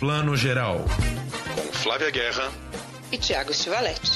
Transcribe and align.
Plano 0.00 0.36
Geral. 0.36 0.84
Com 1.56 1.72
Flávia 1.72 2.08
Guerra 2.08 2.52
e 3.10 3.18
Tiago 3.18 3.52
Stivaletti. 3.52 4.12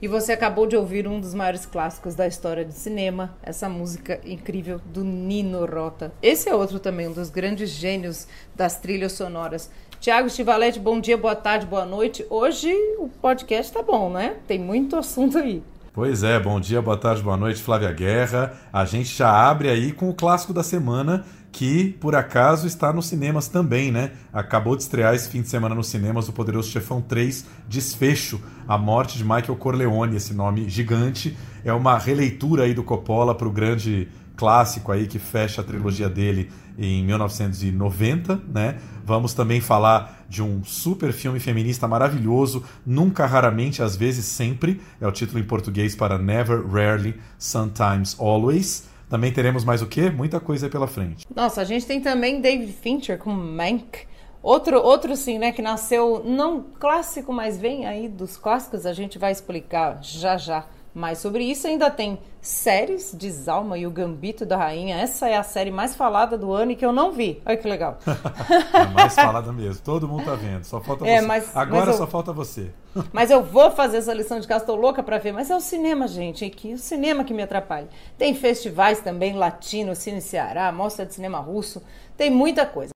E 0.00 0.08
você 0.08 0.32
acabou 0.32 0.66
de 0.66 0.78
ouvir 0.78 1.06
um 1.06 1.20
dos 1.20 1.34
maiores 1.34 1.66
clássicos 1.66 2.14
da 2.14 2.26
história 2.26 2.64
do 2.64 2.72
cinema, 2.72 3.36
essa 3.42 3.68
música 3.68 4.18
incrível 4.24 4.80
do 4.86 5.04
Nino 5.04 5.66
Rota. 5.66 6.10
Esse 6.22 6.48
é 6.48 6.54
outro 6.54 6.80
também, 6.80 7.06
um 7.06 7.12
dos 7.12 7.28
grandes 7.28 7.68
gênios 7.68 8.26
das 8.56 8.78
trilhas 8.80 9.12
sonoras. 9.12 9.70
Tiago 10.00 10.30
Stivalete, 10.30 10.80
bom 10.80 10.98
dia, 10.98 11.18
boa 11.18 11.36
tarde, 11.36 11.66
boa 11.66 11.84
noite. 11.84 12.24
Hoje 12.30 12.72
o 12.98 13.06
podcast 13.20 13.70
tá 13.70 13.82
bom, 13.82 14.10
né? 14.10 14.36
Tem 14.46 14.58
muito 14.58 14.96
assunto 14.96 15.36
aí. 15.36 15.62
Pois 15.92 16.22
é, 16.22 16.40
bom 16.40 16.58
dia, 16.58 16.80
boa 16.80 16.96
tarde, 16.96 17.22
boa 17.22 17.36
noite, 17.36 17.62
Flávia 17.62 17.92
Guerra. 17.92 18.54
A 18.72 18.86
gente 18.86 19.14
já 19.14 19.30
abre 19.30 19.68
aí 19.68 19.92
com 19.92 20.08
o 20.08 20.14
clássico 20.14 20.54
da 20.54 20.62
semana, 20.62 21.26
que 21.52 21.98
por 22.00 22.14
acaso 22.14 22.66
está 22.66 22.94
nos 22.94 23.08
cinemas 23.08 23.46
também, 23.46 23.92
né? 23.92 24.12
Acabou 24.32 24.74
de 24.74 24.84
estrear 24.84 25.14
esse 25.14 25.28
fim 25.28 25.42
de 25.42 25.50
semana 25.50 25.74
nos 25.74 25.88
cinemas 25.88 26.30
o 26.30 26.32
Poderoso 26.32 26.70
Chefão 26.70 27.02
3 27.02 27.44
Desfecho, 27.68 28.40
a 28.66 28.78
morte 28.78 29.18
de 29.18 29.22
Michael 29.22 29.56
Corleone, 29.56 30.16
esse 30.16 30.32
nome 30.32 30.66
gigante. 30.66 31.36
É 31.62 31.74
uma 31.74 31.98
releitura 31.98 32.62
aí 32.62 32.72
do 32.72 32.82
Coppola 32.82 33.34
para 33.34 33.46
o 33.46 33.52
grande 33.52 34.08
clássico 34.34 34.90
aí 34.90 35.06
que 35.06 35.18
fecha 35.18 35.60
a 35.60 35.64
trilogia 35.64 36.08
dele 36.08 36.50
em 36.80 37.04
1990, 37.04 38.40
né? 38.48 38.78
Vamos 39.04 39.34
também 39.34 39.60
falar 39.60 40.24
de 40.28 40.42
um 40.42 40.64
super 40.64 41.12
filme 41.12 41.38
feminista 41.38 41.86
maravilhoso, 41.86 42.64
Nunca, 42.86 43.26
Raramente, 43.26 43.82
Às 43.82 43.94
vezes, 43.94 44.24
Sempre, 44.24 44.80
é 44.98 45.06
o 45.06 45.12
título 45.12 45.38
em 45.38 45.44
português 45.44 45.94
para 45.94 46.18
Never, 46.18 46.66
Rarely, 46.66 47.20
Sometimes, 47.38 48.16
Always. 48.18 48.88
Também 49.10 49.30
teremos 49.30 49.64
mais 49.64 49.82
o 49.82 49.86
quê? 49.86 50.08
Muita 50.08 50.40
coisa 50.40 50.66
aí 50.66 50.70
pela 50.70 50.86
frente. 50.86 51.26
Nossa, 51.34 51.60
a 51.60 51.64
gente 51.64 51.84
tem 51.84 52.00
também 52.00 52.40
David 52.40 52.72
Fincher 52.72 53.18
com 53.18 53.30
Mank. 53.30 54.06
Outro, 54.42 54.80
outro 54.80 55.14
sim, 55.16 55.38
né, 55.38 55.52
que 55.52 55.60
nasceu 55.60 56.22
não 56.24 56.64
clássico, 56.78 57.30
mas 57.30 57.58
vem 57.58 57.86
aí 57.86 58.08
dos 58.08 58.38
clássicos, 58.38 58.86
a 58.86 58.92
gente 58.94 59.18
vai 59.18 59.32
explicar 59.32 59.98
já 60.00 60.38
já 60.38 60.64
mais 60.94 61.18
sobre 61.18 61.44
isso. 61.44 61.66
Ainda 61.66 61.90
tem 61.90 62.18
séries 62.40 63.14
de 63.16 63.30
Zalma 63.30 63.78
e 63.78 63.86
o 63.86 63.90
Gambito 63.90 64.46
da 64.46 64.56
Rainha. 64.56 64.96
Essa 64.96 65.28
é 65.28 65.36
a 65.36 65.42
série 65.42 65.70
mais 65.70 65.94
falada 65.94 66.36
do 66.36 66.52
ano 66.52 66.72
e 66.72 66.76
que 66.76 66.84
eu 66.84 66.92
não 66.92 67.12
vi. 67.12 67.40
Olha 67.44 67.56
que 67.56 67.68
legal. 67.68 67.98
é 68.72 68.86
mais 68.86 69.14
falada 69.14 69.52
mesmo. 69.52 69.82
Todo 69.82 70.08
mundo 70.08 70.24
tá 70.24 70.34
vendo. 70.34 70.64
Só 70.64 70.80
falta 70.80 71.06
é, 71.06 71.20
você. 71.20 71.26
Mas, 71.26 71.56
Agora 71.56 71.86
mas 71.86 71.94
eu, 71.94 71.98
só 71.98 72.06
falta 72.06 72.32
você. 72.32 72.70
mas 73.12 73.30
eu 73.30 73.42
vou 73.42 73.70
fazer 73.70 73.98
essa 73.98 74.12
lição 74.12 74.40
de 74.40 74.48
casa. 74.48 74.62
Estou 74.62 74.76
louca 74.76 75.02
para 75.02 75.18
ver. 75.18 75.32
Mas 75.32 75.50
é 75.50 75.56
o 75.56 75.60
cinema, 75.60 76.08
gente. 76.08 76.44
É 76.44 76.50
que 76.50 76.74
o 76.74 76.78
cinema 76.78 77.24
que 77.24 77.34
me 77.34 77.42
atrapalha. 77.42 77.88
Tem 78.18 78.34
festivais 78.34 79.00
também, 79.00 79.34
latino, 79.34 79.94
Cine 79.94 80.20
Ceará, 80.20 80.72
mostra 80.72 81.06
de 81.06 81.14
cinema 81.14 81.38
russo. 81.38 81.82
Tem 82.16 82.30
muita 82.30 82.66
coisa. 82.66 82.90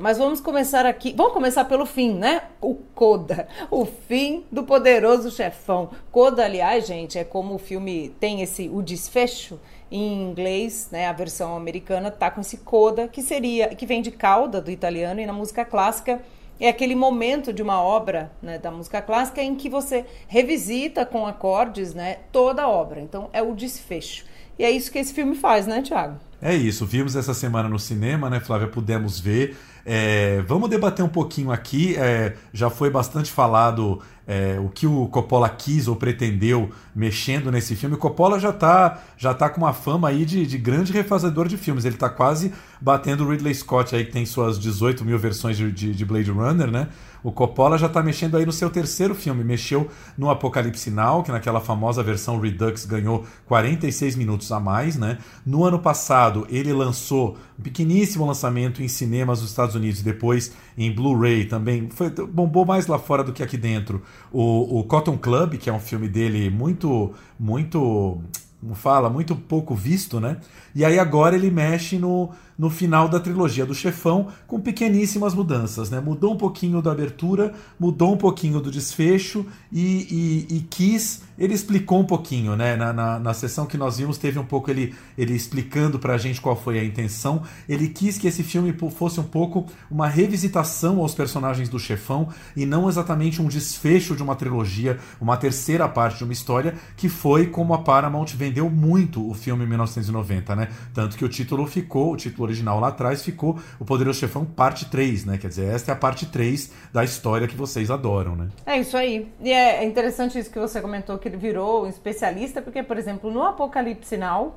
Mas 0.00 0.18
vamos 0.18 0.40
começar 0.40 0.84
aqui. 0.84 1.14
Vamos 1.16 1.32
começar 1.32 1.66
pelo 1.66 1.86
fim, 1.86 2.14
né? 2.14 2.42
O 2.60 2.74
Coda. 2.74 3.46
O 3.70 3.86
fim 3.86 4.42
do 4.50 4.64
poderoso 4.64 5.30
chefão. 5.30 5.88
Coda, 6.10 6.44
aliás, 6.44 6.84
gente, 6.84 7.16
é 7.16 7.22
como 7.22 7.54
o 7.54 7.58
filme 7.58 8.12
tem 8.18 8.42
esse 8.42 8.68
o 8.68 8.82
desfecho 8.82 9.60
em 9.92 10.20
inglês, 10.20 10.88
né? 10.90 11.06
A 11.06 11.12
versão 11.12 11.56
americana 11.56 12.10
tá 12.10 12.28
com 12.28 12.40
esse 12.40 12.56
coda, 12.56 13.06
que 13.06 13.22
seria 13.22 13.68
que 13.68 13.86
vem 13.86 14.02
de 14.02 14.10
cauda 14.10 14.60
do 14.60 14.68
italiano 14.68 15.20
e 15.20 15.26
na 15.26 15.32
música 15.32 15.64
clássica 15.64 16.20
é 16.58 16.68
aquele 16.68 16.96
momento 16.96 17.52
de 17.52 17.62
uma 17.62 17.80
obra 17.80 18.32
né, 18.42 18.58
da 18.58 18.72
música 18.72 19.00
clássica 19.00 19.42
em 19.42 19.54
que 19.54 19.68
você 19.68 20.04
revisita 20.26 21.06
com 21.06 21.24
acordes 21.24 21.94
né, 21.94 22.18
toda 22.32 22.62
a 22.62 22.68
obra. 22.68 23.00
Então 23.00 23.30
é 23.32 23.42
o 23.42 23.54
desfecho. 23.54 24.24
E 24.58 24.64
é 24.64 24.70
isso 24.70 24.90
que 24.90 24.98
esse 24.98 25.14
filme 25.14 25.36
faz, 25.36 25.66
né, 25.68 25.82
Tiago? 25.82 26.18
É 26.40 26.54
isso. 26.54 26.84
Vimos 26.84 27.16
essa 27.16 27.34
semana 27.34 27.68
no 27.68 27.78
cinema, 27.78 28.28
né, 28.28 28.38
Flávia? 28.40 28.68
Pudemos 28.68 29.18
ver. 29.18 29.56
É, 29.84 30.40
vamos 30.42 30.70
debater 30.70 31.04
um 31.04 31.08
pouquinho 31.08 31.50
aqui. 31.52 31.96
É, 31.96 32.34
já 32.52 32.70
foi 32.70 32.90
bastante 32.90 33.30
falado 33.30 34.00
é, 34.26 34.58
o 34.58 34.68
que 34.68 34.86
o 34.86 35.06
Coppola 35.08 35.48
quis 35.48 35.86
ou 35.86 35.96
pretendeu 35.96 36.70
mexendo 36.94 37.50
nesse 37.50 37.76
filme. 37.76 37.96
O 37.96 37.98
Coppola 37.98 38.38
já 38.38 38.50
está 38.50 39.02
já 39.16 39.34
tá 39.34 39.48
com 39.48 39.60
uma 39.60 39.72
fama 39.72 40.08
aí 40.08 40.24
de, 40.24 40.46
de 40.46 40.58
grande 40.58 40.92
refazedor 40.92 41.48
de 41.48 41.56
filmes. 41.56 41.84
Ele 41.84 41.94
está 41.94 42.08
quase 42.08 42.52
batendo 42.80 43.24
o 43.24 43.30
Ridley 43.30 43.54
Scott 43.54 43.94
aí, 43.94 44.04
que 44.04 44.12
tem 44.12 44.24
suas 44.24 44.58
18 44.58 45.04
mil 45.04 45.18
versões 45.18 45.56
de, 45.56 45.70
de, 45.70 45.94
de 45.94 46.04
Blade 46.04 46.30
Runner, 46.30 46.70
né? 46.70 46.88
O 47.24 47.32
Coppola 47.32 47.78
já 47.78 47.86
está 47.86 48.02
mexendo 48.02 48.36
aí 48.36 48.44
no 48.44 48.52
seu 48.52 48.68
terceiro 48.68 49.14
filme. 49.14 49.42
Mexeu 49.42 49.88
no 50.16 50.28
Apocalipse 50.28 50.90
Now, 50.90 51.22
que 51.22 51.32
naquela 51.32 51.58
famosa 51.58 52.02
versão 52.02 52.38
Redux 52.38 52.84
ganhou 52.84 53.24
46 53.46 54.14
minutos 54.14 54.52
a 54.52 54.60
mais, 54.60 54.96
né? 54.96 55.16
No 55.44 55.64
ano 55.64 55.78
passado, 55.78 56.46
ele 56.50 56.70
lançou 56.70 57.38
um 57.58 57.62
pequeníssimo 57.62 58.26
lançamento 58.26 58.82
em 58.82 58.88
cinemas 58.88 59.40
dos 59.40 59.48
Estados 59.48 59.74
Unidos, 59.74 60.02
depois 60.02 60.52
em 60.76 60.94
Blu-ray 60.94 61.46
também. 61.46 61.88
Foi, 61.88 62.10
bombou 62.10 62.66
mais 62.66 62.86
lá 62.86 62.98
fora 62.98 63.24
do 63.24 63.32
que 63.32 63.42
aqui 63.42 63.56
dentro. 63.56 64.02
O, 64.32 64.80
o 64.80 64.84
Cotton 64.84 65.16
Club, 65.16 65.54
que 65.54 65.70
é 65.70 65.72
um 65.72 65.78
filme 65.78 66.08
dele 66.08 66.50
muito, 66.50 67.12
muito 67.38 68.20
como 68.64 68.74
fala, 68.74 69.10
muito 69.10 69.36
pouco 69.36 69.74
visto, 69.74 70.18
né? 70.18 70.38
E 70.74 70.86
aí 70.86 70.98
agora 70.98 71.36
ele 71.36 71.50
mexe 71.50 71.98
no, 71.98 72.30
no 72.58 72.70
final 72.70 73.10
da 73.10 73.20
trilogia 73.20 73.66
do 73.66 73.74
Chefão 73.74 74.28
com 74.46 74.58
pequeníssimas 74.58 75.34
mudanças, 75.34 75.90
né? 75.90 76.00
Mudou 76.00 76.32
um 76.32 76.36
pouquinho 76.38 76.80
da 76.80 76.90
abertura, 76.90 77.52
mudou 77.78 78.14
um 78.14 78.16
pouquinho 78.16 78.60
do 78.60 78.70
desfecho 78.70 79.44
e, 79.70 80.46
e, 80.50 80.56
e 80.56 80.60
quis 80.62 81.22
ele 81.38 81.54
explicou 81.54 82.00
um 82.00 82.04
pouquinho, 82.04 82.56
né? 82.56 82.76
Na, 82.76 82.92
na, 82.92 83.18
na, 83.18 83.34
sessão 83.34 83.66
que 83.66 83.76
nós 83.76 83.98
vimos, 83.98 84.18
teve 84.18 84.38
um 84.38 84.44
pouco 84.44 84.70
ele, 84.70 84.94
ele 85.18 85.34
explicando 85.34 85.98
pra 85.98 86.16
gente 86.16 86.40
qual 86.40 86.56
foi 86.56 86.78
a 86.78 86.84
intenção. 86.84 87.42
Ele 87.68 87.88
quis 87.88 88.18
que 88.18 88.26
esse 88.26 88.42
filme 88.42 88.74
fosse 88.90 89.18
um 89.18 89.24
pouco 89.24 89.66
uma 89.90 90.08
revisitação 90.08 91.00
aos 91.00 91.14
personagens 91.14 91.68
do 91.68 91.78
chefão 91.78 92.28
e 92.56 92.64
não 92.64 92.88
exatamente 92.88 93.42
um 93.42 93.48
desfecho 93.48 94.14
de 94.14 94.22
uma 94.22 94.36
trilogia, 94.36 94.98
uma 95.20 95.36
terceira 95.36 95.88
parte 95.88 96.18
de 96.18 96.24
uma 96.24 96.32
história, 96.32 96.74
que 96.96 97.08
foi 97.08 97.46
como 97.46 97.74
a 97.74 97.78
Paramount 97.78 98.26
vendeu 98.34 98.70
muito 98.70 99.28
o 99.28 99.34
filme 99.34 99.64
em 99.64 99.68
1990, 99.68 100.56
né? 100.56 100.68
Tanto 100.92 101.16
que 101.16 101.24
o 101.24 101.28
título 101.28 101.66
ficou, 101.66 102.12
o 102.12 102.16
título 102.16 102.44
original 102.44 102.78
lá 102.78 102.88
atrás 102.88 103.22
ficou 103.22 103.58
O 103.78 103.84
Poderoso 103.84 104.20
Chefão 104.20 104.44
Parte 104.44 104.86
3, 104.86 105.24
né? 105.24 105.38
Quer 105.38 105.48
dizer, 105.48 105.66
esta 105.66 105.90
é 105.90 105.94
a 105.94 105.96
parte 105.96 106.26
3 106.26 106.70
da 106.92 107.02
história 107.02 107.48
que 107.48 107.56
vocês 107.56 107.90
adoram, 107.90 108.36
né? 108.36 108.48
É 108.64 108.78
isso 108.78 108.96
aí. 108.96 109.28
E 109.40 109.50
é 109.50 109.84
interessante 109.84 110.38
isso 110.38 110.50
que 110.50 110.58
você 110.58 110.80
comentou 110.80 111.18
que 111.24 111.28
ele 111.28 111.38
virou 111.38 111.84
um 111.84 111.86
especialista, 111.86 112.60
porque, 112.60 112.82
por 112.82 112.98
exemplo, 112.98 113.30
no 113.30 113.42
Apocalipse 113.42 114.14
Now, 114.18 114.56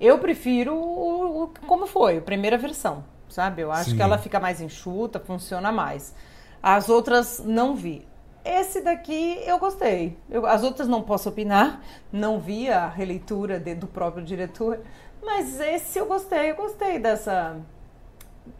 eu 0.00 0.18
prefiro 0.18 0.74
o, 0.74 1.44
o 1.44 1.48
como 1.68 1.86
foi, 1.86 2.18
a 2.18 2.20
primeira 2.20 2.58
versão, 2.58 3.04
sabe? 3.28 3.62
Eu 3.62 3.70
acho 3.70 3.90
Sim. 3.90 3.96
que 3.96 4.02
ela 4.02 4.18
fica 4.18 4.40
mais 4.40 4.60
enxuta, 4.60 5.20
funciona 5.20 5.70
mais. 5.70 6.12
As 6.60 6.88
outras 6.88 7.38
não 7.38 7.76
vi. 7.76 8.04
Esse 8.44 8.80
daqui 8.80 9.40
eu 9.46 9.56
gostei. 9.60 10.18
Eu, 10.28 10.46
as 10.46 10.64
outras 10.64 10.88
não 10.88 11.00
posso 11.00 11.28
opinar, 11.28 11.80
não 12.10 12.40
vi 12.40 12.68
a 12.68 12.88
releitura 12.88 13.60
de, 13.60 13.76
do 13.76 13.86
próprio 13.86 14.24
diretor, 14.24 14.80
mas 15.22 15.60
esse 15.60 15.96
eu 15.96 16.06
gostei, 16.06 16.50
eu 16.50 16.56
gostei 16.56 16.98
dessa 16.98 17.56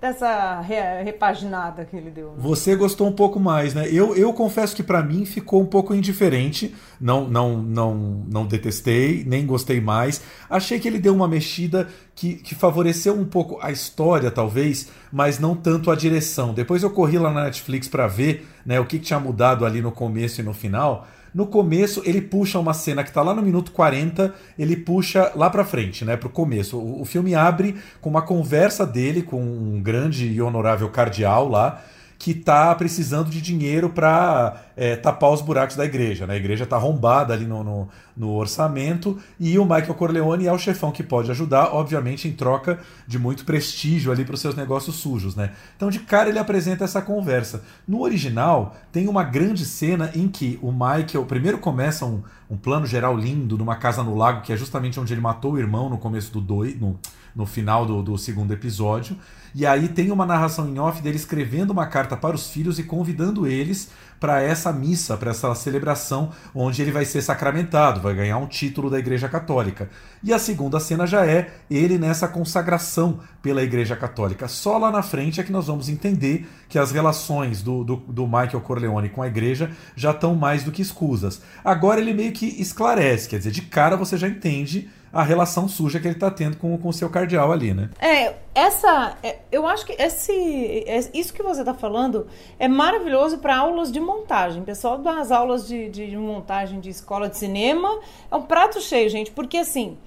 dessa 0.00 0.60
repaginada 0.60 1.84
que 1.84 1.96
ele 1.96 2.10
deu. 2.10 2.32
Né? 2.32 2.34
Você 2.38 2.76
gostou 2.76 3.08
um 3.08 3.12
pouco 3.12 3.40
mais, 3.40 3.74
né? 3.74 3.88
Eu, 3.90 4.14
eu 4.14 4.32
confesso 4.32 4.76
que 4.76 4.82
para 4.82 5.02
mim 5.02 5.24
ficou 5.24 5.62
um 5.62 5.66
pouco 5.66 5.94
indiferente. 5.94 6.74
Não, 7.00 7.28
não, 7.28 7.56
não, 7.56 7.94
não 8.28 8.46
detestei, 8.46 9.24
nem 9.26 9.46
gostei 9.46 9.80
mais. 9.80 10.22
Achei 10.48 10.78
que 10.78 10.86
ele 10.86 10.98
deu 10.98 11.14
uma 11.14 11.26
mexida 11.26 11.88
que, 12.14 12.34
que 12.34 12.54
favoreceu 12.54 13.14
um 13.14 13.24
pouco 13.24 13.58
a 13.62 13.70
história, 13.70 14.30
talvez, 14.30 14.90
mas 15.10 15.38
não 15.38 15.56
tanto 15.56 15.90
a 15.90 15.96
direção. 15.96 16.52
Depois 16.52 16.82
eu 16.82 16.90
corri 16.90 17.18
lá 17.18 17.32
na 17.32 17.44
Netflix 17.44 17.88
para 17.88 18.06
ver 18.06 18.46
né, 18.66 18.78
o 18.78 18.84
que, 18.84 18.98
que 18.98 19.06
tinha 19.06 19.20
mudado 19.20 19.64
ali 19.64 19.80
no 19.80 19.90
começo 19.90 20.40
e 20.40 20.44
no 20.44 20.52
final. 20.52 21.06
No 21.34 21.46
começo, 21.46 22.02
ele 22.04 22.20
puxa 22.20 22.58
uma 22.58 22.74
cena 22.74 23.02
que 23.02 23.10
está 23.10 23.22
lá 23.22 23.34
no 23.34 23.42
minuto 23.42 23.72
40, 23.72 24.34
ele 24.58 24.76
puxa 24.76 25.32
lá 25.34 25.48
para 25.48 25.64
frente, 25.64 26.04
né, 26.04 26.16
pro 26.16 26.28
começo. 26.28 26.76
O, 26.76 27.02
o 27.02 27.04
filme 27.04 27.34
abre 27.34 27.76
com 28.00 28.10
uma 28.10 28.22
conversa 28.22 28.86
dele 28.86 29.22
com 29.22 29.40
um 29.40 29.80
grande 29.82 30.26
e 30.26 30.42
honorável 30.42 30.88
cardeal 30.88 31.48
lá, 31.48 31.82
que 32.20 32.32
está 32.32 32.74
precisando 32.74 33.30
de 33.30 33.40
dinheiro 33.40 33.88
para 33.88 34.62
é, 34.76 34.94
tapar 34.94 35.30
os 35.30 35.40
buracos 35.40 35.74
da 35.74 35.86
igreja. 35.86 36.26
Né? 36.26 36.34
A 36.34 36.36
igreja 36.36 36.64
está 36.64 36.76
arrombada 36.76 37.32
ali 37.32 37.46
no, 37.46 37.64
no, 37.64 37.88
no, 38.14 38.34
orçamento 38.34 39.18
e 39.40 39.58
o 39.58 39.64
Michael 39.64 39.94
Corleone 39.94 40.46
é 40.46 40.52
o 40.52 40.58
chefão 40.58 40.92
que 40.92 41.02
pode 41.02 41.30
ajudar, 41.30 41.74
obviamente 41.74 42.28
em 42.28 42.32
troca 42.32 42.78
de 43.06 43.18
muito 43.18 43.46
prestígio 43.46 44.12
ali 44.12 44.22
para 44.22 44.34
os 44.34 44.40
seus 44.42 44.54
negócios 44.54 44.96
sujos. 44.96 45.34
Né? 45.34 45.52
Então, 45.74 45.88
de 45.88 46.00
cara, 46.00 46.28
ele 46.28 46.38
apresenta 46.38 46.84
essa 46.84 47.00
conversa. 47.00 47.64
No 47.88 48.02
original, 48.02 48.76
tem 48.92 49.08
uma 49.08 49.24
grande 49.24 49.64
cena 49.64 50.10
em 50.14 50.28
que 50.28 50.58
o 50.60 50.70
Michael. 50.70 51.24
Primeiro 51.26 51.56
começa 51.56 52.04
um, 52.04 52.22
um 52.50 52.56
plano 52.58 52.84
geral 52.84 53.16
lindo 53.16 53.56
numa 53.56 53.76
casa 53.76 54.02
no 54.02 54.14
lago, 54.14 54.42
que 54.42 54.52
é 54.52 54.56
justamente 54.58 55.00
onde 55.00 55.14
ele 55.14 55.22
matou 55.22 55.54
o 55.54 55.58
irmão 55.58 55.88
no 55.88 55.96
começo 55.96 56.30
do 56.30 56.42
2. 56.42 56.78
No, 56.78 57.00
no 57.34 57.46
final 57.46 57.86
do, 57.86 58.02
do 58.02 58.18
segundo 58.18 58.52
episódio. 58.52 59.16
E 59.54 59.66
aí 59.66 59.88
tem 59.88 60.12
uma 60.12 60.24
narração 60.24 60.68
em 60.68 60.78
off 60.78 61.02
dele 61.02 61.16
escrevendo 61.16 61.70
uma 61.70 61.86
carta 61.86 62.16
para 62.16 62.36
os 62.36 62.50
filhos 62.50 62.78
e 62.78 62.84
convidando 62.84 63.46
eles 63.46 63.90
para 64.20 64.42
essa 64.42 64.70
missa, 64.70 65.16
para 65.16 65.30
essa 65.30 65.54
celebração 65.54 66.30
onde 66.54 66.82
ele 66.82 66.92
vai 66.92 67.06
ser 67.06 67.22
sacramentado, 67.22 68.02
vai 68.02 68.14
ganhar 68.14 68.36
um 68.36 68.46
título 68.46 68.90
da 68.90 68.98
Igreja 68.98 69.30
Católica. 69.30 69.88
E 70.22 70.30
a 70.32 70.38
segunda 70.38 70.78
cena 70.78 71.06
já 71.06 71.24
é 71.24 71.54
ele 71.70 71.98
nessa 71.98 72.28
consagração 72.28 73.20
pela 73.40 73.62
Igreja 73.62 73.96
Católica. 73.96 74.46
Só 74.46 74.76
lá 74.76 74.90
na 74.90 75.02
frente 75.02 75.40
é 75.40 75.42
que 75.42 75.50
nós 75.50 75.68
vamos 75.68 75.88
entender 75.88 76.46
que 76.68 76.78
as 76.78 76.92
relações 76.92 77.62
do, 77.62 77.82
do, 77.82 77.96
do 77.96 78.26
Michael 78.26 78.60
Corleone 78.60 79.08
com 79.08 79.22
a 79.22 79.26
Igreja 79.26 79.70
já 79.96 80.10
estão 80.10 80.34
mais 80.34 80.62
do 80.62 80.70
que 80.70 80.82
escusas. 80.82 81.40
Agora 81.64 81.98
ele 81.98 82.12
meio 82.12 82.32
que 82.32 82.46
esclarece, 82.60 83.26
quer 83.26 83.38
dizer, 83.38 83.50
de 83.50 83.62
cara 83.62 83.96
você 83.96 84.18
já 84.18 84.28
entende 84.28 84.90
a 85.12 85.22
relação 85.22 85.68
suja 85.68 85.98
que 85.98 86.06
ele 86.06 86.14
está 86.14 86.30
tendo 86.30 86.56
com 86.56 86.78
o 86.82 86.92
seu 86.92 87.10
cardeal 87.10 87.50
ali, 87.50 87.74
né? 87.74 87.90
É, 87.98 88.34
essa. 88.54 89.16
É, 89.22 89.38
eu 89.50 89.66
acho 89.66 89.84
que 89.84 89.92
esse, 90.00 90.84
é, 90.86 90.98
isso 91.12 91.32
que 91.32 91.42
você 91.42 91.60
está 91.60 91.74
falando 91.74 92.26
é 92.58 92.68
maravilhoso 92.68 93.38
para 93.38 93.56
aulas 93.56 93.90
de 93.90 93.98
montagem. 93.98 94.62
Pessoal 94.62 94.98
das 94.98 95.30
aulas 95.30 95.66
de, 95.66 95.88
de 95.88 96.16
montagem 96.16 96.80
de 96.80 96.90
escola 96.90 97.28
de 97.28 97.36
cinema 97.36 98.00
é 98.30 98.36
um 98.36 98.42
prato 98.42 98.80
cheio, 98.80 99.08
gente, 99.08 99.30
porque 99.30 99.58
assim 99.58 99.98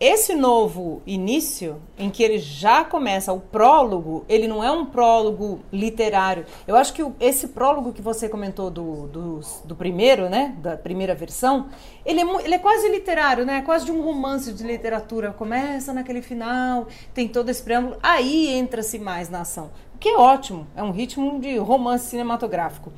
esse 0.00 0.34
novo 0.34 1.00
início, 1.06 1.80
em 1.96 2.10
que 2.10 2.22
ele 2.22 2.38
já 2.38 2.84
começa 2.84 3.32
o 3.32 3.38
prólogo, 3.38 4.24
ele 4.28 4.48
não 4.48 4.62
é 4.62 4.70
um 4.70 4.84
prólogo 4.84 5.60
literário. 5.72 6.44
Eu 6.66 6.74
acho 6.74 6.92
que 6.92 7.02
esse 7.20 7.48
prólogo 7.48 7.92
que 7.92 8.02
você 8.02 8.28
comentou 8.28 8.70
do, 8.70 9.06
do, 9.06 9.40
do, 9.64 9.76
primeiro, 9.76 10.28
né, 10.28 10.56
da 10.58 10.76
primeira 10.76 11.14
versão, 11.14 11.68
ele 12.04 12.20
é, 12.20 12.44
ele 12.44 12.54
é 12.54 12.58
quase 12.58 12.88
literário, 12.88 13.46
né, 13.46 13.62
quase 13.62 13.84
de 13.84 13.92
um 13.92 14.02
romance 14.02 14.52
de 14.52 14.64
literatura. 14.64 15.32
Começa 15.32 15.92
naquele 15.92 16.22
final, 16.22 16.88
tem 17.14 17.28
todo 17.28 17.48
esse 17.48 17.62
preâmbulo, 17.62 17.96
aí 18.02 18.48
entra-se 18.48 18.98
mais 18.98 19.30
na 19.30 19.42
ação. 19.42 19.70
O 19.94 19.98
que 19.98 20.08
é 20.08 20.16
ótimo, 20.18 20.66
é 20.74 20.82
um 20.82 20.90
ritmo 20.90 21.38
de 21.38 21.56
romance 21.56 22.08
cinematográfico. 22.08 22.92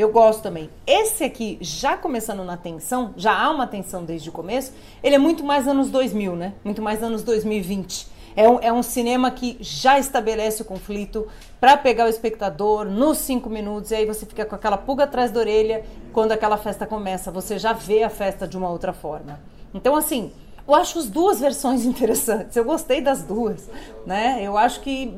Eu 0.00 0.10
gosto 0.10 0.42
também. 0.42 0.70
Esse 0.86 1.24
aqui, 1.24 1.58
já 1.60 1.94
começando 1.94 2.42
na 2.42 2.56
tensão, 2.56 3.12
já 3.18 3.38
há 3.38 3.50
uma 3.50 3.66
tensão 3.66 4.02
desde 4.02 4.30
o 4.30 4.32
começo, 4.32 4.72
ele 5.02 5.14
é 5.14 5.18
muito 5.18 5.44
mais 5.44 5.68
anos 5.68 5.90
2000, 5.90 6.34
né? 6.34 6.54
Muito 6.64 6.80
mais 6.80 7.02
anos 7.02 7.22
2020. 7.22 8.08
É 8.34 8.48
um, 8.48 8.58
é 8.60 8.72
um 8.72 8.82
cinema 8.82 9.30
que 9.30 9.58
já 9.60 9.98
estabelece 9.98 10.62
o 10.62 10.64
conflito 10.64 11.28
para 11.60 11.76
pegar 11.76 12.06
o 12.06 12.08
espectador 12.08 12.86
nos 12.86 13.18
cinco 13.18 13.50
minutos, 13.50 13.90
e 13.90 13.96
aí 13.96 14.06
você 14.06 14.24
fica 14.24 14.46
com 14.46 14.54
aquela 14.54 14.78
pulga 14.78 15.04
atrás 15.04 15.30
da 15.30 15.38
orelha 15.38 15.84
quando 16.14 16.32
aquela 16.32 16.56
festa 16.56 16.86
começa. 16.86 17.30
Você 17.30 17.58
já 17.58 17.74
vê 17.74 18.02
a 18.02 18.08
festa 18.08 18.48
de 18.48 18.56
uma 18.56 18.70
outra 18.70 18.94
forma. 18.94 19.38
Então, 19.74 19.94
assim, 19.94 20.32
eu 20.70 20.74
acho 20.76 21.00
as 21.00 21.08
duas 21.08 21.40
versões 21.40 21.84
interessantes. 21.84 22.56
Eu 22.56 22.64
gostei 22.64 23.00
das 23.00 23.22
duas, 23.24 23.68
né? 24.06 24.40
Eu 24.42 24.56
acho 24.56 24.80
que 24.80 25.12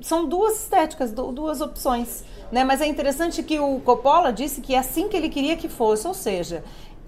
são 0.00 0.28
duas 0.28 0.62
estéticas, 0.62 1.10
duas 1.10 1.60
opções. 1.60 2.22
Né? 2.52 2.62
Mas 2.62 2.80
é 2.80 2.86
interessante 2.86 3.42
que 3.42 3.58
o 3.58 3.80
Coppola 3.80 4.32
disse 4.32 4.60
que 4.60 4.74
é 4.74 4.78
assim 4.78 5.08
que 5.08 5.16
ele 5.16 5.30
queria 5.30 5.56
que 5.56 5.68
fosse, 5.68 6.06
ou 6.06 6.14
seja, 6.14 6.62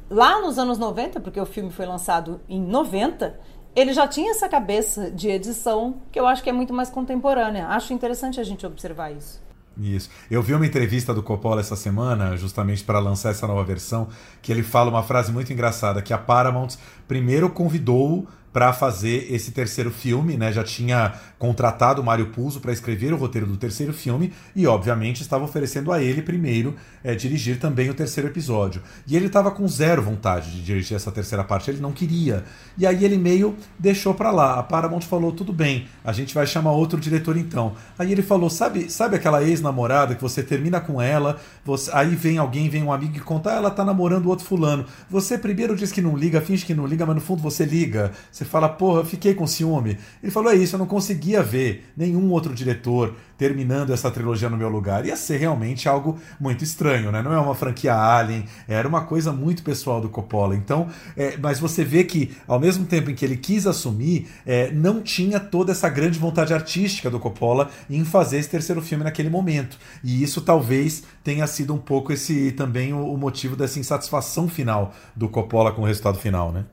lá 0.09 0.41
nos 0.41 0.59
anos 0.59 0.79
90, 0.79 1.21
porque 1.21 1.41
o 1.41 1.47
filme 1.47 1.71
foi 1.71 1.85
lançado 1.85 2.41
em 2.49 2.61
90, 2.61 3.39
ele 3.75 3.93
já 3.93 4.09
tinha 4.09 4.31
essa 4.31 4.49
cabeça 4.49 5.11
de 5.11 5.29
edição 5.29 5.97
que 6.11 6.19
eu 6.19 6.27
acho 6.27 6.43
que 6.43 6.49
é 6.49 6.53
muito 6.53 6.73
mais 6.73 6.89
contemporânea. 6.89 7.69
Acho 7.69 7.93
interessante 7.93 8.41
a 8.41 8.45
gente 8.45 8.67
observar 8.67 9.13
isso. 9.13 9.46
Isso. 9.79 10.09
Eu 10.31 10.43
vi 10.43 10.55
uma 10.55 10.67
entrevista 10.67 11.13
do 11.13 11.23
Coppola 11.23 11.61
essa 11.61 11.77
semana, 11.77 12.37
justamente 12.37 12.83
para 12.83 12.99
lançar 12.99 13.31
essa 13.31 13.47
nova 13.47 13.63
versão, 13.63 14.09
que 14.41 14.51
ele 14.51 14.63
fala 14.63 14.89
uma 14.91 15.03
frase 15.03 15.31
muito 15.31 15.53
engraçada, 15.53 16.01
que 16.01 16.15
a 16.15 16.19
Paramount 16.19 16.71
primeiro 17.07 17.51
convidou 17.51 18.27
para 18.57 18.73
fazer 18.73 19.31
esse 19.31 19.51
terceiro 19.51 19.91
filme, 19.91 20.35
né? 20.35 20.51
Já 20.51 20.65
tinha 20.65 21.13
contratado 21.39 22.01
o 22.01 22.05
Mário 22.05 22.29
Puzo 22.29 22.59
para 22.59 22.73
escrever 22.73 23.13
o 23.13 23.17
roteiro 23.19 23.47
do 23.47 23.59
terceiro 23.59 23.93
filme 23.93 24.33
e, 24.55 24.67
obviamente, 24.67 25.21
estava 25.21 25.45
oferecendo 25.45 25.93
a 25.93 26.03
ele 26.03 26.23
primeiro 26.23 26.75
é, 27.05 27.15
dirigir 27.15 27.59
também 27.59 27.91
o 27.91 27.95
terceiro 27.95 28.31
episódio. 28.31 28.81
E 29.07 29.15
ele 29.15 29.27
estava 29.27 29.51
com 29.51 29.69
zero 29.69 30.03
vontade 30.03 30.51
de 30.51 30.63
dirigir 30.63 30.97
essa 30.97 31.13
terceira 31.13 31.45
parte, 31.45 31.71
ele 31.71 31.83
não 31.83 31.93
queria. 31.93 32.45
E 32.79 32.87
aí 32.87 33.05
ele 33.05 33.19
meio 33.19 33.55
deixou 33.79 34.15
para 34.15 34.31
lá. 34.31 34.59
A 34.59 34.63
Paramount 34.63 35.03
falou: 35.03 35.33
tudo 35.33 35.53
bem, 35.53 35.87
a 36.03 36.11
gente 36.15 36.35
vai 36.35 36.47
chamar 36.47 36.73
outro 36.73 36.99
diretor 36.99 37.37
então. 37.37 37.75
Aí 37.99 38.11
ele 38.11 38.23
falou: 38.23 38.49
sabe, 38.49 38.91
sabe 38.91 39.17
aquela 39.17 39.45
ex-namorada 39.45 40.15
que 40.15 40.23
você 40.23 40.43
termina 40.43 40.81
com 40.81 41.03
ela, 41.03 41.39
você... 41.63 41.91
aí 41.93 42.17
vem 42.17 42.39
alguém, 42.39 42.71
vem 42.71 42.83
um 42.83 42.91
amigo 42.91 43.19
e 43.19 43.21
conta, 43.21 43.51
ah, 43.51 43.57
ela 43.57 43.71
tá 43.71 43.85
namorando 43.85 44.31
outro 44.31 44.47
fulano. 44.47 44.87
Você 45.11 45.37
primeiro 45.37 45.77
diz 45.77 45.93
que 45.93 46.01
não 46.01 46.17
liga, 46.17 46.41
finge 46.41 46.65
que 46.65 46.75
não 46.75 46.87
liga, 46.87 47.05
mas 47.05 47.17
no 47.17 47.21
fundo 47.21 47.43
você 47.43 47.67
liga. 47.67 48.13
Você 48.33 48.46
fala, 48.47 48.69
porra, 48.69 49.01
eu 49.01 49.05
fiquei 49.05 49.35
com 49.35 49.47
ciúme. 49.47 49.99
Ele 50.23 50.33
falou: 50.33 50.53
é 50.53 50.57
isso, 50.57 50.75
eu 50.75 50.79
não 50.79 50.87
conseguia 50.87 51.43
ver 51.43 51.87
nenhum 51.97 52.31
outro 52.31 52.55
diretor 52.55 53.15
terminando 53.39 53.93
essa 53.93 54.11
trilogia 54.11 54.49
no 54.49 54.57
meu 54.57 54.69
lugar. 54.69 55.05
Ia 55.05 55.17
ser 55.17 55.37
realmente 55.37 55.89
algo 55.89 56.19
muito 56.41 56.65
estranho, 56.65 57.13
né? 57.13 57.23
Não 57.23 57.33
é 57.33 57.39
uma 57.39 57.55
franquia 57.55 57.95
Alien, 57.95 58.45
era 58.67 58.89
uma 58.89 59.03
coisa 59.03 59.33
muito 59.33 59.63
pessoal 59.63 60.01
do 60.01 60.09
Coppola. 60.09 60.57
Então, 60.57 60.89
é, 61.17 61.37
mas 61.37 61.59
você 61.59 61.85
vê 61.85 62.05
que, 62.05 62.35
ao 62.47 62.59
mesmo 62.59 62.87
tempo 62.87 63.11
em 63.11 63.15
que 63.15 63.25
ele 63.25 63.37
quis 63.37 63.67
assumir, 63.67 64.29
é, 64.47 64.71
não 64.71 65.03
tinha 65.03 65.39
toda 65.39 65.73
essa 65.73 65.89
grande 65.89 66.19
vontade 66.19 66.55
artística 66.55 67.11
do 67.11 67.21
Coppola 67.21 67.71
em 67.91 68.05
fazer 68.05 68.39
esse 68.39 68.49
terceiro 68.49 68.81
filme 68.81 69.05
naquele 69.05 69.29
momento. 69.29 69.79
E 70.03 70.23
isso 70.23 70.41
talvez 70.41 71.03
tenha 71.23 71.47
sido 71.47 71.75
um 71.75 71.79
pouco 71.79 72.13
esse 72.13 72.53
também 72.53 72.93
o, 72.93 73.13
o 73.13 73.19
motivo 73.19 73.57
dessa 73.57 73.79
insatisfação 73.79 74.49
final 74.49 74.95
do 75.15 75.29
Coppola 75.29 75.73
com 75.73 75.83
o 75.83 75.85
resultado 75.85 76.19
final, 76.19 76.53
né? 76.53 76.65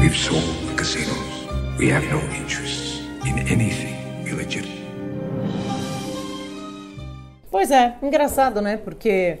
We've 0.00 0.16
sold 0.16 0.42
the 0.68 0.74
casinos. 0.76 1.48
We 1.78 1.88
have 1.88 2.04
no 2.08 2.20
interest 2.34 3.02
in 3.24 3.38
anything 3.48 3.96
illegitimate. 4.24 4.84
Pois 7.50 7.70
é, 7.70 7.96
engraçado, 8.02 8.60
né? 8.60 8.76
Porque 8.76 9.38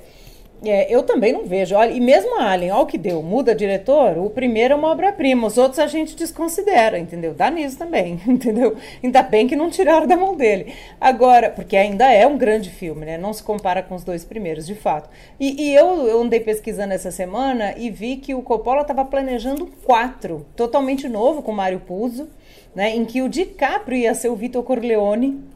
é, 0.70 0.86
eu 0.90 1.02
também 1.02 1.32
não 1.32 1.44
vejo. 1.44 1.74
Olha, 1.74 1.90
e 1.90 2.00
mesmo 2.00 2.40
a 2.40 2.50
Alien, 2.50 2.72
olha 2.72 2.82
o 2.82 2.86
que 2.86 2.98
deu, 2.98 3.22
muda 3.22 3.54
diretor, 3.54 4.18
o 4.18 4.30
primeiro 4.30 4.74
é 4.74 4.76
uma 4.76 4.90
obra-prima, 4.90 5.46
os 5.46 5.58
outros 5.58 5.78
a 5.78 5.86
gente 5.86 6.16
desconsidera, 6.16 6.98
entendeu? 6.98 7.34
Dá 7.34 7.50
nisso 7.50 7.78
também, 7.78 8.20
entendeu? 8.26 8.76
Ainda 9.02 9.22
bem 9.22 9.46
que 9.46 9.56
não 9.56 9.70
tiraram 9.70 10.06
da 10.06 10.16
mão 10.16 10.36
dele. 10.36 10.74
Agora, 11.00 11.50
porque 11.50 11.76
ainda 11.76 12.10
é 12.12 12.26
um 12.26 12.36
grande 12.36 12.70
filme, 12.70 13.06
né? 13.06 13.18
Não 13.18 13.32
se 13.32 13.42
compara 13.42 13.82
com 13.82 13.94
os 13.94 14.04
dois 14.04 14.24
primeiros, 14.24 14.66
de 14.66 14.74
fato. 14.74 15.08
E, 15.38 15.62
e 15.62 15.74
eu, 15.74 16.06
eu 16.06 16.20
andei 16.20 16.40
pesquisando 16.40 16.92
essa 16.92 17.10
semana 17.10 17.74
e 17.76 17.90
vi 17.90 18.16
que 18.16 18.34
o 18.34 18.42
Coppola 18.42 18.82
estava 18.82 19.04
planejando 19.04 19.66
quatro, 19.84 20.46
totalmente 20.56 21.08
novo, 21.08 21.42
com 21.42 21.52
Mário 21.52 21.80
Puzo, 21.80 22.28
né? 22.74 22.94
Em 22.94 23.04
que 23.04 23.22
o 23.22 23.28
DiCaprio 23.28 23.98
ia 23.98 24.14
ser 24.14 24.28
o 24.28 24.36
Vitor 24.36 24.62
Corleone 24.62 25.53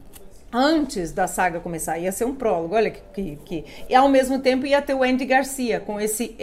antes 0.51 1.11
da 1.11 1.27
saga 1.27 1.59
começar. 1.59 1.97
Ia 1.97 2.11
ser 2.11 2.25
um 2.25 2.35
prólogo, 2.35 2.75
olha 2.75 2.91
que, 2.91 3.01
que, 3.13 3.35
que... 3.45 3.65
E 3.89 3.95
ao 3.95 4.09
mesmo 4.09 4.39
tempo 4.39 4.65
ia 4.65 4.81
ter 4.81 4.93
o 4.93 5.03
Andy 5.03 5.25
Garcia 5.25 5.79
com 5.79 5.99
esse, 5.99 6.35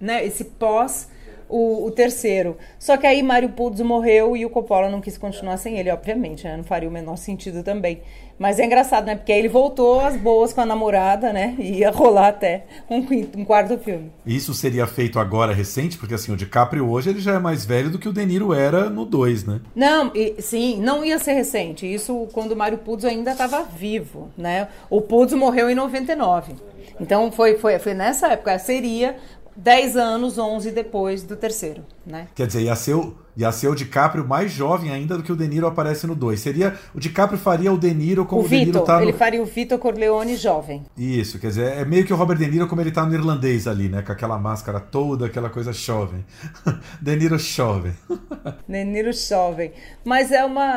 né, 0.00 0.24
esse 0.24 0.44
pós 0.44 1.08
o, 1.48 1.86
o, 1.86 1.90
terceiro. 1.90 2.56
Só 2.78 2.96
que 2.96 3.06
aí 3.06 3.22
Mário 3.22 3.50
Puzo 3.50 3.84
morreu 3.84 4.36
e 4.36 4.44
o 4.44 4.50
Coppola 4.50 4.88
não 4.88 5.00
quis 5.00 5.18
continuar 5.18 5.56
sem 5.56 5.78
ele, 5.78 5.90
obviamente, 5.90 6.44
né? 6.44 6.56
Não 6.56 6.64
faria 6.64 6.88
o 6.88 6.92
menor 6.92 7.16
sentido 7.16 7.62
também. 7.62 8.02
Mas 8.38 8.58
é 8.58 8.64
engraçado, 8.64 9.06
né? 9.06 9.14
Porque 9.14 9.32
aí 9.32 9.38
ele 9.38 9.48
voltou 9.48 10.00
às 10.00 10.16
boas 10.16 10.52
com 10.52 10.60
a 10.60 10.66
namorada, 10.66 11.32
né? 11.32 11.54
E 11.58 11.78
ia 11.78 11.90
rolar 11.90 12.28
até 12.28 12.64
um, 12.90 12.98
um 13.36 13.44
quarto 13.44 13.78
filme. 13.78 14.10
Isso 14.26 14.52
seria 14.52 14.86
feito 14.86 15.18
agora 15.18 15.52
recente? 15.52 15.96
Porque 15.96 16.14
assim, 16.14 16.32
o 16.32 16.36
DiCaprio 16.36 16.88
hoje 16.88 17.10
ele 17.10 17.20
já 17.20 17.34
é 17.34 17.38
mais 17.38 17.64
velho 17.64 17.90
do 17.90 17.98
que 17.98 18.08
o 18.08 18.12
De 18.12 18.26
Niro 18.26 18.52
era 18.52 18.90
no 18.90 19.04
2, 19.04 19.44
né? 19.44 19.60
Não, 19.74 20.10
e, 20.14 20.34
sim, 20.40 20.80
não 20.80 21.04
ia 21.04 21.18
ser 21.18 21.34
recente. 21.34 21.92
Isso 21.92 22.28
quando 22.32 22.52
o 22.52 22.56
Mário 22.56 22.78
Puzo 22.78 23.06
ainda 23.06 23.32
estava 23.32 23.62
vivo, 23.62 24.30
né? 24.36 24.68
O 24.90 25.00
Puzo 25.00 25.36
morreu 25.36 25.70
em 25.70 25.74
99. 25.74 26.54
Então 27.00 27.30
foi, 27.30 27.56
foi, 27.56 27.78
foi 27.78 27.94
nessa 27.94 28.28
época. 28.28 28.58
Seria 28.58 29.16
10 29.56 29.96
anos, 29.96 30.38
11 30.38 30.70
depois 30.72 31.22
do 31.22 31.36
terceiro, 31.36 31.84
né? 32.04 32.28
Quer 32.34 32.46
dizer, 32.46 32.62
ia 32.62 32.74
ser 32.74 32.94
o, 32.94 33.16
ia 33.36 33.50
ser 33.52 33.68
o 33.68 33.74
DiCaprio 33.74 34.26
mais 34.26 34.50
jovem 34.50 34.90
ainda 34.90 35.16
do 35.16 35.22
que 35.22 35.32
o 35.32 35.36
De 35.36 35.46
Niro 35.46 35.66
aparece 35.66 36.06
no 36.06 36.14
2. 36.14 36.40
Seria, 36.40 36.74
o 36.94 37.00
DiCaprio 37.00 37.38
faria 37.38 37.72
o 37.72 37.78
De 37.78 37.92
Niro 37.94 38.24
como 38.24 38.42
o, 38.42 38.44
o 38.44 38.48
De 38.48 38.64
Niro 38.64 38.80
tá 38.82 38.96
no... 38.96 39.02
ele 39.02 39.12
faria 39.12 39.40
o 39.40 39.44
Vitor 39.44 39.78
Corleone 39.78 40.36
jovem. 40.36 40.84
Isso, 40.96 41.38
quer 41.38 41.48
dizer, 41.48 41.78
é 41.78 41.84
meio 41.84 42.04
que 42.04 42.12
o 42.12 42.16
Robert 42.16 42.36
De 42.36 42.46
Niro 42.46 42.66
como 42.66 42.80
ele 42.80 42.90
tá 42.90 43.04
no 43.06 43.14
irlandês 43.14 43.66
ali, 43.68 43.88
né? 43.88 44.02
Com 44.02 44.12
aquela 44.12 44.38
máscara 44.38 44.80
toda, 44.80 45.26
aquela 45.26 45.48
coisa 45.48 45.72
jovem. 45.72 46.24
de 47.00 47.16
Niro 47.16 47.38
jovem. 47.38 47.92
De 48.68 48.84
Niro 48.84 49.12
jovem. 49.12 49.72
Mas 50.04 50.32
é 50.32 50.44
uma... 50.44 50.72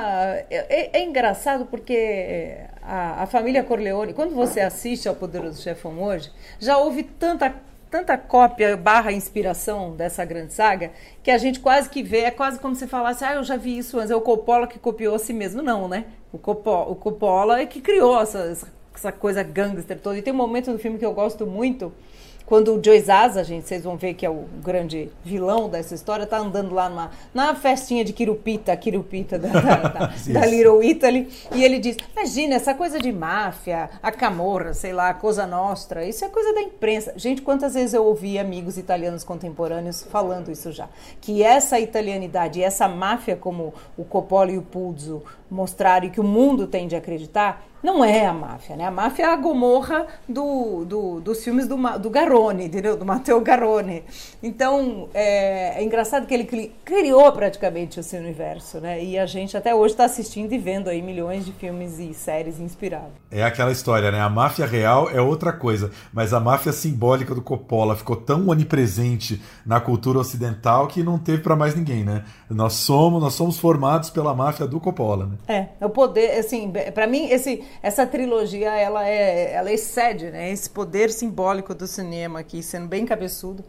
É, 0.49 0.99
é 0.99 1.03
engraçado 1.03 1.65
porque 1.65 2.57
a, 2.81 3.23
a 3.23 3.25
família 3.25 3.63
Corleone, 3.63 4.13
quando 4.13 4.33
você 4.33 4.61
assiste 4.61 5.07
ao 5.07 5.15
Poderoso 5.15 5.61
Chefão 5.61 6.01
hoje, 6.01 6.31
já 6.59 6.77
houve 6.77 7.03
tanta 7.03 7.66
tanta 7.97 8.15
cópia 8.15 8.77
barra 8.77 9.11
inspiração 9.11 9.95
dessa 9.95 10.23
grande 10.23 10.53
saga 10.53 10.91
que 11.23 11.31
a 11.31 11.37
gente 11.39 11.59
quase 11.59 11.89
que 11.89 12.03
vê, 12.03 12.19
é 12.19 12.31
quase 12.31 12.59
como 12.59 12.75
se 12.75 12.85
falasse, 12.85 13.25
ah, 13.25 13.33
eu 13.35 13.43
já 13.43 13.57
vi 13.57 13.75
isso 13.75 13.97
antes, 13.97 14.11
é 14.11 14.15
o 14.15 14.21
Coppola 14.21 14.67
que 14.67 14.77
copiou 14.77 15.15
a 15.15 15.19
si 15.19 15.33
mesmo. 15.33 15.63
Não, 15.63 15.87
né? 15.87 16.05
O 16.31 16.37
Coppola, 16.37 16.91
o 16.91 16.95
Coppola 16.95 17.59
é 17.59 17.65
que 17.65 17.81
criou 17.81 18.21
essa, 18.21 18.55
essa 18.93 19.11
coisa 19.11 19.41
gangster 19.41 19.99
toda. 19.99 20.17
E 20.17 20.21
tem 20.21 20.31
um 20.31 20.37
momento 20.37 20.71
no 20.71 20.77
filme 20.77 20.99
que 20.99 21.05
eu 21.05 21.13
gosto 21.13 21.47
muito, 21.47 21.91
quando 22.47 22.73
o 22.73 22.81
Joe 22.81 22.97
Zaza, 23.01 23.43
gente, 23.43 23.67
vocês 23.67 23.83
vão 23.83 23.97
ver 23.97 24.13
que 24.13 24.25
é 24.25 24.29
o 24.29 24.45
grande 24.63 25.11
vilão 25.21 25.67
dessa 25.67 25.93
história, 25.93 26.25
tá 26.25 26.37
andando 26.37 26.73
lá 26.73 26.87
numa, 26.87 27.11
na 27.33 27.53
festinha 27.53 28.05
de 28.05 28.13
Kirupita, 28.13 28.75
Kirupita 28.77 29.37
da, 29.37 29.49
da, 29.49 29.75
da, 29.89 30.13
da 30.31 30.45
Little 30.45 30.81
Italy, 30.81 31.27
e 31.53 31.61
ele 31.61 31.77
diz, 31.77 31.97
imagina, 32.15 32.55
essa 32.55 32.73
coisa 32.73 33.01
de 33.01 33.11
máfia, 33.11 33.89
a 34.01 34.13
camorra, 34.13 34.73
sei 34.73 34.93
lá, 34.93 35.09
a 35.09 35.13
Cosa 35.13 35.45
Nostra, 35.45 36.05
isso 36.05 36.23
é 36.23 36.29
coisa 36.29 36.53
da 36.53 36.61
imprensa. 36.61 37.11
Gente, 37.17 37.41
quantas 37.41 37.73
vezes 37.73 37.93
eu 37.93 38.05
ouvi 38.05 38.39
amigos 38.39 38.77
italianos 38.77 39.25
contemporâneos 39.25 40.03
falando 40.03 40.49
isso 40.49 40.71
já, 40.71 40.87
que 41.19 41.43
essa 41.43 41.77
italianidade, 41.81 42.63
essa 42.63 42.87
máfia 42.87 43.35
como 43.35 43.73
o 43.97 44.05
Coppola 44.05 44.53
e 44.53 44.57
o 44.57 44.61
Puzo 44.61 45.21
mostraram 45.51 46.07
e 46.07 46.09
que 46.09 46.21
o 46.21 46.23
mundo 46.23 46.65
tende 46.65 46.95
a 46.95 46.99
acreditar, 46.99 47.67
não 47.87 48.03
é 48.03 48.25
a 48.25 48.33
máfia, 48.33 48.75
né? 48.75 48.85
A 48.85 48.91
máfia 48.91 49.23
é 49.23 49.25
a 49.27 49.35
gomorra 49.37 50.05
do, 50.27 50.83
do, 50.83 51.21
dos 51.21 51.41
filmes 51.41 51.67
do, 51.67 51.77
do 51.97 52.09
Garone, 52.09 52.65
entendeu? 52.65 52.97
Do 52.97 53.05
Matteo 53.05 53.39
Garone. 53.39 54.03
Então, 54.43 55.07
é, 55.13 55.79
é, 55.79 55.83
engraçado 55.83 56.27
que 56.27 56.33
ele 56.33 56.73
criou 56.83 57.31
praticamente 57.31 57.97
esse 57.97 58.17
universo, 58.17 58.81
né? 58.81 59.01
E 59.01 59.17
a 59.17 59.25
gente 59.25 59.55
até 59.55 59.73
hoje 59.73 59.93
está 59.93 60.03
assistindo 60.03 60.51
e 60.51 60.57
vendo 60.57 60.89
aí 60.89 61.01
milhões 61.01 61.45
de 61.45 61.53
filmes 61.53 61.97
e 61.97 62.13
séries 62.13 62.59
inspirados. 62.59 63.13
É 63.31 63.41
aquela 63.41 63.71
história, 63.71 64.11
né? 64.11 64.19
A 64.19 64.29
máfia 64.29 64.65
real 64.65 65.09
é 65.09 65.21
outra 65.21 65.53
coisa, 65.53 65.89
mas 66.11 66.33
a 66.33 66.41
máfia 66.41 66.73
simbólica 66.73 67.33
do 67.33 67.41
Coppola 67.41 67.95
ficou 67.95 68.17
tão 68.17 68.49
onipresente 68.49 69.41
na 69.65 69.79
cultura 69.79 70.19
ocidental 70.19 70.87
que 70.87 71.01
não 71.01 71.17
teve 71.17 71.41
para 71.41 71.55
mais 71.55 71.73
ninguém, 71.73 72.03
né? 72.03 72.25
Nós 72.49 72.73
somos, 72.73 73.21
nós 73.21 73.33
somos 73.33 73.57
formados 73.57 74.09
pela 74.09 74.35
máfia 74.35 74.67
do 74.67 74.77
Coppola, 74.77 75.25
né? 75.25 75.37
É, 75.79 75.85
o 75.85 75.89
poder, 75.89 76.37
assim, 76.37 76.69
para 76.93 77.07
mim 77.07 77.29
esse 77.29 77.63
essa 77.81 78.05
trilogia 78.05 78.71
ela 78.71 79.07
é 79.07 79.53
ela 79.53 79.71
excede 79.71 80.29
né, 80.31 80.51
esse 80.51 80.69
poder 80.69 81.11
simbólico 81.11 81.73
do 81.73 81.87
cinema 81.87 82.39
aqui, 82.39 82.61
sendo 82.63 82.87
bem 82.87 83.05
cabeçudo. 83.05 83.63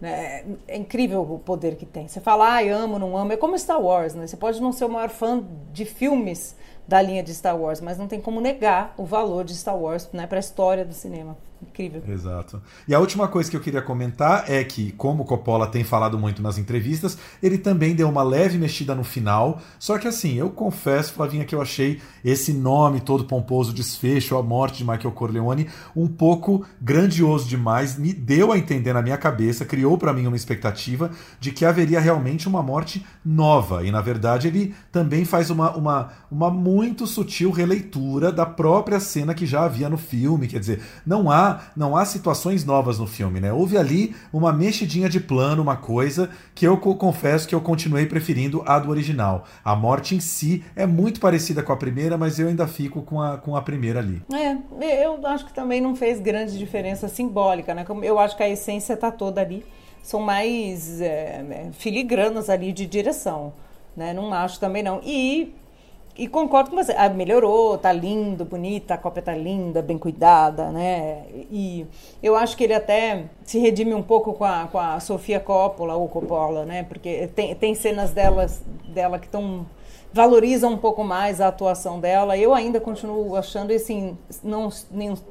Né? 0.00 0.44
É 0.66 0.76
incrível 0.76 1.22
o 1.22 1.38
poder 1.38 1.76
que 1.76 1.84
tem. 1.84 2.06
Você 2.06 2.20
fala, 2.20 2.56
ah, 2.56 2.60
amo, 2.60 2.98
não 2.98 3.16
amo. 3.16 3.32
É 3.32 3.36
como 3.36 3.58
Star 3.58 3.80
Wars, 3.80 4.14
né? 4.14 4.26
Você 4.26 4.36
pode 4.36 4.60
não 4.60 4.72
ser 4.72 4.84
o 4.84 4.88
maior 4.88 5.08
fã 5.08 5.44
de 5.72 5.84
filmes 5.84 6.54
da 6.86 7.02
linha 7.02 7.22
de 7.22 7.34
Star 7.34 7.58
Wars, 7.60 7.80
mas 7.80 7.98
não 7.98 8.06
tem 8.06 8.20
como 8.20 8.40
negar 8.40 8.94
o 8.96 9.04
valor 9.04 9.44
de 9.44 9.54
Star 9.54 9.76
Wars 9.76 10.08
né, 10.12 10.26
para 10.26 10.38
a 10.38 10.40
história 10.40 10.84
do 10.84 10.94
cinema. 10.94 11.36
Incrível. 11.60 12.02
Exato. 12.06 12.62
E 12.86 12.94
a 12.94 13.00
última 13.00 13.26
coisa 13.26 13.50
que 13.50 13.56
eu 13.56 13.60
queria 13.60 13.82
comentar 13.82 14.44
é 14.48 14.62
que, 14.62 14.92
como 14.92 15.24
Coppola 15.24 15.66
tem 15.66 15.82
falado 15.82 16.18
muito 16.18 16.40
nas 16.40 16.56
entrevistas, 16.56 17.18
ele 17.42 17.58
também 17.58 17.96
deu 17.96 18.08
uma 18.08 18.22
leve 18.22 18.56
mexida 18.58 18.94
no 18.94 19.02
final. 19.02 19.60
Só 19.78 19.98
que 19.98 20.06
assim, 20.06 20.34
eu 20.34 20.50
confesso, 20.50 21.12
Flavinha, 21.12 21.44
que 21.44 21.54
eu 21.54 21.60
achei 21.60 22.00
esse 22.24 22.52
nome 22.52 23.00
todo 23.00 23.24
pomposo, 23.24 23.72
desfecho, 23.72 24.36
a 24.36 24.42
morte 24.42 24.78
de 24.78 24.84
Michael 24.84 25.12
Corleone, 25.12 25.68
um 25.96 26.06
pouco 26.06 26.64
grandioso 26.80 27.48
demais. 27.48 27.98
Me 27.98 28.12
deu 28.12 28.52
a 28.52 28.58
entender 28.58 28.92
na 28.92 29.02
minha 29.02 29.16
cabeça, 29.16 29.64
criou 29.64 29.98
para 29.98 30.12
mim 30.12 30.26
uma 30.26 30.36
expectativa 30.36 31.10
de 31.40 31.50
que 31.50 31.64
haveria 31.64 31.98
realmente 31.98 32.46
uma 32.46 32.62
morte 32.62 33.04
nova. 33.24 33.84
E 33.84 33.90
na 33.90 34.00
verdade 34.00 34.46
ele 34.46 34.74
também 34.92 35.24
faz 35.24 35.50
uma, 35.50 35.72
uma, 35.76 36.12
uma 36.30 36.50
muito 36.50 37.06
sutil 37.06 37.50
releitura 37.50 38.30
da 38.30 38.46
própria 38.46 39.00
cena 39.00 39.34
que 39.34 39.46
já 39.46 39.64
havia 39.64 39.88
no 39.88 39.98
filme. 39.98 40.46
Quer 40.46 40.60
dizer, 40.60 40.82
não 41.04 41.30
há 41.30 41.47
não 41.76 41.96
há 41.96 42.04
situações 42.04 42.64
novas 42.64 42.98
no 42.98 43.06
filme, 43.06 43.40
né? 43.40 43.52
Houve 43.52 43.76
ali 43.76 44.14
uma 44.32 44.52
mexidinha 44.52 45.08
de 45.08 45.20
plano, 45.20 45.62
uma 45.62 45.76
coisa 45.76 46.30
que 46.54 46.66
eu 46.66 46.76
confesso 46.76 47.46
que 47.46 47.54
eu 47.54 47.60
continuei 47.60 48.06
preferindo 48.06 48.62
a 48.66 48.78
do 48.78 48.90
original. 48.90 49.44
A 49.64 49.74
morte 49.76 50.14
em 50.14 50.20
si 50.20 50.64
é 50.74 50.86
muito 50.86 51.20
parecida 51.20 51.62
com 51.62 51.72
a 51.72 51.76
primeira, 51.76 52.16
mas 52.16 52.38
eu 52.38 52.48
ainda 52.48 52.66
fico 52.66 53.02
com 53.02 53.20
a, 53.20 53.38
com 53.38 53.56
a 53.56 53.62
primeira 53.62 54.00
ali. 54.00 54.22
É, 54.32 55.06
eu 55.06 55.24
acho 55.26 55.46
que 55.46 55.52
também 55.52 55.80
não 55.80 55.94
fez 55.94 56.20
grande 56.20 56.58
diferença 56.58 57.08
simbólica, 57.08 57.74
né? 57.74 57.84
Eu 58.02 58.18
acho 58.18 58.36
que 58.36 58.42
a 58.42 58.48
essência 58.48 58.94
está 58.94 59.10
toda 59.10 59.40
ali. 59.40 59.64
São 60.02 60.20
mais 60.20 61.00
é, 61.00 61.44
é, 61.50 61.68
filigranas 61.72 62.48
ali 62.48 62.72
de 62.72 62.86
direção, 62.86 63.52
né? 63.96 64.12
Não 64.12 64.32
acho 64.32 64.58
também 64.58 64.82
não. 64.82 65.00
E 65.04 65.54
e 66.18 66.26
concordo 66.26 66.70
com 66.70 66.76
você. 66.76 66.92
Ah, 66.98 67.08
melhorou, 67.08 67.78
tá 67.78 67.92
lindo, 67.92 68.44
bonita, 68.44 68.94
a 68.94 68.98
cópia 68.98 69.22
tá 69.22 69.34
linda, 69.34 69.80
bem 69.80 69.96
cuidada, 69.96 70.70
né? 70.72 71.22
E 71.48 71.86
eu 72.20 72.34
acho 72.34 72.56
que 72.56 72.64
ele 72.64 72.74
até 72.74 73.26
se 73.44 73.60
redime 73.60 73.94
um 73.94 74.02
pouco 74.02 74.34
com 74.34 74.44
a, 74.44 74.66
com 74.66 74.78
a 74.78 74.98
Sofia 74.98 75.38
Coppola, 75.38 75.94
ou 75.94 76.08
Coppola, 76.08 76.66
né? 76.66 76.82
Porque 76.82 77.28
tem, 77.28 77.54
tem 77.54 77.72
cenas 77.72 78.10
delas, 78.10 78.60
dela 78.88 79.18
que 79.20 79.26
estão 79.26 79.64
valorizam 80.12 80.72
um 80.72 80.76
pouco 80.76 81.04
mais 81.04 81.40
a 81.40 81.48
atuação 81.48 82.00
dela. 82.00 82.36
Eu 82.36 82.54
ainda 82.54 82.80
continuo 82.80 83.36
achando, 83.36 83.72
assim, 83.72 84.16
não, 84.42 84.70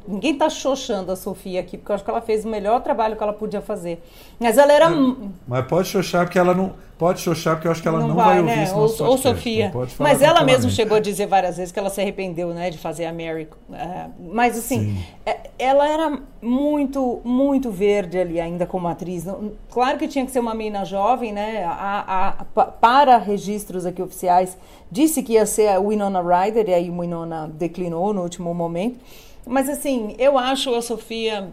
ninguém 0.07 0.33
está 0.33 0.49
xoxando 0.49 1.11
a 1.11 1.15
Sofia 1.15 1.59
aqui, 1.59 1.77
porque 1.77 1.91
eu 1.91 1.95
acho 1.95 2.03
que 2.03 2.09
ela 2.09 2.21
fez 2.21 2.45
o 2.45 2.47
melhor 2.47 2.81
trabalho 2.81 3.15
que 3.15 3.23
ela 3.23 3.33
podia 3.33 3.61
fazer. 3.61 4.01
Mas 4.39 4.57
ela 4.57 4.71
era. 4.71 4.85
É, 4.85 5.15
mas 5.47 5.65
pode 5.67 5.87
xoxar 5.87 6.25
porque 6.25 6.37
ela 6.37 6.53
não. 6.53 6.73
Pode 6.97 7.21
xoxar 7.21 7.55
porque 7.55 7.67
eu 7.67 7.71
acho 7.71 7.81
que 7.81 7.87
ela 7.87 7.99
não, 7.99 8.07
não 8.07 8.15
vai, 8.15 8.25
vai 8.25 8.39
ouvir 8.39 8.55
né? 8.55 8.63
isso 8.63 9.03
Ou, 9.03 9.11
ou 9.11 9.17
Sofia. 9.19 9.71
Mas 9.99 10.19
ela 10.19 10.43
mesma 10.43 10.71
chegou 10.71 10.97
a 10.97 10.99
dizer 10.99 11.27
várias 11.27 11.57
vezes 11.57 11.71
que 11.71 11.77
ela 11.77 11.91
se 11.91 12.01
arrependeu, 12.01 12.49
né, 12.55 12.71
de 12.71 12.77
fazer 12.79 13.05
a 13.05 13.13
Mary. 13.13 13.47
Uh, 13.69 14.33
mas 14.33 14.57
assim, 14.57 14.97
é, 15.23 15.37
ela 15.59 15.87
era 15.87 16.19
muito, 16.41 17.21
muito 17.23 17.71
verde 17.71 18.19
ali 18.19 18.39
ainda 18.39 18.65
como 18.65 18.87
atriz. 18.87 19.25
Claro 19.69 19.97
que 19.97 20.07
tinha 20.07 20.25
que 20.25 20.31
ser 20.31 20.39
uma 20.39 20.53
menina 20.53 20.85
jovem, 20.85 21.31
né? 21.31 21.63
A, 21.65 22.29
a, 22.29 22.65
para 22.71 23.17
registros 23.17 23.85
aqui 23.85 24.01
oficiais, 24.01 24.57
disse 24.91 25.23
que 25.23 25.33
ia 25.33 25.45
ser 25.45 25.69
a 25.69 25.79
Winona 25.79 26.21
Ryder, 26.21 26.69
e 26.69 26.73
aí 26.73 26.89
Winona 26.89 27.49
declinou 27.53 28.13
no 28.13 28.21
último 28.21 28.53
momento. 28.53 28.99
Mas 29.45 29.69
assim, 29.69 30.15
eu 30.17 30.37
acho 30.37 30.73
a 30.75 30.81
Sofia 30.81 31.49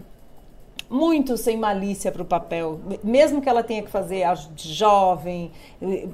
muito 0.91 1.37
sem 1.37 1.57
malícia 1.57 2.13
para 2.13 2.23
o 2.23 2.25
papel, 2.25 2.79
mesmo 3.03 3.41
que 3.41 3.49
ela 3.49 3.63
tenha 3.63 3.83
que 3.83 3.91
fazer 3.91 4.23
a 4.25 4.35
jovem, 4.57 5.51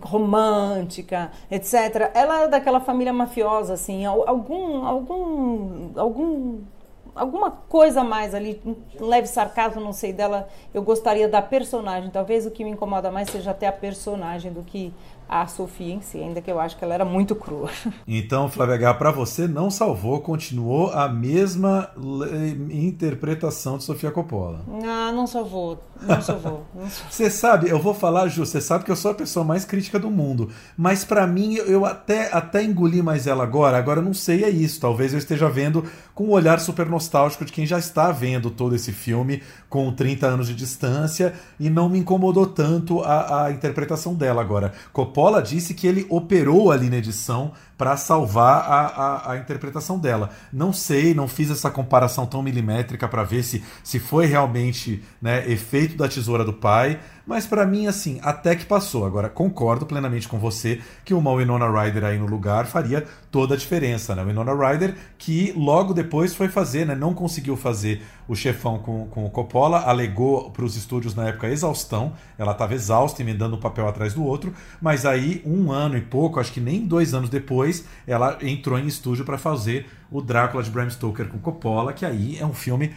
romântica, 0.01 1.31
etc. 1.51 2.11
Ela 2.15 2.45
é 2.45 2.49
daquela 2.49 2.81
família 2.81 3.13
mafiosa, 3.13 3.75
assim, 3.75 4.05
algum, 4.05 4.87
algum, 4.87 5.91
algum, 5.97 6.59
alguma 7.21 7.51
coisa 7.51 8.03
mais 8.03 8.35
ali, 8.35 8.61
um 8.65 8.75
leve 9.07 9.27
sarcasmo, 9.27 9.81
não 9.81 9.93
sei 9.93 10.11
dela. 10.11 10.49
Eu 10.73 10.83
gostaria 10.83 11.29
da 11.29 11.43
personagem. 11.43 12.11
Talvez 12.11 12.47
o 12.47 12.51
que 12.51 12.65
me 12.65 12.71
incomoda 12.71 13.11
mais 13.11 13.29
seja 13.29 13.51
até 13.51 13.67
a 13.67 13.73
personagem 13.73 14.51
do 14.51 14.63
que 14.63 14.93
a 15.31 15.47
Sofia 15.47 15.95
em 15.95 16.01
si, 16.01 16.19
ainda 16.19 16.43
que 16.43 16.51
eu 16.51 16.59
acho 16.59 16.77
que 16.77 16.85
ela 16.85 16.93
era 16.93 17.05
muito 17.05 17.37
crua. 17.37 17.71
Então, 18.09 18.49
Flávia 18.49 18.75
H, 18.75 18.95
para 18.95 19.11
você 19.13 19.47
não 19.47 19.71
salvou, 19.71 20.21
continuou 20.21 20.91
a 20.91 21.09
mesma 21.09 21.91
interpretação 22.73 23.79
de 23.79 23.85
Sofia 23.85 24.11
Coppola. 24.11 24.65
Ah, 24.85 25.13
não 25.13 25.27
salvou, 25.27 25.79
não 26.01 26.21
salvou. 26.21 26.65
Você 27.09 27.31
sabe, 27.31 27.69
eu 27.69 27.79
vou 27.79 27.95
falar, 27.95 28.27
Ju, 28.29 28.45
você 28.45 28.61
sabe 28.61 28.85
que 28.85 28.91
eu 28.91 28.97
sou 28.97 29.11
a 29.11 29.15
pessoa 29.15 29.45
mais 29.45 29.65
crítica 29.65 29.99
do 29.99 30.11
mundo, 30.11 30.51
mas 30.77 31.05
para 31.05 31.27
mim 31.27 31.55
eu 31.55 31.85
até 31.85 32.33
até 32.33 32.65
engoli 32.65 33.03
mais 33.03 33.27
ela 33.27 33.45
agora, 33.45 33.77
agora 33.77 34.01
eu 34.01 34.05
não 34.05 34.15
sei 34.15 34.43
é 34.45 34.51
isso, 34.51 34.81
talvez 34.81 35.13
eu 35.13 35.19
esteja 35.19 35.49
vendo 35.49 35.85
com 36.15 36.25
um 36.25 36.31
olhar 36.31 36.59
super 36.59 36.87
nostálgico 36.87 37.45
de 37.45 37.53
quem 37.53 37.67
já 37.67 37.79
está 37.79 38.11
vendo 38.11 38.51
todo 38.51 38.75
esse 38.75 38.93
filme 38.93 39.43
com 39.69 39.93
30 39.93 40.27
anos 40.27 40.49
de 40.49 40.55
distância 40.55 41.35
e 41.59 41.71
não 41.71 41.89
me 41.89 41.99
incomodou 41.99 42.47
tanto 42.47 43.03
a, 43.03 43.45
a 43.45 43.53
interpretação 43.53 44.15
dela 44.15 44.41
agora. 44.41 44.73
Coppola 44.93 45.20
disse 45.43 45.75
que 45.75 45.87
ele 45.87 46.07
operou 46.09 46.71
ali 46.71 46.89
na 46.89 46.97
edição 46.97 47.53
para 47.77 47.97
salvar 47.97 48.63
a, 48.71 48.81
a, 48.87 49.33
a, 49.33 49.37
interpretação 49.39 49.99
dela. 49.99 50.31
Não 50.53 50.73
sei, 50.73 51.15
não 51.15 51.27
fiz 51.27 51.51
essa 51.51 51.71
comparação 51.71 52.27
tão 52.27 52.43
milimétrica 52.43 53.09
para 53.09 53.25
ver 53.25 53.43
se, 53.43 53.65
se 53.83 53.99
foi 53.99 54.27
realmente 54.27 55.03
né, 55.21 55.51
efeito 55.51 55.97
da 55.97 56.07
tesoura 56.07 56.45
do 56.45 56.53
pai, 56.53 57.01
mas 57.31 57.47
para 57.47 57.65
mim, 57.65 57.87
assim, 57.87 58.19
até 58.25 58.57
que 58.57 58.65
passou. 58.67 59.07
Agora, 59.07 59.29
concordo 59.29 59.87
plenamente 59.87 60.27
com 60.27 60.37
você 60.37 60.81
que 61.05 61.15
uma 61.15 61.33
Winona 61.33 61.71
Ryder 61.71 62.05
aí 62.05 62.19
no 62.19 62.27
lugar 62.27 62.67
faria 62.67 63.07
toda 63.31 63.55
a 63.55 63.57
diferença, 63.57 64.17
né? 64.17 64.25
Winona 64.25 64.53
Ryder 64.53 64.97
que 65.17 65.53
logo 65.57 65.95
depois 65.95 66.35
foi 66.35 66.49
fazer, 66.49 66.85
né? 66.85 66.97
Não 66.97 67.15
conseguiu 67.15 67.57
fazer 67.57 68.03
o 68.27 68.35
chefão 68.35 68.81
com, 68.81 69.07
com 69.07 69.25
o 69.25 69.31
Coppola, 69.31 69.79
alegou 69.83 70.51
para 70.51 70.65
os 70.65 70.75
estúdios 70.75 71.15
na 71.15 71.29
época 71.29 71.49
exaustão, 71.49 72.15
ela 72.37 72.51
estava 72.51 72.75
exausta, 72.75 73.23
emendando 73.23 73.55
um 73.55 73.61
papel 73.61 73.87
atrás 73.87 74.13
do 74.13 74.25
outro, 74.25 74.53
mas 74.83 75.07
aí 75.07 75.41
um 75.47 75.71
ano 75.71 75.97
e 75.97 76.01
pouco, 76.01 76.41
acho 76.41 76.53
que 76.53 76.61
nem 76.61 76.85
dois 76.85 77.15
anos 77.15 77.31
depois, 77.31 77.85
ela 78.09 78.39
entrou 78.43 78.77
em 78.77 78.89
estúdio 78.89 79.25
para 79.25 79.39
fazer 79.39 79.89
o 80.11 80.21
Drácula 80.21 80.65
de 80.65 80.71
Bram 80.71 80.91
Stoker 80.91 81.29
com 81.29 81.39
Coppola, 81.39 81.93
que 81.93 82.05
aí 82.05 82.39
é 82.41 82.45
um 82.45 82.53
filme 82.53 82.93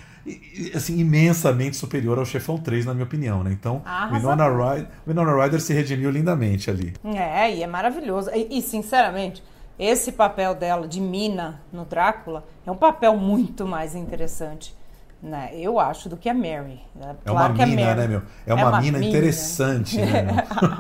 assim 0.73 0.99
imensamente 0.99 1.75
superior 1.75 2.17
ao 2.17 2.25
Chefão 2.25 2.57
3, 2.57 2.85
na 2.85 2.93
minha 2.93 3.05
opinião, 3.05 3.43
né? 3.43 3.51
Então, 3.51 3.81
Winona 4.11 4.47
Ryder, 4.47 4.87
Winona 5.05 5.43
Ryder 5.43 5.61
se 5.61 5.73
redimiu 5.73 6.09
lindamente 6.09 6.69
ali. 6.69 6.93
É, 7.03 7.53
e 7.53 7.63
é 7.63 7.67
maravilhoso. 7.67 8.29
E, 8.33 8.57
e, 8.57 8.61
sinceramente, 8.61 9.43
esse 9.77 10.11
papel 10.11 10.55
dela 10.55 10.87
de 10.87 11.01
Mina 11.01 11.61
no 11.71 11.83
Drácula 11.83 12.45
é 12.65 12.71
um 12.71 12.75
papel 12.75 13.17
muito 13.17 13.65
mais 13.65 13.95
interessante 13.95 14.75
Né? 15.23 15.51
Eu 15.53 15.79
acho 15.79 16.09
do 16.09 16.17
que 16.17 16.27
a 16.27 16.33
Mary. 16.33 16.81
É, 16.99 17.15
claro 17.25 17.53
uma 17.53 17.65
mina, 17.65 17.81
Mary... 17.85 17.99
né, 18.01 18.07
meu? 18.07 18.19
É, 18.45 18.51
é 18.51 18.53
uma, 18.53 18.67
uma 18.67 18.81
mina, 18.81 18.97
mina, 18.97 19.09
interessante, 19.09 19.97
né? 19.97 20.27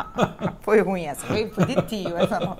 foi 0.59 0.81
ruim 0.81 1.05
essa, 1.05 1.25
foi, 1.25 1.49
foi 1.49 1.65
de 1.65 1.81
tio 1.83 2.17
essa 2.17 2.41
não. 2.41 2.57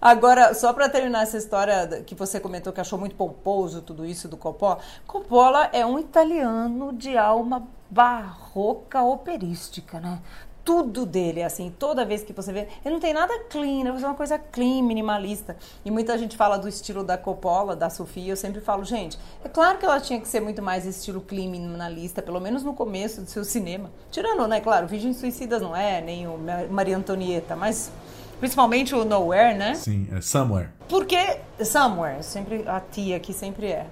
Agora, 0.00 0.54
só 0.54 0.72
para 0.72 0.88
terminar 0.88 1.24
essa 1.24 1.36
história 1.36 2.00
que 2.06 2.14
você 2.14 2.38
comentou 2.38 2.72
que 2.72 2.80
achou 2.80 2.96
muito 2.96 3.16
pomposo 3.16 3.82
tudo 3.82 4.06
isso 4.06 4.28
do 4.28 4.36
Coppola. 4.36 4.78
Coppola 5.04 5.68
é 5.72 5.84
um 5.84 5.98
italiano 5.98 6.92
de 6.92 7.18
alma 7.18 7.66
barroca 7.90 9.02
operística, 9.02 9.98
né? 9.98 10.20
Tudo 10.66 11.06
dele, 11.06 11.44
assim, 11.44 11.72
toda 11.78 12.04
vez 12.04 12.24
que 12.24 12.32
você 12.32 12.52
vê, 12.52 12.66
ele 12.84 12.92
não 12.92 13.00
tem 13.00 13.14
nada 13.14 13.32
clean, 13.48 13.86
é 13.86 13.92
uma 13.92 14.14
coisa 14.14 14.36
clean, 14.36 14.82
minimalista. 14.82 15.56
E 15.84 15.92
muita 15.92 16.18
gente 16.18 16.36
fala 16.36 16.58
do 16.58 16.68
estilo 16.68 17.04
da 17.04 17.16
Coppola, 17.16 17.76
da 17.76 17.88
Sofia, 17.88 18.32
eu 18.32 18.36
sempre 18.36 18.60
falo, 18.60 18.84
gente, 18.84 19.16
é 19.44 19.48
claro 19.48 19.78
que 19.78 19.84
ela 19.84 20.00
tinha 20.00 20.20
que 20.20 20.26
ser 20.26 20.40
muito 20.40 20.60
mais 20.60 20.84
estilo 20.84 21.20
clean, 21.20 21.48
minimalista, 21.48 22.20
pelo 22.20 22.40
menos 22.40 22.64
no 22.64 22.74
começo 22.74 23.22
do 23.22 23.30
seu 23.30 23.44
cinema. 23.44 23.92
Tirando, 24.10 24.48
né, 24.48 24.60
claro, 24.60 24.88
Virgens 24.88 25.18
Suicidas 25.18 25.62
não 25.62 25.74
é, 25.74 26.00
nem 26.00 26.26
o 26.26 26.36
Maria 26.68 26.96
Antonieta, 26.96 27.54
mas 27.54 27.92
principalmente 28.40 28.92
o 28.92 29.04
Nowhere, 29.04 29.56
né? 29.56 29.76
Sim, 29.76 30.08
é 30.10 30.20
Somewhere. 30.20 30.70
Porque 30.88 31.38
Somewhere, 31.64 32.24
sempre 32.24 32.64
a 32.66 32.80
tia 32.80 33.20
que 33.20 33.32
sempre 33.32 33.68
é 33.68 33.86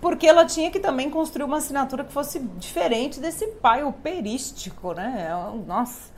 porque 0.00 0.26
ela 0.26 0.44
tinha 0.44 0.68
que 0.68 0.80
também 0.80 1.08
construir 1.08 1.44
uma 1.44 1.58
assinatura 1.58 2.02
que 2.02 2.12
fosse 2.12 2.40
diferente 2.58 3.20
desse 3.20 3.46
pai 3.46 3.84
operístico, 3.84 4.92
né? 4.94 5.28
É 5.30 5.64
nossa. 5.64 6.11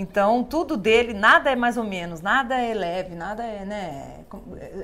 Então, 0.00 0.42
tudo 0.42 0.78
dele, 0.78 1.12
nada 1.12 1.50
é 1.50 1.56
mais 1.56 1.76
ou 1.76 1.84
menos, 1.84 2.22
nada 2.22 2.58
é 2.58 2.72
leve, 2.72 3.14
nada 3.14 3.42
é, 3.44 3.66
né, 3.66 4.24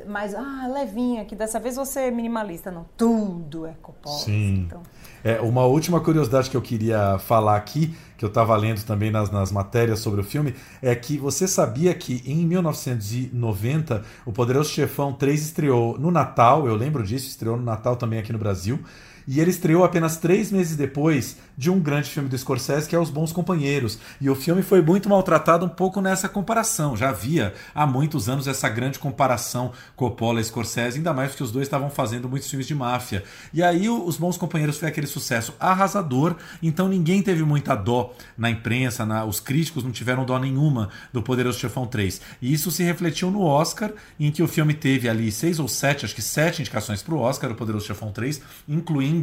mais, 0.06 0.34
ah, 0.34 0.68
levinha, 0.70 1.24
que 1.24 1.34
dessa 1.34 1.58
vez 1.58 1.76
você 1.76 2.00
é 2.00 2.10
minimalista. 2.10 2.70
Não, 2.70 2.84
tudo 2.98 3.64
é 3.64 3.72
Coppola. 3.80 4.18
Sim. 4.18 4.66
Então. 4.66 4.82
É, 5.24 5.40
uma 5.40 5.64
última 5.64 6.00
curiosidade 6.02 6.50
que 6.50 6.56
eu 6.56 6.60
queria 6.60 7.18
falar 7.18 7.56
aqui, 7.56 7.94
que 8.18 8.26
eu 8.26 8.28
estava 8.28 8.54
lendo 8.56 8.84
também 8.84 9.10
nas, 9.10 9.30
nas 9.30 9.50
matérias 9.50 10.00
sobre 10.00 10.20
o 10.20 10.24
filme, 10.24 10.54
é 10.82 10.94
que 10.94 11.16
você 11.16 11.48
sabia 11.48 11.94
que 11.94 12.22
em 12.26 12.44
1990 12.46 14.04
o 14.26 14.32
Poderoso 14.32 14.68
Chefão 14.68 15.14
3 15.14 15.40
estreou 15.40 15.98
no 15.98 16.10
Natal, 16.10 16.66
eu 16.68 16.74
lembro 16.74 17.02
disso, 17.02 17.26
estreou 17.26 17.56
no 17.56 17.64
Natal 17.64 17.96
também 17.96 18.18
aqui 18.18 18.34
no 18.34 18.38
Brasil, 18.38 18.78
e 19.26 19.40
ele 19.40 19.50
estreou 19.50 19.84
apenas 19.84 20.16
três 20.16 20.52
meses 20.52 20.76
depois 20.76 21.36
de 21.56 21.70
um 21.70 21.80
grande 21.80 22.10
filme 22.10 22.28
do 22.28 22.36
Scorsese, 22.36 22.88
que 22.88 22.94
é 22.94 22.98
Os 22.98 23.10
Bons 23.10 23.32
Companheiros. 23.32 23.98
E 24.20 24.28
o 24.28 24.34
filme 24.34 24.62
foi 24.62 24.82
muito 24.82 25.08
maltratado 25.08 25.64
um 25.64 25.68
pouco 25.68 26.00
nessa 26.00 26.28
comparação. 26.28 26.96
Já 26.96 27.08
havia 27.08 27.54
há 27.74 27.86
muitos 27.86 28.28
anos 28.28 28.46
essa 28.46 28.68
grande 28.68 28.98
comparação 28.98 29.72
Coppola 29.96 30.40
e 30.40 30.44
Scorsese, 30.44 30.98
ainda 30.98 31.12
mais 31.12 31.30
porque 31.30 31.42
os 31.42 31.50
dois 31.50 31.66
estavam 31.66 31.90
fazendo 31.90 32.28
muitos 32.28 32.48
filmes 32.48 32.66
de 32.66 32.74
máfia. 32.74 33.24
E 33.52 33.62
aí 33.62 33.88
Os 33.88 34.16
Bons 34.16 34.36
Companheiros 34.36 34.78
foi 34.78 34.88
aquele 34.88 35.06
sucesso 35.06 35.54
arrasador, 35.58 36.36
então 36.62 36.88
ninguém 36.88 37.22
teve 37.22 37.42
muita 37.42 37.74
dó 37.74 38.14
na 38.36 38.50
imprensa, 38.50 39.06
na, 39.06 39.24
os 39.24 39.40
críticos 39.40 39.82
não 39.82 39.90
tiveram 39.90 40.24
dó 40.24 40.38
nenhuma 40.38 40.90
do 41.12 41.22
Poderoso 41.22 41.58
Chefão 41.58 41.86
3. 41.86 42.20
E 42.40 42.52
isso 42.52 42.70
se 42.70 42.82
refletiu 42.82 43.30
no 43.30 43.42
Oscar, 43.42 43.90
em 44.20 44.30
que 44.30 44.42
o 44.42 44.48
filme 44.48 44.74
teve 44.74 45.08
ali 45.08 45.32
seis 45.32 45.58
ou 45.58 45.68
sete, 45.68 46.04
acho 46.04 46.14
que 46.14 46.22
sete 46.22 46.60
indicações 46.60 47.02
para 47.02 47.14
o 47.14 47.18
Oscar, 47.18 47.50
o 47.50 47.54
Poderoso 47.54 47.86
Chefão 47.86 48.12
3, 48.12 48.40
incluindo 48.68 49.15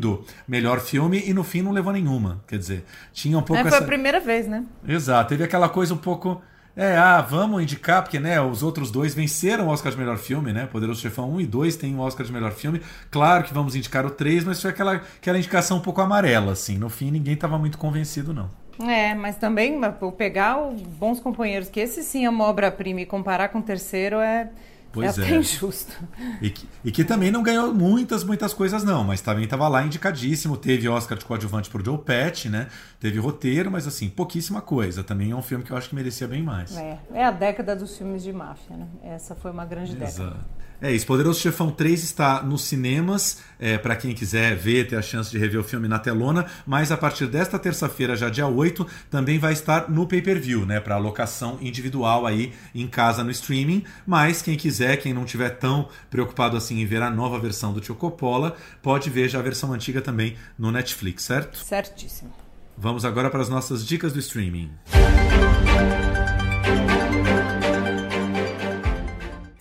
melhor 0.47 0.79
filme, 0.79 1.21
e 1.25 1.33
no 1.33 1.43
fim 1.43 1.61
não 1.61 1.71
levou 1.71 1.93
nenhuma. 1.93 2.41
Quer 2.47 2.57
dizer, 2.57 2.85
tinha 3.11 3.37
um 3.37 3.41
pouco. 3.41 3.59
É, 3.59 3.63
foi 3.63 3.71
essa... 3.71 3.83
a 3.83 3.87
primeira 3.87 4.19
vez, 4.19 4.47
né? 4.47 4.65
Exato. 4.87 5.29
Teve 5.29 5.43
aquela 5.43 5.69
coisa 5.69 5.93
um 5.93 5.97
pouco. 5.97 6.41
É, 6.75 6.97
ah, 6.97 7.21
vamos 7.21 7.61
indicar, 7.61 8.01
porque 8.01 8.19
né, 8.19 8.41
os 8.41 8.63
outros 8.63 8.89
dois 8.89 9.13
venceram 9.13 9.67
o 9.67 9.69
Oscar 9.69 9.91
de 9.91 9.97
melhor 9.97 10.17
filme, 10.17 10.51
né? 10.51 10.65
Poderoso 10.65 11.01
Chefão 11.01 11.31
1 11.33 11.41
e 11.41 11.45
2 11.45 11.75
tem 11.75 11.95
o 11.95 11.99
Oscar 11.99 12.25
de 12.25 12.33
melhor 12.33 12.51
filme. 12.51 12.81
Claro 13.11 13.43
que 13.43 13.53
vamos 13.53 13.75
indicar 13.75 14.03
o 14.07 14.09
3, 14.09 14.43
mas 14.43 14.59
foi 14.59 14.71
aquela, 14.71 14.95
aquela 14.95 15.37
indicação 15.37 15.77
um 15.77 15.81
pouco 15.81 16.01
amarela, 16.01 16.53
assim. 16.53 16.77
No 16.77 16.89
fim, 16.89 17.11
ninguém 17.11 17.35
estava 17.35 17.59
muito 17.59 17.77
convencido, 17.77 18.33
não. 18.33 18.49
É, 18.89 19.13
mas 19.13 19.37
também 19.37 19.79
pegar 20.17 20.59
os 20.59 20.81
bons 20.81 21.19
companheiros, 21.19 21.69
que 21.69 21.79
esse 21.79 22.03
sim 22.03 22.25
é 22.25 22.29
uma 22.29 22.45
obra-prima 22.45 23.01
e 23.01 23.05
comparar 23.05 23.49
com 23.49 23.59
o 23.59 23.61
terceiro 23.63 24.15
é 24.17 24.49
Pois 24.93 25.17
é. 25.17 25.31
é. 25.31 25.37
injusto. 25.37 25.91
E 26.39 26.51
que, 26.51 26.69
e 26.85 26.91
que 26.91 27.03
também 27.03 27.31
não 27.31 27.41
ganhou 27.41 27.73
muitas, 27.73 28.23
muitas 28.23 28.53
coisas, 28.53 28.83
não, 28.83 29.03
mas 29.03 29.21
também 29.21 29.45
estava 29.45 29.67
lá 29.67 29.83
indicadíssimo. 29.83 30.55
Teve 30.55 30.87
Oscar 30.87 31.17
de 31.17 31.25
coadjuvante 31.25 31.67
por 31.67 31.83
Joe 31.83 31.97
Pesci, 31.97 32.47
né? 32.47 32.67
Teve 32.99 33.17
roteiro, 33.17 33.71
mas 33.71 33.87
assim, 33.87 34.07
pouquíssima 34.07 34.61
coisa. 34.61 35.03
Também 35.03 35.31
é 35.31 35.35
um 35.35 35.41
filme 35.41 35.63
que 35.63 35.71
eu 35.71 35.77
acho 35.77 35.89
que 35.89 35.95
merecia 35.95 36.27
bem 36.27 36.43
mais. 36.43 36.77
É, 36.77 36.99
é 37.11 37.25
a 37.25 37.31
década 37.31 37.75
dos 37.75 37.97
filmes 37.97 38.21
de 38.21 38.31
máfia, 38.31 38.77
né? 38.77 38.87
Essa 39.03 39.33
foi 39.33 39.49
uma 39.49 39.65
grande 39.65 39.93
Exato. 39.95 40.29
década. 40.29 40.62
É 40.83 40.91
isso, 40.91 41.05
Poderoso 41.05 41.39
Chefão 41.39 41.71
3 41.71 42.03
está 42.03 42.43
nos 42.43 42.63
cinemas, 42.63 43.37
é, 43.57 43.77
para 43.77 43.95
quem 43.95 44.13
quiser 44.13 44.53
ver, 44.53 44.85
ter 44.85 44.97
a 44.97 45.01
chance 45.01 45.31
de 45.31 45.37
rever 45.37 45.61
o 45.61 45.63
filme 45.63 45.87
na 45.87 45.97
telona, 45.97 46.45
mas 46.67 46.91
a 46.91 46.97
partir 46.97 47.25
desta 47.25 47.57
terça-feira, 47.57 48.17
já 48.17 48.27
dia 48.27 48.45
8, 48.45 48.85
também 49.09 49.39
vai 49.39 49.53
estar 49.53 49.89
no 49.89 50.05
pay-per-view, 50.05 50.65
né, 50.65 50.81
para 50.81 50.95
alocação 50.95 51.57
individual 51.61 52.27
aí 52.27 52.51
em 52.75 52.85
casa 52.85 53.23
no 53.23 53.31
streaming, 53.31 53.85
mas 54.05 54.41
quem 54.41 54.57
quiser, 54.57 54.97
quem 54.97 55.13
não 55.13 55.23
tiver 55.23 55.51
tão 55.51 55.87
preocupado 56.11 56.57
assim 56.57 56.81
em 56.81 56.85
ver 56.85 57.01
a 57.01 57.09
nova 57.09 57.39
versão 57.39 57.71
do 57.71 57.79
Tio 57.79 57.95
Coppola, 57.95 58.57
pode 58.81 59.09
ver 59.09 59.29
já 59.29 59.39
a 59.39 59.41
versão 59.41 59.71
antiga 59.71 60.01
também 60.01 60.35
no 60.59 60.69
Netflix, 60.69 61.23
certo? 61.23 61.59
Certíssimo. 61.59 62.33
Vamos 62.77 63.05
agora 63.05 63.29
para 63.29 63.41
as 63.41 63.47
nossas 63.47 63.87
dicas 63.87 64.11
do 64.11 64.19
streaming. 64.19 64.69
Música 64.93 66.02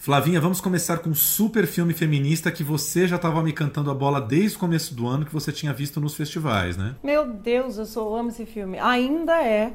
Flavinha, 0.03 0.41
vamos 0.41 0.61
começar 0.61 0.99
com 0.99 1.11
um 1.11 1.15
super 1.15 1.65
filme 1.65 1.95
feminista 1.95 2.51
que 2.51 2.65
você 2.65 3.07
já 3.07 3.15
estava 3.15 3.41
me 3.41 3.53
cantando 3.53 3.89
a 3.89 3.95
bola 3.95 4.21
desde 4.21 4.57
o 4.57 4.59
começo 4.59 4.97
do 4.97 5.07
ano 5.07 5.25
que 5.25 5.33
você 5.33 5.53
tinha 5.53 5.73
visto 5.73 6.01
nos 6.01 6.17
festivais, 6.17 6.77
né? 6.77 6.97
Meu 7.05 7.25
Deus, 7.25 7.79
eu 7.79 7.87
só 7.87 8.17
amo 8.17 8.31
esse 8.31 8.45
filme. 8.45 8.81
Ainda 8.81 9.41
é 9.41 9.73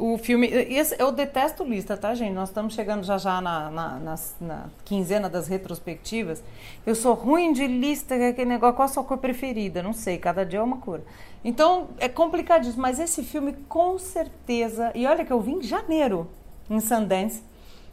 o 0.00 0.18
filme. 0.18 0.48
Esse, 0.48 1.00
eu 1.00 1.12
detesto 1.12 1.62
lista, 1.62 1.96
tá, 1.96 2.12
gente? 2.12 2.32
Nós 2.32 2.48
estamos 2.48 2.74
chegando 2.74 3.04
já 3.04 3.18
já 3.18 3.40
na, 3.40 3.70
na, 3.70 4.00
na, 4.00 4.14
na, 4.40 4.64
quinzena 4.84 5.30
das 5.30 5.46
retrospectivas. 5.46 6.42
Eu 6.84 6.96
sou 6.96 7.14
ruim 7.14 7.52
de 7.52 7.64
lista, 7.64 8.16
é 8.16 8.30
aquele 8.30 8.50
negócio, 8.50 8.74
qual 8.74 8.86
a 8.86 8.88
sua 8.88 9.04
cor 9.04 9.18
preferida? 9.18 9.80
Não 9.80 9.92
sei, 9.92 10.18
cada 10.18 10.44
dia 10.44 10.58
é 10.58 10.62
uma 10.62 10.78
cor. 10.78 11.02
Então 11.44 11.90
é 12.00 12.08
complicadíssimo, 12.08 12.82
mas 12.82 12.98
esse 12.98 13.22
filme 13.22 13.54
com 13.68 13.96
certeza. 13.96 14.90
E 14.92 15.06
olha 15.06 15.24
que 15.24 15.32
eu 15.32 15.40
vim 15.40 15.58
em 15.58 15.62
janeiro 15.62 16.28
em 16.68 16.80
Sundance 16.80 17.51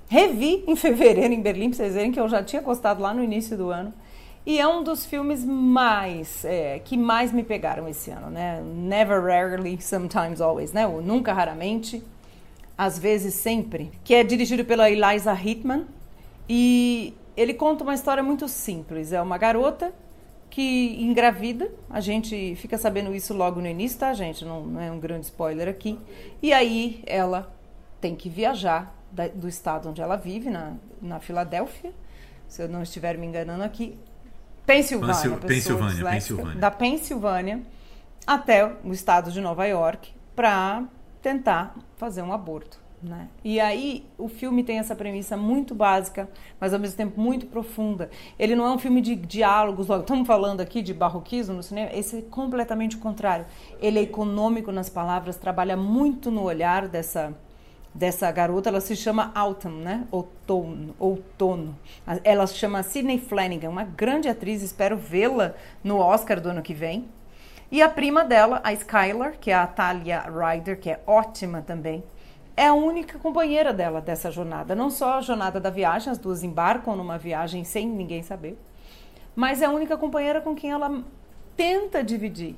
Revi 0.10 0.64
em 0.66 0.76
fevereiro 0.76 1.32
em 1.32 1.40
Berlim, 1.40 1.70
para 1.70 1.78
vocês 1.78 1.94
verem 1.94 2.12
que 2.12 2.20
eu 2.20 2.28
já 2.28 2.44
tinha 2.44 2.64
gostado 2.64 3.00
lá 3.00 3.14
no 3.14 3.24
início 3.24 3.56
do 3.56 3.70
ano. 3.70 3.94
E 4.44 4.60
é 4.60 4.68
um 4.68 4.84
dos 4.84 5.06
filmes 5.06 5.46
mais 5.46 6.44
é, 6.44 6.80
que 6.80 6.98
mais 6.98 7.32
me 7.32 7.44
pegaram 7.44 7.88
esse 7.88 8.10
ano, 8.10 8.32
né? 8.32 8.60
Never, 8.60 9.22
rarely, 9.22 9.80
sometimes, 9.80 10.42
always, 10.42 10.74
né? 10.74 10.88
O 10.88 11.00
Nunca, 11.00 11.32
raramente, 11.32 12.04
às 12.76 12.98
vezes, 12.98 13.36
sempre. 13.36 13.92
Que 14.04 14.16
é 14.16 14.24
dirigido 14.24 14.66
pela 14.66 14.90
Eliza 14.90 15.32
Hitman 15.32 15.86
e 16.50 17.14
ele 17.38 17.54
conta 17.54 17.84
uma 17.84 17.94
história 17.94 18.24
muito 18.24 18.48
simples. 18.48 19.14
É 19.14 19.22
uma 19.22 19.38
garota 19.38 19.94
que 20.50 20.98
engravida, 21.00 21.72
a 21.88 22.00
gente 22.00 22.56
fica 22.56 22.80
sabendo 22.80 23.14
isso 23.14 23.32
logo 23.32 23.62
no 23.62 23.68
início, 23.68 24.00
tá, 24.00 24.12
gente? 24.16 24.44
Não, 24.44 24.66
não 24.66 24.82
é 24.82 24.92
um 24.92 25.00
grande 25.00 25.26
spoiler 25.28 25.70
aqui. 25.70 26.00
E 26.42 26.52
aí 26.52 27.04
ela 27.06 27.54
tem 28.02 28.16
que 28.16 28.28
viajar 28.28 28.99
da, 29.12 29.28
do 29.28 29.48
estado 29.48 29.90
onde 29.90 30.02
ela 30.02 30.16
vive, 30.16 30.50
na, 30.50 30.74
na 31.02 31.20
Filadélfia, 31.20 31.94
se 32.48 32.62
eu 32.62 32.68
não 32.68 32.82
estiver 32.82 33.18
me 33.18 33.28
enganando 33.28 33.64
aqui, 33.64 33.98
Pensilvânia, 34.66 35.16
Pensil, 35.16 35.38
Pensilvânia, 35.38 36.10
Pensilvânia, 36.12 36.56
da 36.56 36.72
Pensilvânia 36.72 37.62
até 38.26 38.72
o 38.84 38.92
estado 38.92 39.32
de 39.32 39.42
Nova 39.42 39.66
York 39.66 40.14
para 40.36 40.84
tentar 41.22 41.76
fazer 41.98 42.22
um 42.22 42.32
aborto. 42.32 42.80
Né? 43.02 43.30
E 43.44 43.60
aí 43.60 44.06
o 44.18 44.28
filme 44.28 44.64
tem 44.64 44.78
essa 44.78 44.94
premissa 44.94 45.38
muito 45.38 45.74
básica, 45.74 46.30
mas 46.60 46.74
ao 46.74 46.80
mesmo 46.80 46.98
tempo 46.98 47.20
muito 47.20 47.46
profunda. 47.46 48.10
Ele 48.38 48.56
não 48.56 48.66
é 48.66 48.72
um 48.72 48.78
filme 48.78 49.02
de 49.02 49.16
diálogos, 49.16 49.88
logo 49.88 50.02
estamos 50.02 50.28
falando 50.28 50.60
aqui 50.60 50.82
de 50.82 50.94
barroquismo 50.94 51.56
no 51.56 51.64
cinema, 51.64 51.90
esse 51.94 52.18
é 52.18 52.22
completamente 52.22 52.98
o 52.98 53.00
contrário. 53.00 53.46
Ele 53.80 54.00
é 54.00 54.02
econômico 54.02 54.72
nas 54.72 54.90
palavras, 54.90 55.38
trabalha 55.38 55.78
muito 55.78 56.30
no 56.30 56.44
olhar 56.44 56.88
dessa 56.88 57.34
dessa 57.94 58.32
garota, 58.32 58.70
ela 58.70 58.82
se 58.82 58.96
chama 58.96 59.32
Autumn, 59.34 59.82
né? 59.82 60.08
Outono, 60.12 60.96
outono. 61.00 61.78
Ela 62.24 62.46
se 62.48 62.56
chama 62.56 62.84
Sidney 62.84 63.20
Flanagan, 63.20 63.70
uma 63.70 63.84
grande 63.84 64.28
atriz, 64.28 64.62
espero 64.62 64.98
vê-la 64.98 65.54
no 65.84 65.98
Oscar 65.98 66.40
do 66.40 66.50
ano 66.50 66.62
que 66.62 66.74
vem. 66.74 67.08
E 67.72 67.82
a 67.82 67.90
prima 67.90 68.24
dela, 68.24 68.62
a 68.64 68.74
Skylar, 68.74 69.38
que 69.40 69.52
é 69.52 69.56
a 69.56 69.68
Talia 69.68 70.22
Ryder, 70.22 70.80
que 70.80 70.90
é 70.90 71.00
ótima 71.06 71.62
também, 71.62 72.04
é 72.58 72.68
a 72.68 72.74
única 72.74 73.20
companheira 73.20 73.72
dela 73.72 74.02
dessa 74.02 74.32
jornada. 74.32 74.76
Não 74.76 74.90
só 74.90 75.14
a 75.14 75.22
jornada 75.22 75.60
da 75.60 75.70
viagem, 75.70 76.12
as 76.12 76.18
duas 76.18 76.44
embarcam 76.44 76.96
numa 76.96 77.18
viagem 77.18 77.64
sem 77.64 77.88
ninguém 77.88 78.24
saber, 78.24 78.58
mas 79.36 79.62
é 79.62 79.66
a 79.66 79.72
única 79.72 79.98
companheira 79.98 80.42
com 80.42 80.56
quem 80.56 80.72
ela 80.72 81.04
tenta 81.56 82.04
dividir 82.04 82.56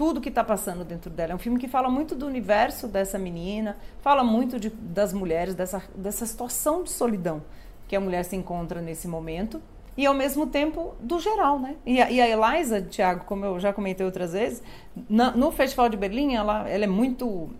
tudo 0.00 0.18
que 0.18 0.30
está 0.30 0.42
passando 0.42 0.82
dentro 0.82 1.10
dela. 1.10 1.32
É 1.32 1.34
um 1.34 1.38
filme 1.38 1.58
que 1.58 1.68
fala 1.68 1.90
muito 1.90 2.14
do 2.14 2.26
universo 2.26 2.88
dessa 2.88 3.18
menina, 3.18 3.76
fala 4.00 4.24
muito 4.24 4.58
de, 4.58 4.70
das 4.70 5.12
mulheres, 5.12 5.54
dessa, 5.54 5.82
dessa 5.94 6.24
situação 6.24 6.82
de 6.82 6.88
solidão 6.90 7.42
que 7.86 7.94
a 7.94 8.00
mulher 8.00 8.24
se 8.24 8.34
encontra 8.34 8.80
nesse 8.80 9.06
momento. 9.06 9.60
e 9.98 10.06
ao 10.06 10.14
mesmo 10.14 10.46
tempo 10.46 10.94
do 11.00 11.20
geral, 11.20 11.58
né? 11.58 11.76
E 11.84 12.00
a, 12.00 12.10
e 12.10 12.18
a 12.18 12.26
Eliza, 12.26 12.80
Tiago, 12.80 13.26
como 13.26 13.44
eu 13.44 13.60
já 13.60 13.74
comentei 13.74 14.06
outras 14.06 14.32
vezes, 14.32 14.62
na, 15.06 15.32
no 15.32 15.52
Festival 15.52 15.90
de 15.90 15.98
Berlim, 15.98 16.34
ela, 16.34 16.66
ela 16.66 16.84
é 16.84 16.88
muito 16.88 17.50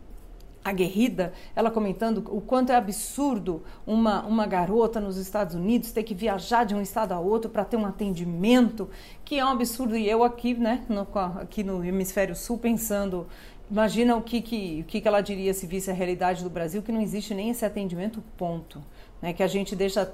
aguerrida, 0.64 1.32
ela 1.56 1.70
comentando 1.70 2.18
o 2.28 2.40
quanto 2.40 2.70
é 2.70 2.76
absurdo 2.76 3.62
uma, 3.86 4.24
uma 4.26 4.46
garota 4.46 5.00
nos 5.00 5.16
Estados 5.16 5.54
Unidos 5.54 5.90
ter 5.90 6.02
que 6.02 6.14
viajar 6.14 6.64
de 6.64 6.74
um 6.74 6.82
estado 6.82 7.12
a 7.12 7.18
outro 7.18 7.50
para 7.50 7.64
ter 7.64 7.76
um 7.76 7.86
atendimento, 7.86 8.88
que 9.24 9.38
é 9.38 9.44
um 9.44 9.48
absurdo. 9.48 9.96
E 9.96 10.08
eu 10.08 10.22
aqui, 10.22 10.54
né, 10.54 10.84
no, 10.88 11.06
aqui 11.38 11.64
no 11.64 11.84
hemisfério 11.84 12.36
sul, 12.36 12.58
pensando, 12.58 13.26
imagina 13.70 14.14
o 14.16 14.22
que, 14.22 14.42
que, 14.42 14.80
o 14.82 14.84
que, 14.84 15.06
ela 15.06 15.22
diria 15.22 15.54
se 15.54 15.66
visse 15.66 15.90
a 15.90 15.94
realidade 15.94 16.44
do 16.44 16.50
Brasil, 16.50 16.82
que 16.82 16.92
não 16.92 17.00
existe 17.00 17.34
nem 17.34 17.50
esse 17.50 17.64
atendimento, 17.64 18.22
ponto. 18.36 18.82
Né, 19.22 19.34
que 19.34 19.42
a 19.42 19.46
gente 19.46 19.76
deixa 19.76 20.10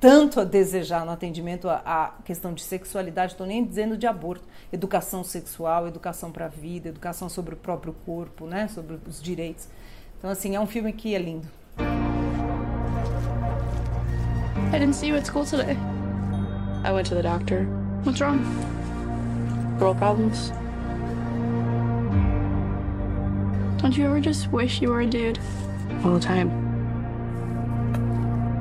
tanto 0.00 0.40
a 0.40 0.44
desejar 0.44 1.06
no 1.06 1.12
atendimento 1.12 1.68
à 1.68 2.16
questão 2.24 2.52
de 2.52 2.60
sexualidade, 2.60 3.32
estou 3.32 3.46
nem 3.46 3.64
dizendo 3.64 3.96
de 3.96 4.04
aborto, 4.04 4.42
educação 4.72 5.22
sexual, 5.22 5.86
educação 5.86 6.32
para 6.32 6.46
a 6.46 6.48
vida, 6.48 6.88
educação 6.88 7.28
sobre 7.28 7.54
o 7.54 7.56
próprio 7.56 7.94
corpo, 8.04 8.46
né, 8.46 8.66
sobre 8.66 8.98
os 9.06 9.22
direitos. 9.22 9.68
Então, 10.18 10.30
assim, 10.30 10.56
é 10.56 10.60
um 10.60 10.66
filme 10.66 10.92
que 10.92 11.14
é 11.14 11.18
lindo. 11.18 11.46
I 14.72 14.78
didn't 14.78 14.94
see 14.94 15.08
you 15.08 15.16
at 15.16 15.24
school 15.24 15.44
today. 15.44 15.76
I 16.84 16.92
went 16.92 17.06
to 17.08 17.14
the 17.14 17.22
doctor. 17.22 17.64
What's 18.02 18.20
wrong? 18.20 18.44
Girl 19.78 19.94
problems. 19.94 20.52
Don't 23.80 23.96
you 23.96 24.06
ever 24.06 24.20
just 24.20 24.52
wish 24.52 24.82
you 24.82 24.90
were 24.90 25.00
a 25.02 25.06
dude? 25.06 25.38
All 26.04 26.14
the 26.14 26.20
time. 26.20 26.50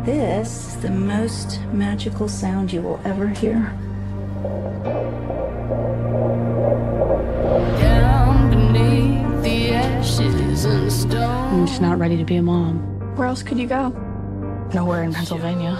This 0.05 0.67
is 0.67 0.77
the 0.77 0.91
most 0.91 1.59
magical 1.73 2.29
sound 2.29 2.71
you 2.71 2.81
will 2.83 2.99
ever 3.03 3.27
hear. 3.27 3.73
I'm 10.67 11.65
just 11.65 11.81
not 11.81 11.97
ready 11.97 12.17
to 12.17 12.25
be 12.25 12.35
a 12.35 12.41
mom. 12.41 12.79
Where 13.15 13.27
else 13.27 13.41
could 13.41 13.57
you 13.57 13.67
go? 13.67 13.89
Nowhere 14.73 15.03
in 15.03 15.13
Pennsylvania. 15.13 15.77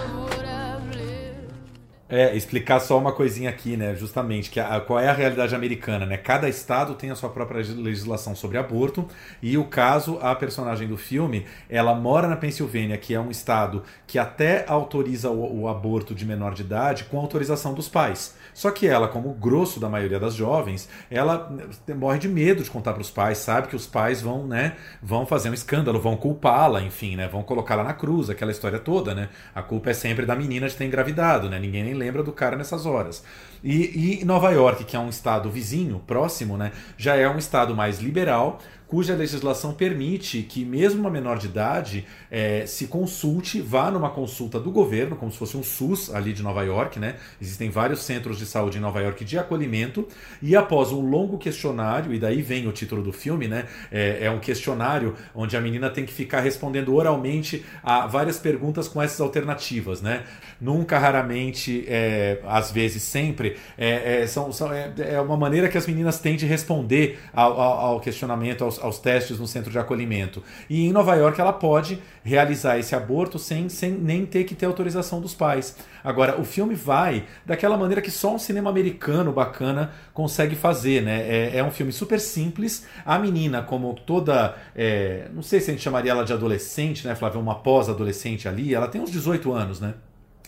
É, 2.10 2.34
explicar 2.34 2.80
só 2.80 2.96
uma 2.96 3.12
coisinha 3.12 3.50
aqui, 3.50 3.76
né? 3.76 3.94
Justamente, 3.94 4.48
que 4.48 4.58
a, 4.58 4.80
qual 4.80 4.98
é 4.98 5.08
a 5.08 5.12
realidade 5.12 5.54
americana, 5.54 6.06
né? 6.06 6.16
Cada 6.16 6.48
estado 6.48 6.94
tem 6.94 7.10
a 7.10 7.14
sua 7.14 7.28
própria 7.28 7.62
legislação 7.76 8.34
sobre 8.34 8.56
aborto, 8.56 9.06
e 9.42 9.58
o 9.58 9.64
caso, 9.66 10.18
a 10.22 10.34
personagem 10.34 10.88
do 10.88 10.96
filme, 10.96 11.44
ela 11.68 11.94
mora 11.94 12.26
na 12.26 12.36
Pensilvânia, 12.36 12.96
que 12.96 13.12
é 13.12 13.20
um 13.20 13.30
estado 13.30 13.82
que 14.06 14.18
até 14.18 14.64
autoriza 14.66 15.28
o, 15.28 15.64
o 15.64 15.68
aborto 15.68 16.14
de 16.14 16.24
menor 16.24 16.54
de 16.54 16.62
idade 16.62 17.04
com 17.04 17.18
autorização 17.18 17.74
dos 17.74 17.90
pais. 17.90 18.37
Só 18.58 18.72
que 18.72 18.88
ela, 18.88 19.06
como 19.06 19.32
grosso 19.34 19.78
da 19.78 19.88
maioria 19.88 20.18
das 20.18 20.34
jovens, 20.34 20.88
ela 21.08 21.48
morre 21.96 22.18
de 22.18 22.28
medo 22.28 22.64
de 22.64 22.68
contar 22.68 22.92
para 22.92 23.00
os 23.00 23.08
pais, 23.08 23.38
sabe 23.38 23.68
que 23.68 23.76
os 23.76 23.86
pais 23.86 24.20
vão, 24.20 24.48
né, 24.48 24.74
vão 25.00 25.24
fazer 25.24 25.48
um 25.48 25.54
escândalo, 25.54 26.00
vão 26.00 26.16
culpá-la, 26.16 26.82
enfim, 26.82 27.14
né, 27.14 27.28
vão 27.28 27.44
colocá-la 27.44 27.84
na 27.84 27.94
cruz, 27.94 28.28
aquela 28.28 28.50
história 28.50 28.80
toda, 28.80 29.14
né? 29.14 29.28
A 29.54 29.62
culpa 29.62 29.90
é 29.90 29.94
sempre 29.94 30.26
da 30.26 30.34
menina 30.34 30.68
de 30.68 30.74
ter 30.74 30.86
engravidado, 30.86 31.48
né? 31.48 31.56
Ninguém 31.56 31.84
nem 31.84 31.94
lembra 31.94 32.20
do 32.24 32.32
cara 32.32 32.56
nessas 32.56 32.84
horas. 32.84 33.22
E, 33.62 34.20
e 34.22 34.24
Nova 34.24 34.50
York, 34.50 34.82
que 34.82 34.96
é 34.96 34.98
um 34.98 35.08
estado 35.08 35.48
vizinho, 35.48 36.02
próximo, 36.04 36.56
né, 36.56 36.72
já 36.96 37.14
é 37.14 37.28
um 37.28 37.38
estado 37.38 37.76
mais 37.76 38.00
liberal, 38.00 38.58
cuja 38.88 39.14
legislação 39.14 39.74
permite 39.74 40.42
que, 40.42 40.64
mesmo 40.64 41.00
uma 41.00 41.10
menor 41.10 41.38
de 41.38 41.46
idade, 41.46 42.06
é, 42.30 42.64
se 42.66 42.86
consulte, 42.86 43.60
vá 43.60 43.90
numa 43.90 44.08
consulta 44.08 44.58
do 44.58 44.70
governo, 44.70 45.14
como 45.14 45.30
se 45.30 45.36
fosse 45.36 45.58
um 45.58 45.62
SUS 45.62 46.12
ali 46.12 46.32
de 46.32 46.42
Nova 46.42 46.62
York, 46.62 46.98
né? 46.98 47.16
Existem 47.40 47.68
vários 47.68 48.02
centros 48.02 48.38
de 48.38 48.46
saúde 48.46 48.78
em 48.78 48.80
Nova 48.80 49.00
York 49.00 49.24
de 49.26 49.38
acolhimento, 49.38 50.08
e 50.40 50.56
após 50.56 50.90
um 50.90 51.02
longo 51.02 51.36
questionário, 51.36 52.14
e 52.14 52.18
daí 52.18 52.40
vem 52.40 52.66
o 52.66 52.72
título 52.72 53.02
do 53.02 53.12
filme, 53.12 53.46
né? 53.46 53.66
É, 53.92 54.24
é 54.24 54.30
um 54.30 54.38
questionário 54.38 55.14
onde 55.34 55.54
a 55.54 55.60
menina 55.60 55.90
tem 55.90 56.06
que 56.06 56.12
ficar 56.12 56.40
respondendo 56.40 56.94
oralmente 56.94 57.66
a 57.82 58.06
várias 58.06 58.38
perguntas 58.38 58.88
com 58.88 59.02
essas 59.02 59.20
alternativas, 59.20 60.00
né? 60.00 60.24
Nunca, 60.58 60.98
raramente, 60.98 61.84
é, 61.86 62.40
às 62.46 62.70
vezes 62.70 63.02
sempre, 63.02 63.56
é, 63.76 64.22
é, 64.22 64.26
são, 64.26 64.50
são, 64.50 64.72
é, 64.72 64.92
é, 64.98 65.20
uma 65.20 65.36
maneira 65.36 65.68
que 65.68 65.76
as 65.76 65.86
meninas 65.86 66.18
têm 66.20 66.36
de 66.36 66.46
responder 66.46 67.18
ao, 67.34 67.60
ao, 67.60 67.78
ao 67.78 68.00
questionamento, 68.00 68.64
aos, 68.64 68.77
aos, 68.80 68.98
testes 68.98 69.38
no 69.38 69.46
centro 69.46 69.70
de 69.70 69.78
acolhimento. 69.78 70.42
E 70.68 70.86
em 70.86 70.92
Nova 70.92 71.14
York 71.14 71.40
ela 71.40 71.52
pode 71.52 71.98
realizar 72.22 72.78
esse 72.78 72.94
aborto 72.94 73.38
sem, 73.38 73.68
sem 73.68 73.92
nem 73.92 74.26
ter 74.26 74.44
que 74.44 74.54
ter 74.54 74.66
autorização 74.66 75.20
dos 75.20 75.34
pais. 75.34 75.76
Agora, 76.02 76.40
o 76.40 76.44
filme 76.44 76.74
vai 76.74 77.24
daquela 77.44 77.76
maneira 77.76 78.00
que 78.00 78.10
só 78.10 78.34
um 78.34 78.38
cinema 78.38 78.70
americano 78.70 79.32
bacana 79.32 79.92
consegue 80.12 80.56
fazer, 80.56 81.02
né? 81.02 81.20
É, 81.28 81.58
é 81.58 81.64
um 81.64 81.70
filme 81.70 81.92
super 81.92 82.20
simples. 82.20 82.86
A 83.04 83.18
menina, 83.18 83.62
como 83.62 83.94
toda. 83.94 84.56
É, 84.74 85.28
não 85.34 85.42
sei 85.42 85.60
se 85.60 85.70
a 85.70 85.74
gente 85.74 85.82
chamaria 85.82 86.12
ela 86.12 86.24
de 86.24 86.32
adolescente, 86.32 87.06
né, 87.06 87.14
Flávia? 87.14 87.40
Uma 87.40 87.56
pós-adolescente 87.56 88.48
ali. 88.48 88.74
Ela 88.74 88.88
tem 88.88 89.00
uns 89.00 89.10
18 89.10 89.52
anos, 89.52 89.80
né? 89.80 89.94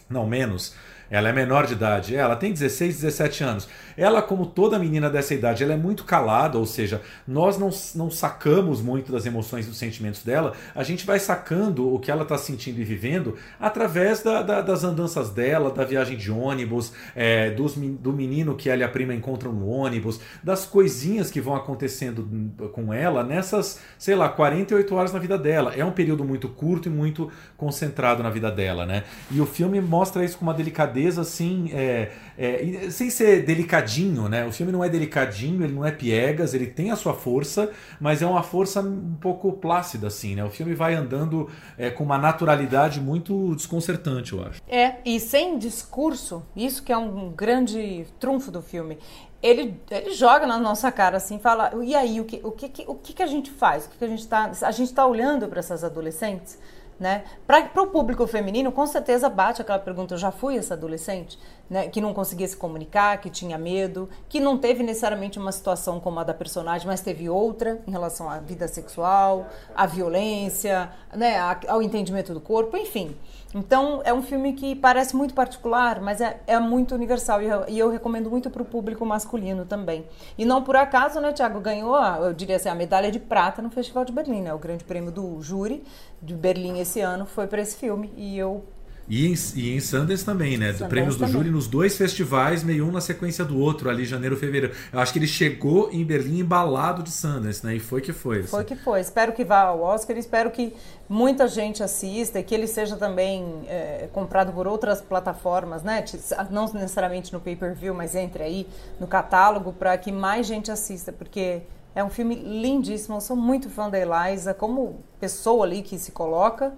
Não 0.09 0.27
menos. 0.27 0.75
Ela 1.11 1.31
é 1.31 1.33
menor 1.33 1.67
de 1.67 1.73
idade, 1.73 2.15
ela 2.15 2.37
tem 2.37 2.53
16, 2.53 3.01
17 3.01 3.43
anos. 3.43 3.69
Ela, 3.97 4.23
como 4.23 4.47
toda 4.47 4.79
menina 4.79 5.11
dessa 5.11 5.35
idade, 5.35 5.65
ela 5.65 5.73
é 5.73 5.77
muito 5.77 6.05
calada, 6.05 6.57
ou 6.57 6.65
seja, 6.65 7.03
nós 7.27 7.59
não, 7.59 7.71
não 7.97 8.11
sacamos 8.11 8.81
muito 8.81 9.11
das 9.11 9.27
emoções 9.27 9.67
e 9.67 9.69
dos 9.69 9.77
sentimentos 9.77 10.23
dela, 10.23 10.53
a 10.75 10.85
gente 10.85 11.05
vai 11.05 11.19
sacando 11.19 11.93
o 11.93 11.99
que 11.99 12.11
ela 12.11 12.23
está 12.23 12.39
sentindo 12.39 12.81
e 12.81 12.85
vivendo 12.85 13.37
através 13.59 14.23
da, 14.23 14.41
da, 14.41 14.61
das 14.61 14.85
andanças 14.85 15.31
dela, 15.31 15.71
da 15.71 15.85
viagem 15.85 16.17
de 16.17 16.31
ônibus, 16.31 16.93
é, 17.17 17.51
dos, 17.51 17.75
do 17.75 18.13
menino 18.13 18.55
que 18.55 18.71
ela 18.71 18.83
e 18.83 18.85
a 18.85 18.89
prima 18.89 19.13
encontram 19.13 19.53
no 19.53 19.69
ônibus, 19.69 20.21
das 20.45 20.65
coisinhas 20.65 21.31
que 21.31 21.41
vão 21.41 21.57
acontecendo 21.57 22.29
com 22.73 22.95
ela 22.95 23.25
nessas, 23.25 23.81
sei 23.99 24.15
lá, 24.15 24.29
48 24.29 24.95
horas 24.95 25.13
na 25.13 25.19
vida 25.19 25.37
dela. 25.37 25.75
É 25.75 25.85
um 25.85 25.93
período 25.93 26.25
muito 26.25 26.49
curto 26.49 26.89
e 26.89 26.91
muito 26.91 27.31
concentrado 27.57 28.23
na 28.23 28.31
vida 28.31 28.51
dela, 28.51 28.87
né? 28.87 29.03
E 29.31 29.41
o 29.41 29.47
filme 29.47 29.81
mostra 29.81 30.25
isso 30.25 30.39
com 30.39 30.45
uma 30.45 30.55
delicadeza 30.55 31.00
assim, 31.07 31.71
é, 31.73 32.11
é, 32.39 32.91
sem 32.91 33.11
ser 33.11 33.45
delicadinho, 33.45 34.29
né? 34.29 34.47
O 34.47 34.53
filme 34.53 34.73
não 34.73 34.83
é 34.83 34.89
delicadinho, 34.89 35.63
ele 35.63 35.73
não 35.73 35.85
é 35.85 35.91
piegas, 35.91 36.55
ele 36.55 36.67
tem 36.67 36.91
a 36.91 36.97
sua 36.97 37.15
força, 37.15 37.71
mas 38.01 38.23
é 38.23 38.27
uma 38.27 38.43
força 38.43 38.81
um 38.81 39.17
pouco 39.21 39.53
plácida, 39.53 40.07
assim, 40.07 40.35
né? 40.35 40.45
O 40.45 40.51
filme 40.51 40.75
vai 40.75 40.95
andando 40.95 41.49
é, 41.77 41.91
com 41.91 42.05
uma 42.05 42.19
naturalidade 42.19 43.01
muito 43.01 43.55
desconcertante, 43.55 44.33
eu 44.33 44.43
acho. 44.45 44.63
É, 44.69 44.97
e 45.05 45.19
sem 45.21 45.59
discurso, 45.59 46.43
isso 46.57 46.83
que 46.83 46.93
é 46.93 46.97
um 46.97 47.31
grande 47.31 48.07
trunfo 48.19 48.51
do 48.51 48.63
filme. 48.63 48.99
Ele, 49.43 49.81
ele 49.91 50.13
joga 50.13 50.47
na 50.47 50.59
nossa 50.59 50.93
cara 50.93 51.17
assim, 51.17 51.39
fala, 51.39 51.73
e 51.83 51.95
aí, 51.95 52.21
o 52.21 52.25
que, 52.25 52.41
o 52.45 52.53
que, 52.53 52.85
o 52.87 52.95
que, 52.95 53.13
que 53.15 53.23
a 53.23 53.27
gente 53.27 53.51
faz? 53.51 53.87
O 53.87 53.91
que 53.91 54.05
a 54.05 54.09
gente 54.09 54.21
está. 54.21 54.51
A 54.63 54.71
gente 54.71 54.91
está 54.91 55.07
olhando 55.07 55.49
para 55.49 55.61
essas 55.61 55.83
adolescentes? 55.83 56.59
Né? 57.01 57.25
Para 57.47 57.71
o 57.83 57.87
público 57.87 58.27
feminino, 58.27 58.71
com 58.71 58.87
certeza 58.87 59.31
bate 59.31 59.63
aquela 59.63 59.79
pergunta: 59.79 60.13
eu 60.13 60.19
já 60.19 60.31
fui 60.31 60.59
essa 60.59 60.75
adolescente? 60.75 61.39
Né? 61.69 61.89
Que 61.89 61.99
não 61.99 62.13
conseguia 62.13 62.47
se 62.47 62.55
comunicar, 62.55 63.19
que 63.23 63.31
tinha 63.31 63.57
medo, 63.57 64.07
que 64.29 64.39
não 64.39 64.59
teve 64.59 64.83
necessariamente 64.83 65.39
uma 65.39 65.51
situação 65.51 65.99
como 65.99 66.21
a 66.21 66.25
da 66.25 66.35
personagem, 66.35 66.87
mas 66.87 67.01
teve 67.01 67.27
outra 67.27 67.81
em 67.87 67.91
relação 67.91 68.29
à 68.29 68.39
vida 68.39 68.69
sexual, 68.69 69.47
à 69.75 69.87
violência, 69.87 70.91
né? 71.15 71.39
ao 71.67 71.81
entendimento 71.81 72.35
do 72.35 72.41
corpo, 72.41 72.77
enfim. 72.77 73.17
Então, 73.53 74.01
é 74.05 74.15
um 74.15 74.23
filme 74.23 74.53
que 74.53 74.77
parece 74.77 75.17
muito 75.17 75.35
particular, 75.35 76.01
mas 76.01 76.21
é, 76.21 76.41
é 76.47 76.59
muito 76.61 76.95
universal 76.95 77.43
e 77.43 77.47
eu, 77.47 77.65
e 77.69 77.79
eu 77.79 77.91
recomendo 77.91 78.31
muito 78.31 78.49
para 78.49 78.63
o 78.63 78.65
público 78.65 79.05
masculino 79.05 79.65
também. 79.65 80.07
E 80.39 80.45
não 80.45 80.63
por 80.63 80.77
acaso, 80.77 81.21
né, 81.21 81.33
Tiago, 81.33 81.59
ganhou, 81.61 81.97
a, 81.97 82.19
eu 82.19 82.33
diria 82.33 82.57
assim, 82.57 82.69
a 82.69 82.75
medalha 82.77 83.11
de 83.11 83.19
prata 83.19 83.61
no 83.61 83.69
Festival 83.69 84.05
de 84.05 84.13
Berlim, 84.13 84.43
né? 84.43 84.55
O 84.55 84.59
grande 84.59 84.85
prêmio 84.85 85.11
do 85.11 85.43
júri 85.43 85.83
de 86.23 86.33
Berlim 86.33 86.79
esse 86.79 87.01
ano 87.01 87.27
foi 87.27 87.49
para 87.49 87.61
esse 87.61 87.77
filme 87.77 88.13
e 88.17 88.39
eu 88.39 88.65
e 89.11 89.27
em, 89.27 89.35
e 89.57 89.75
em 89.75 89.81
Sundance 89.81 90.25
também, 90.25 90.57
né? 90.57 90.73
Sundance 90.73 90.89
Prêmios 90.89 91.17
do 91.17 91.21
também. 91.21 91.33
júri 91.33 91.51
nos 91.51 91.67
dois 91.67 91.97
festivais, 91.97 92.63
meio 92.63 92.87
um 92.87 92.93
na 92.93 93.01
sequência 93.01 93.45
do 93.45 93.59
outro, 93.59 93.91
ali 93.91 94.05
janeiro, 94.05 94.37
fevereiro. 94.37 94.73
Eu 94.93 95.01
acho 95.01 95.13
que 95.13 95.19
ele 95.19 95.27
chegou 95.27 95.91
em 95.91 96.05
Berlim 96.05 96.39
embalado 96.39 97.03
de 97.03 97.11
Sundance, 97.11 97.67
né? 97.67 97.75
E 97.75 97.81
foi 97.81 98.01
que 98.01 98.13
foi. 98.13 98.39
Assim. 98.39 98.47
Foi 98.47 98.63
que 98.63 98.77
foi. 98.77 99.01
Espero 99.01 99.33
que 99.33 99.45
vá 99.45 99.63
ao 99.63 99.83
Oscar, 99.83 100.17
espero 100.17 100.53
que 100.53 100.73
muita 101.09 101.49
gente 101.49 101.83
assista 101.83 102.39
e 102.39 102.45
que 102.45 102.55
ele 102.55 102.69
seja 102.69 102.97
também 102.97 103.63
é, 103.67 104.09
comprado 104.13 104.53
por 104.53 104.69
outras 104.69 105.01
plataformas, 105.01 105.83
né? 105.83 106.05
Não 106.49 106.73
necessariamente 106.73 107.33
no 107.33 107.41
pay-per-view, 107.41 107.93
mas 107.93 108.15
entre 108.15 108.45
aí 108.45 108.69
no 109.01 109.09
catálogo 109.09 109.73
para 109.73 109.99
que 109.99 110.13
mais 110.13 110.47
gente 110.47 110.71
assista, 110.71 111.11
porque 111.11 111.63
é 111.97 112.05
um 112.05 112.11
filme 112.11 112.37
lindíssimo. 112.37 113.17
Eu 113.17 113.21
sou 113.21 113.35
muito 113.35 113.69
fã 113.69 113.91
da 113.91 113.99
Eliza, 113.99 114.55
como 114.55 115.01
pessoa 115.19 115.67
ali 115.67 115.83
que 115.83 115.99
se 115.99 116.13
coloca 116.13 116.73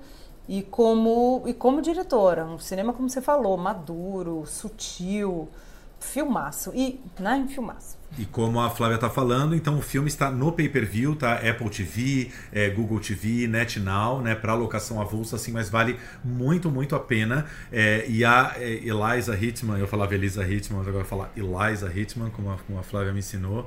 e 0.48 0.62
como, 0.62 1.42
e 1.46 1.54
como 1.54 1.80
diretora. 1.80 2.44
Um 2.44 2.58
cinema, 2.58 2.92
como 2.92 3.08
você 3.08 3.22
falou, 3.22 3.56
maduro, 3.56 4.44
sutil, 4.46 5.48
filmaço. 6.00 6.72
E, 6.74 7.00
né, 7.18 7.46
filmaço. 7.48 7.96
E 8.18 8.26
como 8.26 8.60
a 8.60 8.68
Flávia 8.68 8.96
está 8.96 9.08
falando, 9.08 9.54
então 9.54 9.78
o 9.78 9.80
filme 9.80 10.06
está 10.06 10.30
no 10.30 10.52
pay-per-view, 10.52 11.16
tá? 11.16 11.36
Apple 11.36 11.70
TV, 11.70 12.30
é, 12.52 12.68
Google 12.68 13.00
TV, 13.00 13.46
NetNow, 13.46 14.20
né? 14.20 14.34
Para 14.34 14.52
locação 14.54 15.00
avulsa, 15.00 15.36
assim, 15.36 15.50
mas 15.50 15.70
vale 15.70 15.98
muito, 16.22 16.70
muito 16.70 16.94
a 16.94 17.00
pena. 17.00 17.46
É, 17.70 18.04
e 18.06 18.22
a 18.22 18.54
é, 18.56 18.70
Eliza 18.84 19.34
Hitman, 19.34 19.78
eu 19.78 19.86
falava 19.86 20.14
Elisa 20.14 20.46
Hitman, 20.46 20.80
agora 20.80 20.96
eu 20.96 21.00
vou 21.00 21.04
falar 21.04 21.32
Eliza 21.34 21.90
Hitman, 21.90 22.28
como 22.28 22.50
a, 22.50 22.58
como 22.58 22.78
a 22.78 22.82
Flávia 22.82 23.12
me 23.12 23.20
ensinou 23.20 23.66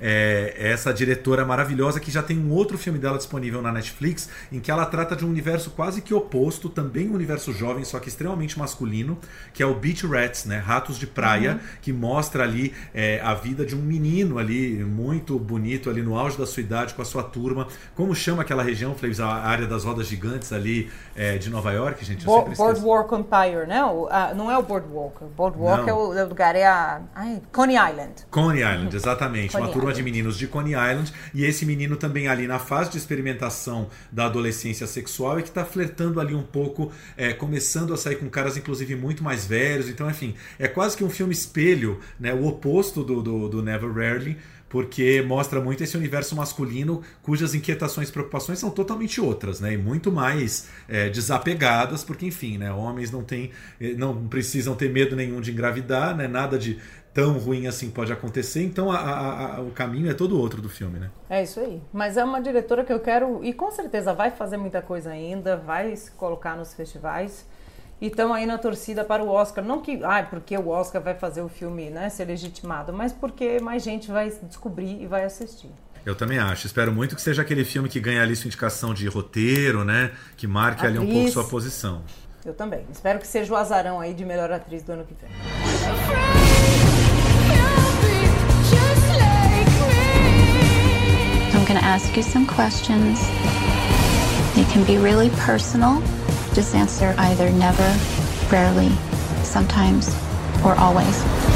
é, 0.00 0.54
essa 0.56 0.92
diretora 0.92 1.44
maravilhosa 1.44 2.00
que 2.00 2.10
já 2.10 2.22
tem 2.22 2.38
um 2.38 2.50
outro 2.52 2.78
filme 2.78 2.98
dela 2.98 3.16
disponível 3.16 3.62
na 3.62 3.72
Netflix, 3.72 4.28
em 4.50 4.60
que 4.60 4.70
ela 4.70 4.86
trata 4.86 5.16
de 5.16 5.24
um 5.24 5.28
universo 5.28 5.70
quase 5.70 6.00
que 6.00 6.14
oposto, 6.14 6.68
também 6.68 7.08
um 7.08 7.14
universo 7.14 7.52
jovem, 7.52 7.84
só 7.84 7.98
que 7.98 8.08
extremamente 8.08 8.58
masculino, 8.58 9.18
que 9.52 9.62
é 9.62 9.66
o 9.66 9.74
Beach 9.74 10.06
Rats, 10.06 10.44
né? 10.44 10.58
Ratos 10.58 10.98
de 10.98 11.06
Praia, 11.06 11.52
uhum. 11.52 11.58
que 11.82 11.92
mostra 11.92 12.42
ali 12.42 12.74
é, 12.94 13.20
a 13.22 13.34
vida 13.34 13.64
de 13.64 13.74
um 13.74 13.80
menino 13.80 14.38
ali, 14.38 14.84
muito 14.84 15.38
bonito, 15.38 15.88
ali 15.90 16.02
no 16.02 16.18
auge 16.18 16.36
da 16.36 16.46
sua 16.46 16.62
idade, 16.62 16.94
com 16.94 17.02
a 17.02 17.04
sua 17.04 17.22
turma. 17.22 17.68
Como 17.94 18.14
chama 18.14 18.42
aquela 18.42 18.62
região, 18.62 18.94
Flavis? 18.94 19.20
A 19.20 19.28
área 19.28 19.66
das 19.66 19.84
rodas 19.84 20.06
gigantes 20.06 20.52
ali 20.52 20.90
é, 21.14 21.38
de 21.38 21.50
Nova 21.50 21.72
York, 21.72 22.04
gente? 22.04 22.24
Bo 22.24 22.42
Boardwalk 22.56 23.14
Empire, 23.14 23.66
né? 23.66 23.84
O, 23.84 24.08
não 24.34 24.50
é 24.50 24.58
o 24.58 24.62
Boardwalk. 24.62 25.24
O 25.24 25.28
Boardwalk 25.28 25.88
é 25.88 25.92
o, 25.92 26.14
é 26.14 26.24
o, 26.24 26.28
lugar, 26.28 26.54
é 26.56 26.66
a 26.66 27.00
ai, 27.14 27.42
Coney 27.52 27.76
Island. 27.76 28.26
Coney 28.30 28.60
Island, 28.60 28.94
exatamente. 28.94 29.52
Coney 29.52 29.66
uma 29.66 29.72
turma 29.72 29.85
turma 29.86 29.92
de 29.92 30.02
meninos 30.02 30.36
de 30.36 30.48
Coney 30.48 30.72
Island 30.72 31.12
e 31.32 31.44
esse 31.44 31.64
menino 31.64 31.96
também 31.96 32.26
ali 32.26 32.46
na 32.46 32.58
fase 32.58 32.90
de 32.90 32.98
experimentação 32.98 33.88
da 34.10 34.26
adolescência 34.26 34.86
sexual 34.86 35.38
e 35.38 35.42
que 35.42 35.48
está 35.48 35.64
flertando 35.64 36.20
ali 36.20 36.34
um 36.34 36.42
pouco, 36.42 36.90
é, 37.16 37.32
começando 37.32 37.94
a 37.94 37.96
sair 37.96 38.16
com 38.16 38.28
caras 38.28 38.56
inclusive 38.56 38.96
muito 38.96 39.22
mais 39.22 39.46
velhos. 39.46 39.88
Então, 39.88 40.10
enfim, 40.10 40.34
é 40.58 40.66
quase 40.66 40.96
que 40.96 41.04
um 41.04 41.10
filme 41.10 41.32
espelho, 41.32 42.00
né, 42.18 42.34
o 42.34 42.46
oposto 42.46 43.04
do, 43.04 43.22
do, 43.22 43.48
do 43.48 43.62
Never 43.62 43.92
Rarely 43.92 44.36
porque 44.68 45.22
mostra 45.22 45.60
muito 45.60 45.84
esse 45.84 45.96
universo 45.96 46.34
masculino 46.34 47.00
cujas 47.22 47.54
inquietações 47.54 48.08
e 48.08 48.12
preocupações 48.12 48.58
são 48.58 48.68
totalmente 48.68 49.20
outras, 49.20 49.60
né? 49.60 49.74
E 49.74 49.78
muito 49.78 50.10
mais 50.10 50.68
é, 50.88 51.08
desapegadas, 51.08 52.02
porque, 52.02 52.26
enfim, 52.26 52.58
né? 52.58 52.72
Homens 52.72 53.12
não 53.12 53.22
têm, 53.22 53.52
eh, 53.80 53.94
não 53.96 54.26
precisam 54.26 54.74
ter 54.74 54.90
medo 54.90 55.14
nenhum 55.14 55.40
de 55.40 55.52
engravidar, 55.52 56.16
né? 56.16 56.26
Nada 56.26 56.58
de 56.58 56.78
tão 57.16 57.38
ruim 57.38 57.66
assim 57.66 57.90
pode 57.90 58.12
acontecer. 58.12 58.62
Então 58.62 58.92
a, 58.92 58.98
a, 58.98 59.56
a, 59.56 59.60
o 59.62 59.70
caminho 59.70 60.10
é 60.10 60.12
todo 60.12 60.38
outro 60.38 60.60
do 60.60 60.68
filme, 60.68 60.98
né? 60.98 61.10
É 61.30 61.42
isso 61.42 61.58
aí. 61.58 61.80
Mas 61.90 62.18
é 62.18 62.22
uma 62.22 62.42
diretora 62.42 62.84
que 62.84 62.92
eu 62.92 63.00
quero 63.00 63.42
e 63.42 63.54
com 63.54 63.70
certeza 63.70 64.12
vai 64.12 64.30
fazer 64.30 64.58
muita 64.58 64.82
coisa 64.82 65.08
ainda, 65.08 65.56
vai 65.56 65.96
se 65.96 66.10
colocar 66.10 66.54
nos 66.54 66.74
festivais. 66.74 67.46
E 67.98 68.08
estão 68.08 68.34
aí 68.34 68.44
na 68.44 68.58
torcida 68.58 69.02
para 69.02 69.24
o 69.24 69.30
Oscar. 69.30 69.64
Não 69.64 69.80
que, 69.80 69.98
ah, 70.04 70.26
porque 70.28 70.54
o 70.58 70.68
Oscar 70.68 71.00
vai 71.00 71.14
fazer 71.14 71.40
o 71.40 71.48
filme 71.48 71.88
né, 71.88 72.10
ser 72.10 72.26
legitimado, 72.26 72.92
mas 72.92 73.14
porque 73.14 73.58
mais 73.60 73.82
gente 73.82 74.10
vai 74.12 74.30
descobrir 74.42 75.00
e 75.00 75.06
vai 75.06 75.24
assistir. 75.24 75.70
Eu 76.04 76.14
também 76.14 76.38
acho. 76.38 76.66
Espero 76.66 76.92
muito 76.92 77.16
que 77.16 77.22
seja 77.22 77.40
aquele 77.40 77.64
filme 77.64 77.88
que 77.88 77.98
ganhe 77.98 78.18
ali 78.18 78.36
sua 78.36 78.48
indicação 78.48 78.92
de 78.92 79.08
roteiro, 79.08 79.82
né? 79.82 80.12
Que 80.36 80.46
marque 80.46 80.86
atriz, 80.86 81.00
ali 81.00 81.10
um 81.10 81.14
pouco 81.14 81.30
sua 81.30 81.44
posição. 81.44 82.02
Eu 82.44 82.52
também. 82.52 82.84
Espero 82.92 83.18
que 83.18 83.26
seja 83.26 83.50
o 83.54 83.56
azarão 83.56 83.98
aí 83.98 84.12
de 84.12 84.24
melhor 84.26 84.52
atriz 84.52 84.82
do 84.82 84.92
ano 84.92 85.06
que 85.06 85.14
vem. 85.14 86.45
Going 91.66 91.78
to 91.80 91.84
ask 91.84 92.16
you 92.16 92.22
some 92.22 92.46
questions. 92.46 93.20
They 94.54 94.64
can 94.72 94.84
be 94.86 94.98
really 94.98 95.30
personal. 95.30 96.00
Just 96.54 96.76
answer 96.76 97.12
either 97.18 97.50
never, 97.50 97.98
rarely, 98.52 98.90
sometimes, 99.42 100.14
or 100.64 100.76
always. 100.76 101.55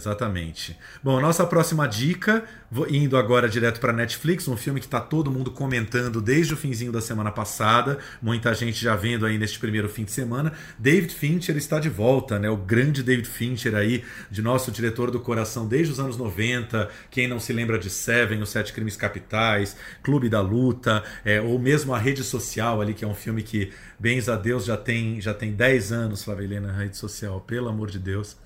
Exatamente. 0.00 0.78
Bom, 1.02 1.20
nossa 1.20 1.44
próxima 1.44 1.86
dica, 1.86 2.42
indo 2.88 3.18
agora 3.18 3.46
direto 3.50 3.80
para 3.80 3.92
Netflix, 3.92 4.48
um 4.48 4.56
filme 4.56 4.80
que 4.80 4.86
está 4.86 4.98
todo 4.98 5.30
mundo 5.30 5.50
comentando 5.50 6.22
desde 6.22 6.54
o 6.54 6.56
finzinho 6.56 6.90
da 6.90 7.02
semana 7.02 7.30
passada, 7.30 7.98
muita 8.22 8.54
gente 8.54 8.82
já 8.82 8.96
vendo 8.96 9.26
aí 9.26 9.36
neste 9.36 9.58
primeiro 9.58 9.90
fim 9.90 10.04
de 10.04 10.10
semana. 10.10 10.54
David 10.78 11.14
Fincher 11.14 11.54
está 11.54 11.78
de 11.78 11.90
volta, 11.90 12.38
né? 12.38 12.48
O 12.48 12.56
grande 12.56 13.02
David 13.02 13.28
Fincher 13.28 13.74
aí, 13.74 14.02
de 14.30 14.40
nosso 14.40 14.70
diretor 14.70 15.10
do 15.10 15.20
coração 15.20 15.68
desde 15.68 15.92
os 15.92 16.00
anos 16.00 16.16
90. 16.16 16.88
Quem 17.10 17.28
não 17.28 17.38
se 17.38 17.52
lembra 17.52 17.78
de 17.78 17.90
Seven, 17.90 18.40
Os 18.40 18.48
Sete 18.48 18.72
Crimes 18.72 18.96
Capitais, 18.96 19.76
Clube 20.02 20.30
da 20.30 20.40
Luta, 20.40 21.04
é, 21.26 21.42
ou 21.42 21.58
mesmo 21.58 21.92
a 21.92 21.98
Rede 21.98 22.24
Social 22.24 22.80
ali, 22.80 22.94
que 22.94 23.04
é 23.04 23.08
um 23.08 23.14
filme 23.14 23.42
que, 23.42 23.70
bens 23.98 24.30
a 24.30 24.36
Deus, 24.36 24.64
já 24.64 24.78
tem, 24.78 25.20
já 25.20 25.34
tem 25.34 25.52
10 25.52 25.92
anos, 25.92 26.24
Flávia 26.24 26.44
Helena, 26.44 26.72
Rede 26.72 26.96
Social, 26.96 27.38
pelo 27.42 27.68
amor 27.68 27.90
de 27.90 27.98
Deus. 27.98 28.38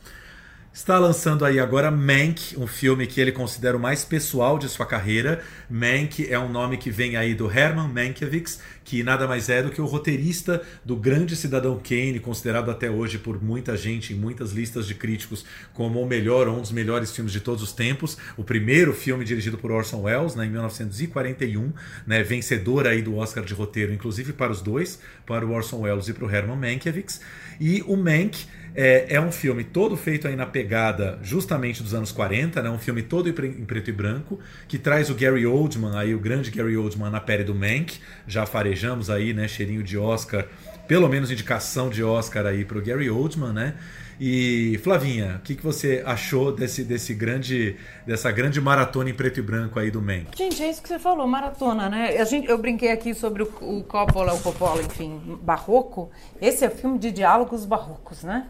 Está 0.75 0.99
lançando 0.99 1.45
aí 1.45 1.61
agora 1.61 1.89
Mank, 1.89 2.59
um 2.59 2.67
filme 2.67 3.07
que 3.07 3.21
ele 3.21 3.31
considera 3.31 3.77
o 3.77 3.81
mais 3.81 4.05
pessoal 4.05 4.59
de 4.59 4.69
sua 4.69 4.85
carreira. 4.85 5.41
Mank 5.71 6.27
é 6.29 6.37
um 6.37 6.49
nome 6.49 6.77
que 6.77 6.91
vem 6.91 7.15
aí 7.15 7.33
do 7.33 7.49
Herman 7.49 7.87
Mankiewicz, 7.87 8.59
que 8.83 9.01
nada 9.05 9.29
mais 9.29 9.49
é 9.49 9.63
do 9.63 9.71
que 9.71 9.81
o 9.81 9.87
roteirista 9.87 10.61
do 10.85 10.97
grande 10.97 11.37
Cidadão 11.37 11.79
Kane, 11.79 12.19
considerado 12.19 12.73
até 12.73 12.91
hoje 12.91 13.19
por 13.19 13.41
muita 13.41 13.77
gente 13.77 14.13
em 14.13 14.17
muitas 14.17 14.51
listas 14.51 14.85
de 14.85 14.97
críticos 14.97 15.45
como 15.73 16.03
o 16.03 16.07
melhor 16.09 16.49
ou 16.49 16.59
um 16.59 16.61
dos 16.61 16.73
melhores 16.73 17.15
filmes 17.15 17.33
de 17.33 17.39
todos 17.39 17.63
os 17.63 17.73
tempos. 17.73 18.19
O 18.37 18.43
primeiro 18.43 18.93
filme 18.93 19.25
dirigido 19.25 19.57
por 19.57 19.71
Orson 19.71 20.03
Welles, 20.03 20.35
né, 20.35 20.45
em 20.45 20.51
1941, 20.51 21.73
né, 22.05 22.25
vencedor 22.25 22.89
aí 22.89 23.01
do 23.01 23.17
Oscar 23.17 23.45
de 23.45 23.55
roteiro, 23.55 23.93
inclusive 23.93 24.33
para 24.33 24.51
os 24.51 24.61
dois, 24.61 24.99
para 25.25 25.47
o 25.47 25.53
Orson 25.53 25.83
Welles 25.83 26.09
e 26.09 26.13
para 26.13 26.25
o 26.25 26.31
Herman 26.31 26.57
Mankiewicz. 26.57 27.21
E 27.61 27.81
o 27.87 27.97
Mank 27.97 28.45
é, 28.75 29.15
é, 29.15 29.21
um 29.21 29.31
filme 29.31 29.63
todo 29.63 29.97
feito 29.97 30.27
aí 30.27 30.35
na 30.35 30.47
pegada 30.47 31.19
justamente 31.23 31.83
dos 31.83 31.95
anos 31.95 32.11
40, 32.11 32.61
né? 32.61 32.69
um 32.71 32.79
filme 32.79 33.03
todo 33.03 33.29
em 33.29 33.33
preto 33.65 33.89
e 33.89 33.93
branco, 33.93 34.41
que 34.67 34.79
traz 34.79 35.09
o 35.11 35.15
Gary 35.15 35.47
Oldman, 35.47 35.97
aí, 35.97 36.15
o 36.15 36.19
grande 36.19 36.51
Gary 36.51 36.77
Oldman 36.77 37.11
na 37.11 37.21
pele 37.21 37.45
do 37.45 37.55
Mank. 37.55 38.01
Já 38.27 38.45
farejamos 38.47 39.11
aí, 39.11 39.33
né? 39.33 39.47
Cheirinho 39.47 39.83
de 39.83 39.97
Oscar, 39.97 40.47
pelo 40.89 41.09
menos 41.09 41.31
indicação 41.31 41.89
de 41.89 42.03
Oscar 42.03 42.47
aí 42.47 42.65
para 42.65 42.79
o 42.79 42.83
Gary 42.83 43.09
Oldman, 43.09 43.53
né? 43.53 43.75
E 44.21 44.79
Flavinha, 44.83 45.37
o 45.41 45.43
que, 45.43 45.57
que 45.57 45.63
você 45.63 46.03
achou 46.07 46.53
desse, 46.53 46.85
desse 46.85 47.13
grande, 47.15 47.77
dessa 48.07 48.31
grande 48.31 48.61
maratona 48.61 49.11
em 49.11 49.15
preto 49.15 49.41
e 49.41 49.43
branco 49.43 49.79
aí 49.79 49.91
do 49.91 50.01
Mank? 50.01 50.37
Gente, 50.37 50.63
é 50.63 50.71
isso 50.71 50.81
que 50.81 50.89
você 50.89 50.99
falou, 50.99 51.27
maratona, 51.27 51.89
né? 51.89 52.17
A 52.17 52.25
gente, 52.25 52.49
eu 52.49 52.57
brinquei 52.59 52.93
aqui 52.93 53.13
sobre 53.13 53.43
o, 53.43 53.47
o 53.61 53.83
Coppola, 53.83 54.33
o 54.35 54.41
Coppola, 54.41 54.83
enfim, 54.83 55.39
barroco. 55.43 56.11
Esse 56.41 56.65
é 56.65 56.71
filme 56.71 56.99
de 56.99 57.11
diálogos 57.11 57.65
barrocos, 57.65 58.23
né? 58.23 58.47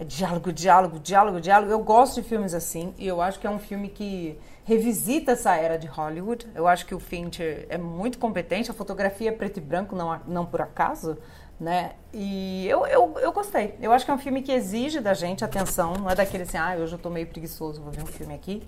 É 0.00 0.04
diálogo, 0.04 0.50
diálogo, 0.50 0.98
diálogo, 0.98 1.40
diálogo. 1.42 1.70
Eu 1.70 1.84
gosto 1.84 2.22
de 2.22 2.26
filmes 2.26 2.54
assim 2.54 2.94
e 2.96 3.06
eu 3.06 3.20
acho 3.20 3.38
que 3.38 3.46
é 3.46 3.50
um 3.50 3.58
filme 3.58 3.90
que 3.90 4.38
revisita 4.64 5.32
essa 5.32 5.54
era 5.54 5.76
de 5.76 5.86
Hollywood. 5.86 6.46
Eu 6.54 6.66
acho 6.66 6.86
que 6.86 6.94
o 6.94 6.98
Fincher 6.98 7.66
é 7.68 7.76
muito 7.76 8.16
competente. 8.16 8.70
A 8.70 8.74
fotografia 8.74 9.28
é 9.28 9.32
preto 9.32 9.58
e 9.58 9.60
branco, 9.60 9.94
não, 9.94 10.18
não 10.26 10.46
por 10.46 10.62
acaso, 10.62 11.18
né? 11.60 11.92
E 12.14 12.66
eu, 12.66 12.86
eu, 12.86 13.18
eu 13.18 13.30
gostei. 13.30 13.74
Eu 13.78 13.92
acho 13.92 14.06
que 14.06 14.10
é 14.10 14.14
um 14.14 14.18
filme 14.18 14.40
que 14.40 14.50
exige 14.50 15.00
da 15.00 15.12
gente 15.12 15.44
atenção. 15.44 15.92
Não 15.92 16.08
é 16.08 16.14
daquele 16.14 16.44
assim, 16.44 16.56
ah, 16.56 16.74
hoje 16.80 16.94
eu 16.94 16.98
tô 16.98 17.10
meio 17.10 17.26
preguiçoso, 17.26 17.82
vou 17.82 17.92
ver 17.92 18.02
um 18.02 18.06
filme 18.06 18.32
aqui. 18.32 18.66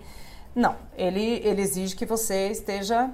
Não, 0.54 0.76
ele, 0.94 1.40
ele 1.42 1.62
exige 1.62 1.96
que 1.96 2.04
você 2.04 2.48
esteja 2.48 3.10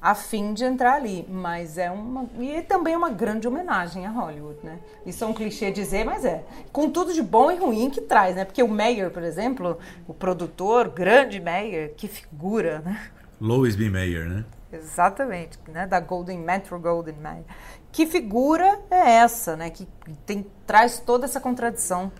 a 0.00 0.14
fim 0.14 0.54
de 0.54 0.64
entrar 0.64 0.94
ali, 0.94 1.26
mas 1.28 1.76
é 1.76 1.90
uma 1.90 2.26
e 2.38 2.62
também 2.62 2.94
é 2.94 2.96
uma 2.96 3.10
grande 3.10 3.48
homenagem 3.48 4.06
a 4.06 4.10
Hollywood, 4.10 4.58
né? 4.62 4.78
Isso 5.04 5.24
é 5.24 5.26
um 5.26 5.34
clichê 5.34 5.72
dizer, 5.72 6.04
mas 6.04 6.24
é. 6.24 6.44
Com 6.72 6.88
tudo 6.88 7.12
de 7.12 7.20
bom 7.20 7.50
e 7.50 7.56
ruim 7.56 7.90
que 7.90 8.00
traz, 8.00 8.36
né? 8.36 8.44
Porque 8.44 8.62
o 8.62 8.68
Mayer, 8.68 9.10
por 9.10 9.24
exemplo, 9.24 9.76
o 10.06 10.14
produtor, 10.14 10.88
grande 10.88 11.40
Mayer, 11.40 11.94
que 11.96 12.06
figura, 12.06 12.78
né? 12.80 13.10
Lois 13.40 13.74
B. 13.74 13.90
Mayer, 13.90 14.28
né? 14.28 14.44
Exatamente, 14.72 15.58
né? 15.66 15.86
Da 15.86 15.98
Golden 15.98 16.38
Metro 16.38 16.78
Golden 16.78 17.16
Mayer. 17.16 17.44
Que 17.90 18.06
figura 18.06 18.78
é 18.90 19.16
essa, 19.16 19.56
né? 19.56 19.68
Que 19.68 19.88
tem 20.24 20.46
traz 20.64 21.00
toda 21.00 21.24
essa 21.24 21.40
contradição 21.40 22.12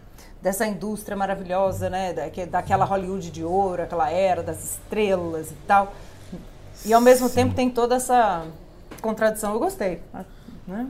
dessa 0.43 0.67
indústria 0.67 1.17
maravilhosa, 1.17 1.88
né? 1.88 2.12
Da, 2.12 2.25
daquela 2.47 2.85
Hollywood 2.85 3.31
de 3.31 3.45
ouro, 3.45 3.83
aquela 3.83 4.11
era 4.11 4.43
das 4.43 4.64
estrelas 4.64 5.53
e 5.53 5.57
tal 5.67 5.93
e 6.85 6.93
ao 6.93 7.01
mesmo 7.01 7.29
Sim. 7.29 7.35
tempo 7.35 7.55
tem 7.55 7.71
toda 7.71 7.97
essa 7.97 8.47
contradição. 9.01 9.53
Eu 9.53 9.59
gostei. 9.59 10.01
Né? 10.67 10.87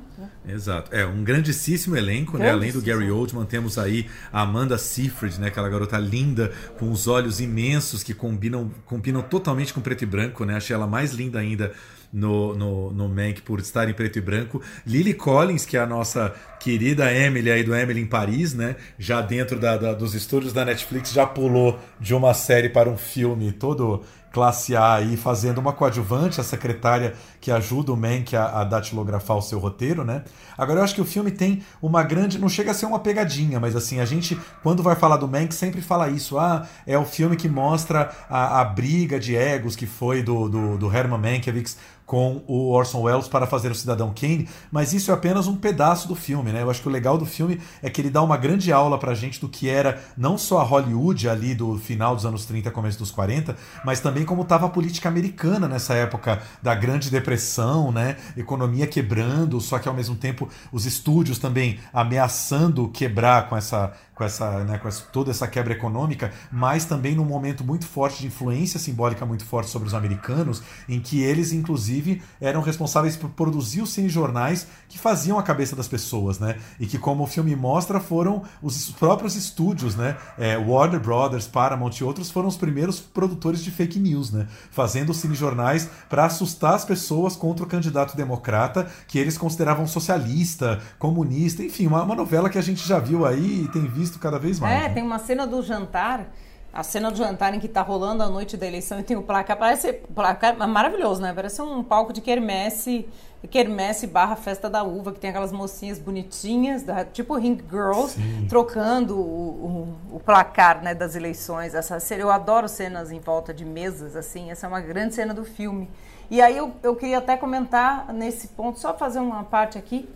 Exato. 0.48 0.92
É 0.92 1.06
um 1.06 1.22
grandíssimo 1.22 1.96
elenco, 1.96 2.36
né? 2.36 2.50
Além 2.50 2.72
do 2.72 2.82
Gary 2.82 3.08
Oldman, 3.12 3.44
temos 3.44 3.78
aí 3.78 4.06
a 4.32 4.40
Amanda 4.42 4.76
Seyfried, 4.76 5.40
né? 5.40 5.46
Aquela 5.46 5.68
garota 5.68 5.96
linda 5.98 6.50
com 6.80 6.90
os 6.90 7.06
olhos 7.06 7.40
imensos 7.40 8.02
que 8.02 8.12
combinam, 8.12 8.72
combinam 8.84 9.22
totalmente 9.22 9.72
com 9.72 9.80
preto 9.80 10.02
e 10.02 10.06
branco, 10.06 10.44
né? 10.44 10.56
Achei 10.56 10.74
ela 10.74 10.88
mais 10.88 11.12
linda 11.12 11.38
ainda 11.38 11.72
no, 12.12 12.54
no, 12.54 12.90
no 12.90 13.08
Mank 13.08 13.42
por 13.42 13.60
estar 13.60 13.88
em 13.88 13.94
preto 13.94 14.18
e 14.18 14.20
branco. 14.20 14.60
Lily 14.86 15.14
Collins, 15.14 15.64
que 15.64 15.76
é 15.76 15.80
a 15.80 15.86
nossa 15.86 16.34
querida 16.58 17.12
Emily 17.12 17.50
aí 17.50 17.62
do 17.62 17.74
Emily 17.74 18.00
em 18.00 18.06
Paris, 18.06 18.54
né? 18.54 18.76
Já 18.98 19.20
dentro 19.20 19.58
da, 19.58 19.76
da, 19.76 19.94
dos 19.94 20.14
estúdios 20.14 20.52
da 20.52 20.64
Netflix, 20.64 21.12
já 21.12 21.26
pulou 21.26 21.78
de 22.00 22.14
uma 22.14 22.34
série 22.34 22.68
para 22.68 22.88
um 22.88 22.96
filme 22.96 23.52
todo 23.52 24.02
classe 24.38 24.76
A 24.76 24.94
aí 24.94 25.16
fazendo 25.16 25.58
uma 25.58 25.72
coadjuvante, 25.72 26.40
a 26.40 26.44
secretária 26.44 27.14
que 27.40 27.50
ajuda 27.50 27.92
o 27.92 27.96
Mank 27.96 28.36
a, 28.36 28.60
a 28.60 28.64
datilografar 28.64 29.36
o 29.36 29.42
seu 29.42 29.58
roteiro, 29.58 30.04
né? 30.04 30.22
Agora 30.56 30.78
eu 30.78 30.84
acho 30.84 30.94
que 30.94 31.00
o 31.00 31.04
filme 31.04 31.32
tem 31.32 31.64
uma 31.82 32.04
grande. 32.04 32.38
Não 32.38 32.48
chega 32.48 32.70
a 32.70 32.74
ser 32.74 32.86
uma 32.86 33.00
pegadinha, 33.00 33.58
mas 33.58 33.74
assim, 33.74 33.98
a 33.98 34.04
gente, 34.04 34.38
quando 34.62 34.80
vai 34.80 34.94
falar 34.94 35.16
do 35.16 35.26
Mank, 35.26 35.52
sempre 35.52 35.80
fala 35.80 36.08
isso. 36.08 36.38
Ah, 36.38 36.68
é 36.86 36.96
o 36.96 37.04
filme 37.04 37.34
que 37.34 37.48
mostra 37.48 38.12
a, 38.30 38.60
a 38.60 38.64
briga 38.64 39.18
de 39.18 39.34
egos 39.34 39.74
que 39.74 39.86
foi 39.86 40.22
do, 40.22 40.48
do, 40.48 40.78
do 40.78 40.96
Herman 40.96 41.18
Mankiewicz 41.18 41.76
com 42.08 42.42
o 42.46 42.70
Orson 42.70 43.02
Welles 43.02 43.28
para 43.28 43.46
fazer 43.46 43.70
o 43.70 43.74
Cidadão 43.74 44.14
Kane, 44.18 44.48
mas 44.72 44.94
isso 44.94 45.10
é 45.10 45.14
apenas 45.14 45.46
um 45.46 45.54
pedaço 45.54 46.08
do 46.08 46.14
filme, 46.14 46.50
né? 46.50 46.62
Eu 46.62 46.70
acho 46.70 46.80
que 46.80 46.88
o 46.88 46.90
legal 46.90 47.18
do 47.18 47.26
filme 47.26 47.60
é 47.82 47.90
que 47.90 48.00
ele 48.00 48.08
dá 48.08 48.22
uma 48.22 48.38
grande 48.38 48.72
aula 48.72 48.98
pra 48.98 49.12
gente 49.12 49.38
do 49.38 49.46
que 49.46 49.68
era 49.68 50.02
não 50.16 50.38
só 50.38 50.60
a 50.60 50.62
Hollywood 50.62 51.28
ali 51.28 51.54
do 51.54 51.76
final 51.76 52.16
dos 52.16 52.24
anos 52.24 52.46
30, 52.46 52.70
começo 52.70 52.98
dos 52.98 53.10
40, 53.10 53.54
mas 53.84 54.00
também 54.00 54.24
como 54.24 54.40
estava 54.40 54.64
a 54.64 54.70
política 54.70 55.06
americana 55.06 55.68
nessa 55.68 55.92
época 55.92 56.40
da 56.62 56.74
Grande 56.74 57.10
Depressão, 57.10 57.92
né? 57.92 58.16
Economia 58.34 58.86
quebrando, 58.86 59.60
só 59.60 59.78
que 59.78 59.86
ao 59.86 59.94
mesmo 59.94 60.16
tempo 60.16 60.48
os 60.72 60.86
estúdios 60.86 61.38
também 61.38 61.78
ameaçando 61.92 62.88
quebrar 62.88 63.50
com 63.50 63.56
essa 63.56 63.92
com 64.18 64.24
essa, 64.24 64.64
né, 64.64 64.76
com 64.78 64.88
essa, 64.88 65.04
toda 65.12 65.30
essa 65.30 65.46
quebra 65.46 65.72
econômica, 65.72 66.32
mas 66.50 66.84
também 66.84 67.14
num 67.14 67.24
momento 67.24 67.62
muito 67.62 67.86
forte 67.86 68.20
de 68.20 68.26
influência 68.26 68.80
simbólica 68.80 69.24
muito 69.24 69.44
forte 69.44 69.70
sobre 69.70 69.86
os 69.86 69.94
americanos, 69.94 70.60
em 70.88 70.98
que 70.98 71.22
eles, 71.22 71.52
inclusive, 71.52 72.20
eram 72.40 72.60
responsáveis 72.60 73.16
por 73.16 73.30
produzir 73.30 73.80
os 73.80 73.92
cinejornais 73.92 74.66
que 74.88 74.98
faziam 74.98 75.38
a 75.38 75.42
cabeça 75.42 75.76
das 75.76 75.86
pessoas, 75.86 76.40
né? 76.40 76.56
E 76.80 76.86
que, 76.86 76.98
como 76.98 77.22
o 77.22 77.26
filme 77.26 77.54
mostra, 77.54 78.00
foram 78.00 78.42
os 78.60 78.90
próprios 78.90 79.36
estúdios, 79.36 79.94
né? 79.94 80.16
É, 80.36 80.58
Warner 80.58 80.98
Brothers, 80.98 81.46
Paramount 81.46 81.92
e 82.00 82.04
outros 82.04 82.30
foram 82.30 82.48
os 82.48 82.56
primeiros 82.56 82.98
produtores 82.98 83.62
de 83.62 83.70
fake 83.70 84.00
news, 84.00 84.32
né? 84.32 84.48
Fazendo 84.70 85.10
os 85.10 85.18
cinejornais 85.18 85.88
para 86.08 86.24
assustar 86.24 86.74
as 86.74 86.84
pessoas 86.84 87.36
contra 87.36 87.64
o 87.64 87.68
candidato 87.68 88.16
democrata 88.16 88.90
que 89.06 89.18
eles 89.18 89.38
consideravam 89.38 89.86
socialista, 89.86 90.80
comunista, 90.98 91.62
enfim, 91.62 91.86
uma, 91.86 92.02
uma 92.02 92.14
novela 92.16 92.50
que 92.50 92.58
a 92.58 92.62
gente 92.62 92.86
já 92.86 92.98
viu 92.98 93.24
aí 93.24 93.64
e 93.64 93.68
tem 93.68 93.86
visto 93.86 94.07
visto 94.08 94.18
cada 94.18 94.38
vez 94.38 94.58
mais. 94.58 94.74
É, 94.74 94.88
né? 94.88 94.94
tem 94.94 95.02
uma 95.02 95.18
cena 95.18 95.46
do 95.46 95.62
jantar, 95.62 96.26
a 96.72 96.82
cena 96.82 97.10
do 97.10 97.16
jantar 97.16 97.54
em 97.54 97.60
que 97.60 97.66
está 97.66 97.82
rolando 97.82 98.22
a 98.22 98.28
noite 98.28 98.56
da 98.56 98.66
eleição 98.66 98.98
e 98.98 99.02
tem 99.02 99.16
o 99.16 99.22
placar, 99.22 99.56
parece 99.56 99.92
placar 99.92 100.56
maravilhoso, 100.68 101.20
né? 101.20 101.32
Parece 101.32 101.62
um 101.62 101.82
palco 101.82 102.12
de 102.12 102.20
quermesse, 102.20 103.06
quermesse 103.50 104.06
barra 104.06 104.36
festa 104.36 104.68
da 104.68 104.82
uva, 104.82 105.12
que 105.12 105.20
tem 105.20 105.30
aquelas 105.30 105.52
mocinhas 105.52 105.98
bonitinhas, 105.98 106.82
da, 106.82 107.04
tipo 107.04 107.34
Ring 107.36 107.58
Girls, 107.70 108.14
Sim. 108.14 108.46
trocando 108.48 109.16
o, 109.16 109.96
o, 110.10 110.16
o, 110.16 110.20
placar 110.20 110.82
né, 110.82 110.94
das 110.94 111.14
eleições. 111.14 111.74
Essa, 111.74 111.98
eu 112.14 112.30
adoro 112.30 112.68
cenas 112.68 113.10
em 113.10 113.20
volta 113.20 113.52
de 113.52 113.64
mesas, 113.64 114.16
assim, 114.16 114.50
essa 114.50 114.66
é 114.66 114.68
uma 114.68 114.80
grande 114.80 115.14
cena 115.14 115.32
do 115.32 115.44
filme. 115.44 115.88
E 116.30 116.42
aí 116.42 116.56
eu, 116.56 116.72
eu 116.82 116.94
queria 116.94 117.18
até 117.18 117.38
comentar 117.38 118.12
nesse 118.12 118.48
ponto, 118.48 118.78
só 118.78 118.92
fazer 118.94 119.18
uma 119.18 119.44
parte 119.44 119.78
aqui, 119.78 120.06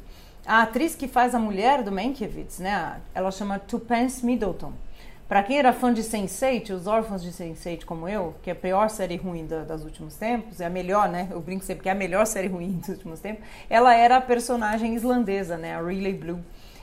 a 0.46 0.62
atriz 0.62 0.94
que 0.94 1.07
faz 1.07 1.35
a 1.35 1.38
mulher 1.38 1.83
do 1.83 1.92
Mankiewicz, 1.92 2.59
né? 2.59 3.00
Ela 3.14 3.31
chama 3.31 3.59
Tupence 3.59 4.24
Middleton. 4.24 4.72
Para 5.28 5.42
quem 5.42 5.59
era 5.59 5.72
fã 5.72 5.94
de 5.94 6.02
Sense8, 6.02 6.70
os 6.70 6.87
órfãos 6.87 7.22
de 7.22 7.31
Sense8 7.31 7.85
como 7.85 8.07
eu, 8.07 8.35
que 8.42 8.50
é 8.50 8.52
a 8.52 8.57
pior 8.57 8.90
série 8.90 9.16
ruim 9.16 9.46
da, 9.46 9.62
das 9.62 9.83
últimos 9.83 10.16
tempos, 10.16 10.61
é 10.61 10.66
a 10.66 10.70
melhor, 10.70 11.09
né? 11.09 11.28
Eu 11.31 11.40
brinco 11.40 11.64
sempre 11.64 11.85
que 11.85 11.88
é 11.88 11.92
a 11.92 11.94
melhor 11.94 12.26
série 12.26 12.48
ruim 12.48 12.72
dos 12.72 12.88
últimos 12.88 13.20
tempos. 13.20 13.42
Ela 13.70 13.94
era 13.94 14.18
a 14.18 14.20
personagem 14.20 14.94
islandesa, 14.94 15.57
né? 15.57 15.76
A 15.76 15.81
Riley 15.81 16.12
Blue. 16.12 16.40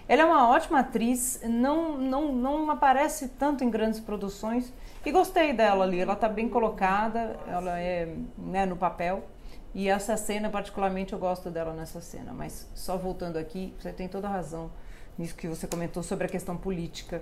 Ela 0.08 0.24
é 0.24 0.26
uma 0.26 0.50
ótima 0.50 0.80
atriz, 0.80 1.40
não, 1.44 1.96
não, 1.96 2.34
não 2.34 2.72
aparece 2.72 3.28
tanto 3.28 3.64
em 3.64 3.70
grandes 3.70 4.00
produções 4.00 4.74
e 5.06 5.12
gostei 5.12 5.54
dela 5.54 5.84
ali. 5.84 6.00
Ela 6.00 6.14
está 6.14 6.28
bem 6.28 6.50
colocada, 6.50 7.38
ela 7.48 7.80
é 7.80 8.16
né, 8.36 8.66
no 8.66 8.76
papel. 8.76 9.24
E 9.74 9.88
essa 9.88 10.18
cena, 10.18 10.50
particularmente, 10.50 11.14
eu 11.14 11.20
gosto 11.20 11.50
dela 11.50 11.74
nessa 11.74 12.02
cena. 12.02 12.34
Mas 12.34 12.68
só 12.74 12.98
voltando 12.98 13.38
aqui, 13.38 13.74
você 13.80 13.92
tem 13.92 14.08
toda 14.08 14.28
a 14.28 14.32
razão 14.32 14.72
nisso 15.18 15.36
que 15.36 15.48
você 15.48 15.68
comentou 15.68 16.02
sobre 16.02 16.26
a 16.26 16.30
questão 16.30 16.58
política. 16.58 17.22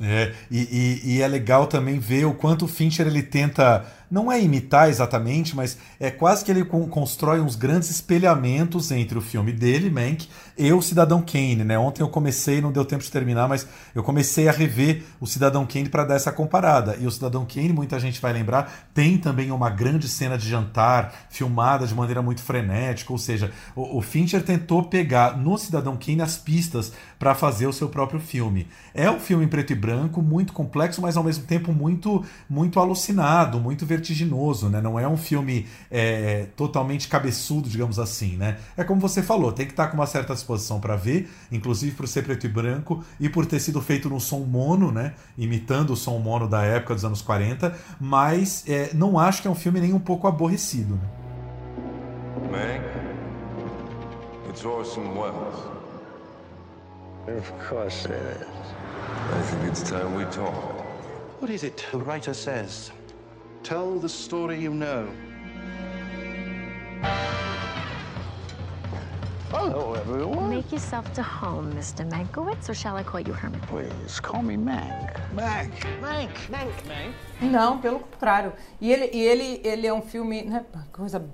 É, 0.00 0.34
e, 0.50 1.02
e, 1.04 1.14
e 1.14 1.22
é 1.22 1.28
legal 1.28 1.68
também 1.68 1.98
ver 2.00 2.24
o 2.24 2.34
quanto 2.34 2.64
o 2.64 2.68
Fincher 2.68 3.06
ele 3.06 3.22
tenta 3.22 3.86
não 4.10 4.30
é 4.30 4.40
imitar 4.40 4.88
exatamente, 4.88 5.56
mas 5.56 5.78
é 5.98 6.10
quase 6.10 6.44
que 6.44 6.50
ele 6.50 6.64
constrói 6.64 7.40
uns 7.40 7.56
grandes 7.56 7.90
espelhamentos 7.90 8.90
entre 8.90 9.18
o 9.18 9.20
filme 9.20 9.52
dele, 9.52 9.90
Mank, 9.90 10.28
e 10.56 10.72
o 10.72 10.80
Cidadão 10.80 11.20
Kane, 11.20 11.64
né? 11.64 11.78
Ontem 11.78 12.02
eu 12.02 12.08
comecei, 12.08 12.60
não 12.60 12.70
deu 12.70 12.84
tempo 12.84 13.02
de 13.02 13.10
terminar, 13.10 13.48
mas 13.48 13.66
eu 13.94 14.02
comecei 14.02 14.48
a 14.48 14.52
rever 14.52 15.02
o 15.20 15.26
Cidadão 15.26 15.66
Kane 15.66 15.88
para 15.88 16.04
dar 16.04 16.14
essa 16.14 16.30
comparada. 16.30 16.96
E 17.00 17.06
o 17.06 17.10
Cidadão 17.10 17.44
Kane, 17.44 17.72
muita 17.72 17.98
gente 17.98 18.20
vai 18.20 18.32
lembrar, 18.32 18.88
tem 18.94 19.18
também 19.18 19.50
uma 19.50 19.70
grande 19.70 20.08
cena 20.08 20.38
de 20.38 20.48
jantar 20.48 21.26
filmada 21.28 21.86
de 21.86 21.94
maneira 21.94 22.22
muito 22.22 22.42
frenética, 22.42 23.12
ou 23.12 23.18
seja, 23.18 23.50
o, 23.74 23.98
o 23.98 24.02
Fincher 24.02 24.42
tentou 24.42 24.84
pegar 24.84 25.36
no 25.36 25.58
Cidadão 25.58 25.96
Kane 25.96 26.22
as 26.22 26.36
pistas 26.36 26.92
para 27.18 27.34
fazer 27.34 27.66
o 27.66 27.72
seu 27.72 27.88
próprio 27.88 28.20
filme. 28.20 28.68
É 28.92 29.10
um 29.10 29.18
filme 29.18 29.44
em 29.44 29.48
preto 29.48 29.72
e 29.72 29.76
branco, 29.76 30.22
muito 30.22 30.52
complexo, 30.52 31.00
mas 31.00 31.16
ao 31.16 31.24
mesmo 31.24 31.44
tempo 31.44 31.72
muito 31.72 32.24
muito 32.48 32.78
alucinado, 32.78 33.58
muito 33.58 33.86
vertiginoso, 33.94 34.68
né? 34.68 34.80
Não 34.80 34.98
é 34.98 35.06
um 35.06 35.16
filme 35.16 35.66
é, 35.90 36.46
totalmente 36.56 37.08
cabeçudo, 37.08 37.68
digamos 37.68 37.98
assim, 37.98 38.36
né? 38.36 38.58
É 38.76 38.84
como 38.84 39.00
você 39.00 39.22
falou, 39.22 39.52
tem 39.52 39.66
que 39.66 39.72
estar 39.72 39.88
com 39.88 39.94
uma 39.94 40.06
certa 40.06 40.34
disposição 40.34 40.80
para 40.80 40.96
ver, 40.96 41.30
inclusive 41.50 41.94
por 41.94 42.08
ser 42.08 42.22
preto 42.22 42.46
e 42.46 42.48
branco 42.48 43.04
e 43.20 43.28
por 43.28 43.46
ter 43.46 43.60
sido 43.60 43.80
feito 43.80 44.08
no 44.08 44.20
som 44.20 44.40
mono, 44.40 44.90
né? 44.90 45.14
Imitando 45.38 45.92
o 45.92 45.96
som 45.96 46.18
mono 46.18 46.48
da 46.48 46.62
época 46.62 46.94
dos 46.94 47.04
anos 47.04 47.22
40, 47.22 47.74
mas 48.00 48.64
é, 48.68 48.90
não 48.94 49.18
acho 49.18 49.42
que 49.42 49.48
é 49.48 49.50
um 49.50 49.54
filme 49.54 49.80
nem 49.80 49.92
um 49.92 50.00
pouco 50.00 50.26
aborrecido. 50.26 50.94
Né? 50.94 51.24
Meg, 52.50 52.82
it's 54.48 54.64
Orson 54.64 55.14
Welles. 55.14 55.74
Of 57.26 57.50
course 57.68 58.04
it 58.04 58.12
is. 58.12 58.46
I 59.32 59.42
think 59.42 59.64
it's 59.64 59.82
time 59.82 60.14
we 60.14 60.24
talk. 60.26 60.54
What 61.40 61.50
is 61.50 61.64
it 61.64 61.84
the 61.90 61.98
writer 61.98 62.34
says? 62.34 62.90
Tell 63.64 63.98
the 63.98 64.10
story 64.10 64.60
you 64.60 64.74
know. 64.74 65.08
Hello, 69.48 69.94
everyone. 69.94 70.50
Make 70.50 70.70
yourself 70.70 71.10
to 71.14 71.22
home, 71.22 71.72
Mr. 71.72 72.06
Mankiewicz, 72.06 72.68
or 72.68 72.74
shall 72.74 72.94
I 72.94 73.02
call 73.02 73.20
you 73.20 73.32
Herman? 73.32 73.60
Please, 73.62 74.20
call 74.20 74.42
me 74.42 74.56
Mank. 74.56 75.18
Mank. 75.34 75.72
Mank. 76.02 76.28
Mank. 76.50 76.74
Mank. 76.86 77.14
Não, 77.40 77.78
pelo 77.80 78.00
contrário. 78.00 78.52
E 78.78 78.92
ele, 78.92 79.08
e 79.14 79.22
ele, 79.22 79.60
ele 79.64 79.86
é 79.86 79.94
um 79.94 80.02
filme, 80.02 80.42
né, 80.42 80.62
coisa 80.92 81.24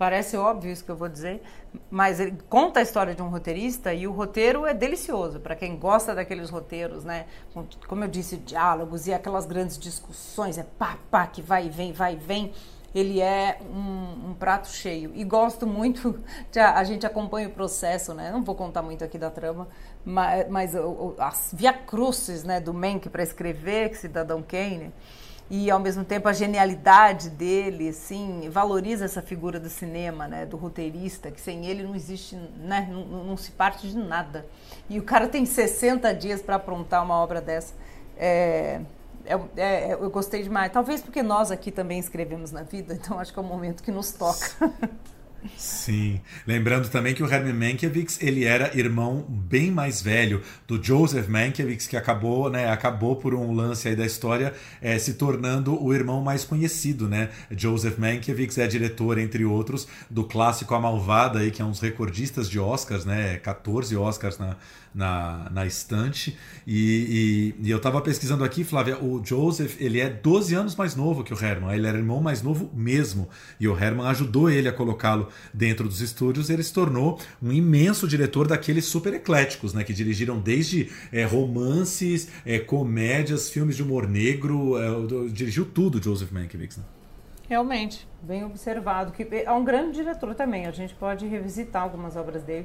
Parece 0.00 0.34
óbvio 0.34 0.72
isso 0.72 0.82
que 0.82 0.90
eu 0.90 0.96
vou 0.96 1.10
dizer, 1.10 1.42
mas 1.90 2.20
ele 2.20 2.34
conta 2.48 2.80
a 2.80 2.82
história 2.82 3.14
de 3.14 3.20
um 3.20 3.28
roteirista 3.28 3.92
e 3.92 4.08
o 4.08 4.12
roteiro 4.12 4.64
é 4.64 4.72
delicioso 4.72 5.38
para 5.40 5.54
quem 5.54 5.76
gosta 5.76 6.14
daqueles 6.14 6.48
roteiros, 6.48 7.04
né? 7.04 7.26
Como 7.86 8.02
eu 8.02 8.08
disse, 8.08 8.38
diálogos 8.38 9.06
e 9.06 9.12
aquelas 9.12 9.44
grandes 9.44 9.76
discussões, 9.76 10.56
é 10.56 10.62
pá, 10.62 10.96
pá, 11.10 11.26
que 11.26 11.42
vai 11.42 11.66
e 11.66 11.68
vem, 11.68 11.92
vai 11.92 12.14
e 12.14 12.16
vem. 12.16 12.50
Ele 12.94 13.20
é 13.20 13.58
um, 13.70 14.30
um 14.30 14.34
prato 14.34 14.68
cheio. 14.68 15.12
E 15.14 15.22
gosto 15.22 15.66
muito, 15.66 16.18
a, 16.56 16.78
a 16.78 16.84
gente 16.84 17.04
acompanha 17.04 17.48
o 17.48 17.52
processo, 17.52 18.14
né? 18.14 18.30
Não 18.32 18.42
vou 18.42 18.54
contar 18.54 18.80
muito 18.80 19.04
aqui 19.04 19.18
da 19.18 19.28
trama, 19.28 19.68
mas, 20.02 20.48
mas 20.48 20.74
o, 20.74 21.14
as 21.18 21.50
via 21.52 21.78
né, 22.46 22.58
do 22.58 22.72
Menck 22.72 23.10
para 23.10 23.22
escrever 23.22 23.94
Cidadão 23.94 24.42
Kane 24.42 24.94
e 25.50 25.68
ao 25.68 25.80
mesmo 25.80 26.04
tempo 26.04 26.28
a 26.28 26.32
genialidade 26.32 27.28
dele, 27.28 27.88
assim, 27.88 28.48
valoriza 28.48 29.04
essa 29.04 29.20
figura 29.20 29.58
do 29.58 29.68
cinema, 29.68 30.28
né, 30.28 30.46
do 30.46 30.56
roteirista, 30.56 31.28
que 31.28 31.40
sem 31.40 31.66
ele 31.66 31.82
não 31.82 31.96
existe, 31.96 32.36
né, 32.36 32.88
não, 32.88 33.24
não 33.24 33.36
se 33.36 33.50
parte 33.50 33.88
de 33.88 33.98
nada. 33.98 34.46
E 34.88 34.96
o 35.00 35.02
cara 35.02 35.26
tem 35.26 35.44
60 35.44 36.14
dias 36.14 36.40
para 36.40 36.54
aprontar 36.54 37.02
uma 37.02 37.16
obra 37.16 37.40
dessa. 37.40 37.74
É, 38.16 38.80
é, 39.26 39.40
é, 39.56 39.92
eu 39.94 40.08
gostei 40.08 40.44
demais. 40.44 40.72
Talvez 40.72 41.02
porque 41.02 41.20
nós 41.20 41.50
aqui 41.50 41.72
também 41.72 41.98
escrevemos 41.98 42.52
na 42.52 42.62
vida, 42.62 42.94
então 42.94 43.18
acho 43.18 43.32
que 43.32 43.38
é 43.38 43.42
o 43.42 43.44
momento 43.44 43.82
que 43.82 43.90
nos 43.90 44.12
toca. 44.12 44.50
Sim. 45.56 46.20
Lembrando 46.46 46.88
também 46.88 47.14
que 47.14 47.22
o 47.22 47.32
Herman 47.32 47.52
Mankiewicz 47.54 48.18
ele 48.20 48.44
era 48.44 48.76
irmão 48.76 49.24
bem 49.28 49.70
mais 49.70 50.02
velho 50.02 50.42
do 50.66 50.82
Joseph 50.82 51.28
Mankiewicz, 51.28 51.86
que 51.86 51.96
acabou, 51.96 52.50
né, 52.50 52.70
acabou 52.70 53.16
por 53.16 53.34
um 53.34 53.52
lance 53.52 53.88
aí 53.88 53.96
da 53.96 54.04
história 54.04 54.52
é, 54.80 54.98
se 54.98 55.14
tornando 55.14 55.82
o 55.82 55.94
irmão 55.94 56.22
mais 56.22 56.44
conhecido, 56.44 57.08
né? 57.08 57.30
Joseph 57.50 57.98
Mankiewicz 57.98 58.58
é 58.58 58.66
diretor, 58.66 59.18
entre 59.18 59.44
outros, 59.44 59.88
do 60.10 60.24
clássico 60.24 60.74
A 60.74 60.80
Malvada, 60.80 61.38
aí, 61.38 61.50
que 61.50 61.62
é 61.62 61.64
um 61.64 61.70
dos 61.70 61.80
recordistas 61.80 62.48
de 62.48 62.58
Oscars, 62.58 63.04
né? 63.04 63.38
14 63.38 63.96
Oscars 63.96 64.38
na, 64.38 64.56
na, 64.94 65.48
na 65.50 65.66
estante. 65.66 66.36
E, 66.66 67.54
e, 67.60 67.66
e 67.66 67.70
eu 67.70 67.76
estava 67.76 68.00
pesquisando 68.00 68.44
aqui, 68.44 68.64
Flávia, 68.64 69.02
o 69.02 69.24
Joseph, 69.24 69.76
ele 69.80 70.00
é 70.00 70.08
12 70.08 70.54
anos 70.54 70.76
mais 70.76 70.94
novo 70.94 71.22
que 71.22 71.32
o 71.32 71.44
Herman. 71.44 71.74
Ele 71.74 71.86
era 71.86 71.98
irmão 71.98 72.20
mais 72.20 72.42
novo 72.42 72.70
mesmo. 72.74 73.28
E 73.58 73.68
o 73.68 73.78
Herman 73.78 74.06
ajudou 74.06 74.50
ele 74.50 74.68
a 74.68 74.72
colocá-lo 74.72 75.28
dentro 75.52 75.86
dos 75.88 76.00
estúdios. 76.00 76.50
Ele 76.50 76.62
se 76.62 76.72
tornou 76.72 77.18
um 77.42 77.52
imenso 77.52 78.06
diretor 78.06 78.46
daqueles 78.46 78.84
super 78.84 79.14
ecléticos, 79.14 79.74
né? 79.74 79.84
Que 79.84 79.92
dirigiram 79.92 80.38
desde 80.38 80.90
é, 81.12 81.24
romances, 81.24 82.28
é, 82.44 82.58
comédias, 82.58 83.50
filmes 83.50 83.76
de 83.76 83.82
humor 83.82 84.08
negro. 84.08 84.76
É, 84.78 85.28
dirigiu 85.28 85.64
tudo, 85.64 86.02
Joseph 86.02 86.30
Mankiewicz. 86.30 86.76
Né? 86.76 86.84
Realmente, 87.50 88.06
bem 88.22 88.44
observado. 88.44 89.10
Que 89.10 89.26
é 89.44 89.50
um 89.50 89.64
grande 89.64 89.96
diretor 89.96 90.36
também. 90.36 90.66
A 90.66 90.70
gente 90.70 90.94
pode 90.94 91.26
revisitar 91.26 91.82
algumas 91.82 92.14
obras 92.14 92.44
dele, 92.44 92.64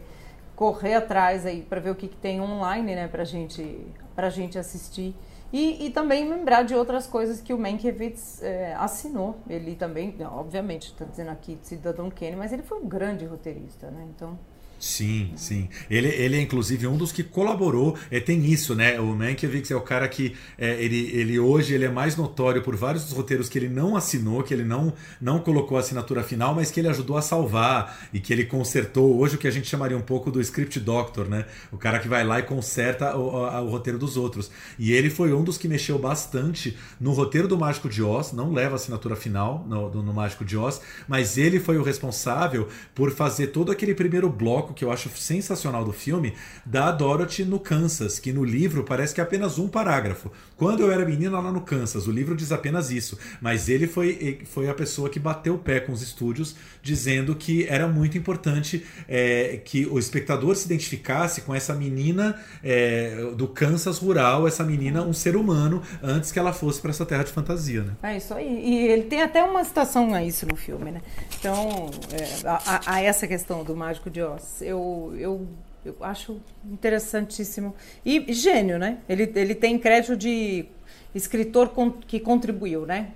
correr 0.55 0.95
atrás 0.95 1.45
aí 1.45 1.61
para 1.61 1.79
ver 1.79 1.91
o 1.91 1.95
que, 1.95 2.07
que 2.07 2.15
tem 2.15 2.39
online, 2.41 2.95
né, 2.95 3.07
para 3.07 3.23
gente, 3.23 3.85
a 4.15 4.29
gente 4.29 4.57
assistir. 4.57 5.15
E, 5.53 5.85
e, 5.85 5.89
também 5.89 6.27
lembrar 6.27 6.63
de 6.63 6.75
outras 6.75 7.07
coisas 7.07 7.39
que 7.39 7.53
o 7.53 7.57
Mankiewicz 7.57 8.41
é, 8.43 8.73
assinou. 8.75 9.37
Ele 9.47 9.75
também, 9.75 10.15
obviamente, 10.25 10.87
está 10.87 11.05
dizendo 11.05 11.29
aqui 11.29 11.57
Cidadão 11.61 12.09
Kane, 12.09 12.35
mas 12.35 12.51
ele 12.51 12.63
foi 12.63 12.79
um 12.79 12.87
grande 12.87 13.25
roteirista, 13.25 13.89
né? 13.89 14.05
Então 14.13 14.37
Sim, 14.85 15.31
sim. 15.35 15.67
Ele, 15.89 16.09
ele 16.09 16.37
é 16.37 16.41
inclusive 16.41 16.85
um 16.85 16.95
dos 16.95 17.11
que 17.11 17.23
colaborou. 17.23 17.97
É, 18.11 18.19
tem 18.19 18.45
isso, 18.45 18.75
né? 18.75 18.99
O 18.99 19.15
Mankiewicz 19.15 19.71
é 19.71 19.75
o 19.75 19.81
cara 19.81 20.07
que 20.07 20.35
é, 20.59 20.79
ele, 20.79 21.09
ele 21.11 21.39
hoje 21.39 21.73
ele 21.73 21.85
é 21.85 21.89
mais 21.89 22.15
notório 22.15 22.61
por 22.61 22.75
vários 22.75 23.03
dos 23.05 23.13
roteiros 23.13 23.49
que 23.49 23.57
ele 23.57 23.67
não 23.67 23.97
assinou, 23.97 24.43
que 24.43 24.53
ele 24.53 24.63
não, 24.63 24.93
não 25.19 25.39
colocou 25.39 25.75
a 25.75 25.79
assinatura 25.79 26.21
final, 26.21 26.53
mas 26.53 26.69
que 26.69 26.79
ele 26.79 26.87
ajudou 26.87 27.17
a 27.17 27.23
salvar 27.23 28.07
e 28.13 28.19
que 28.19 28.31
ele 28.31 28.45
consertou. 28.45 29.17
Hoje 29.17 29.37
o 29.37 29.37
que 29.39 29.47
a 29.47 29.51
gente 29.51 29.67
chamaria 29.67 29.97
um 29.97 30.03
pouco 30.03 30.29
do 30.29 30.39
script 30.39 30.79
doctor, 30.79 31.27
né? 31.27 31.45
O 31.71 31.79
cara 31.79 31.97
que 31.97 32.07
vai 32.07 32.23
lá 32.23 32.37
e 32.37 32.43
conserta 32.43 33.17
o, 33.17 33.41
o, 33.41 33.69
roteiro 33.71 33.97
dos 33.97 34.17
outros. 34.17 34.51
E 34.77 34.93
ele 34.93 35.09
foi 35.09 35.33
um 35.33 35.43
dos 35.43 35.57
que 35.57 35.67
mexeu 35.67 35.97
bastante 35.97 36.77
no 36.99 37.11
roteiro 37.11 37.47
do 37.47 37.57
Mágico 37.57 37.89
de 37.89 38.03
Oz, 38.03 38.33
não 38.33 38.53
leva 38.53 38.73
a 38.73 38.75
assinatura 38.75 39.15
final 39.15 39.65
no, 39.67 39.89
no 40.03 40.13
Mágico 40.13 40.45
de 40.45 40.55
Oz, 40.55 40.79
mas 41.07 41.39
ele 41.39 41.59
foi 41.59 41.75
o 41.79 41.83
responsável 41.83 42.67
por 42.93 43.09
fazer 43.09 43.47
todo 43.47 43.71
aquele 43.71 43.95
primeiro 43.95 44.29
bloco 44.29 44.74
que 44.75 44.85
eu 44.85 44.91
acho 44.91 45.09
sensacional 45.09 45.83
do 45.83 45.93
filme, 45.93 46.33
da 46.65 46.91
Dorothy 46.91 47.45
no 47.45 47.59
Kansas, 47.59 48.19
que 48.19 48.33
no 48.33 48.43
livro 48.43 48.83
parece 48.83 49.15
que 49.15 49.21
é 49.21 49.23
apenas 49.23 49.57
um 49.57 49.67
parágrafo. 49.67 50.31
Quando 50.57 50.81
eu 50.81 50.91
era 50.91 51.05
menina 51.05 51.39
lá 51.39 51.51
no 51.51 51.61
Kansas, 51.61 52.07
o 52.07 52.11
livro 52.11 52.35
diz 52.35 52.51
apenas 52.51 52.89
isso, 52.89 53.17
mas 53.41 53.67
ele 53.67 53.87
foi, 53.87 54.39
foi 54.45 54.69
a 54.69 54.73
pessoa 54.73 55.09
que 55.09 55.19
bateu 55.19 55.55
o 55.55 55.59
pé 55.59 55.79
com 55.81 55.91
os 55.91 56.01
estúdios, 56.01 56.55
dizendo 56.81 57.35
que 57.35 57.67
era 57.67 57.87
muito 57.87 58.17
importante 58.17 58.85
é, 59.07 59.59
que 59.63 59.85
o 59.85 59.99
espectador 59.99 60.55
se 60.55 60.65
identificasse 60.65 61.41
com 61.41 61.53
essa 61.53 61.73
menina 61.73 62.39
é, 62.63 63.31
do 63.35 63.47
Kansas 63.47 63.97
rural, 63.97 64.47
essa 64.47 64.63
menina, 64.63 65.01
um 65.01 65.13
ser 65.13 65.35
humano, 65.35 65.81
antes 66.01 66.31
que 66.31 66.39
ela 66.39 66.53
fosse 66.53 66.79
para 66.79 66.91
essa 66.91 67.05
terra 67.05 67.23
de 67.23 67.31
fantasia. 67.31 67.83
Né? 67.83 67.93
É 68.03 68.17
isso 68.17 68.33
aí. 68.33 68.61
E 68.63 68.87
ele 68.87 69.03
tem 69.03 69.21
até 69.21 69.43
uma 69.43 69.63
citação 69.63 70.13
a 70.13 70.23
isso 70.23 70.45
no 70.45 70.55
filme, 70.55 70.91
né? 70.91 71.01
Então, 71.37 71.89
é, 72.11 72.47
a, 72.47 72.81
a, 72.85 73.01
essa 73.01 73.27
questão 73.27 73.63
do 73.63 73.75
Mágico 73.75 74.09
de 74.09 74.21
Oz 74.21 74.61
eu, 74.61 75.13
eu, 75.17 75.47
eu 75.85 75.95
acho 76.01 76.41
interessantíssimo. 76.65 77.75
E 78.05 78.33
gênio, 78.33 78.77
né? 78.79 78.99
Ele, 79.07 79.31
ele 79.35 79.55
tem 79.55 79.77
crédito 79.77 80.17
de 80.17 80.65
escritor 81.13 81.71
que 82.07 82.19
contribuiu, 82.19 82.85
né? 82.85 83.11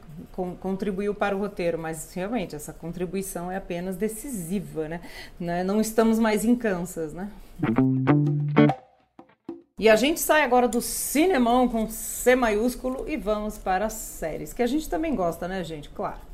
contribuiu 0.59 1.13
para 1.13 1.35
o 1.35 1.39
roteiro, 1.39 1.77
mas 1.77 2.13
realmente 2.13 2.55
essa 2.55 2.71
contribuição 2.71 3.51
é 3.51 3.57
apenas 3.57 3.97
decisiva, 3.97 4.87
né? 4.87 5.01
né? 5.39 5.63
Não 5.63 5.81
estamos 5.81 6.17
mais 6.17 6.45
em 6.45 6.55
Kansas, 6.55 7.13
né? 7.13 7.29
E 9.77 9.87
a 9.89 9.95
gente 9.95 10.19
sai 10.19 10.43
agora 10.43 10.67
do 10.67 10.81
cinemão 10.81 11.67
com 11.67 11.89
C 11.89 12.35
maiúsculo 12.35 13.05
e 13.07 13.17
vamos 13.17 13.57
para 13.57 13.85
as 13.85 13.93
séries, 13.93 14.53
que 14.53 14.61
a 14.61 14.67
gente 14.67 14.89
também 14.89 15.15
gosta, 15.15 15.47
né, 15.47 15.63
gente? 15.63 15.89
Claro. 15.89 16.28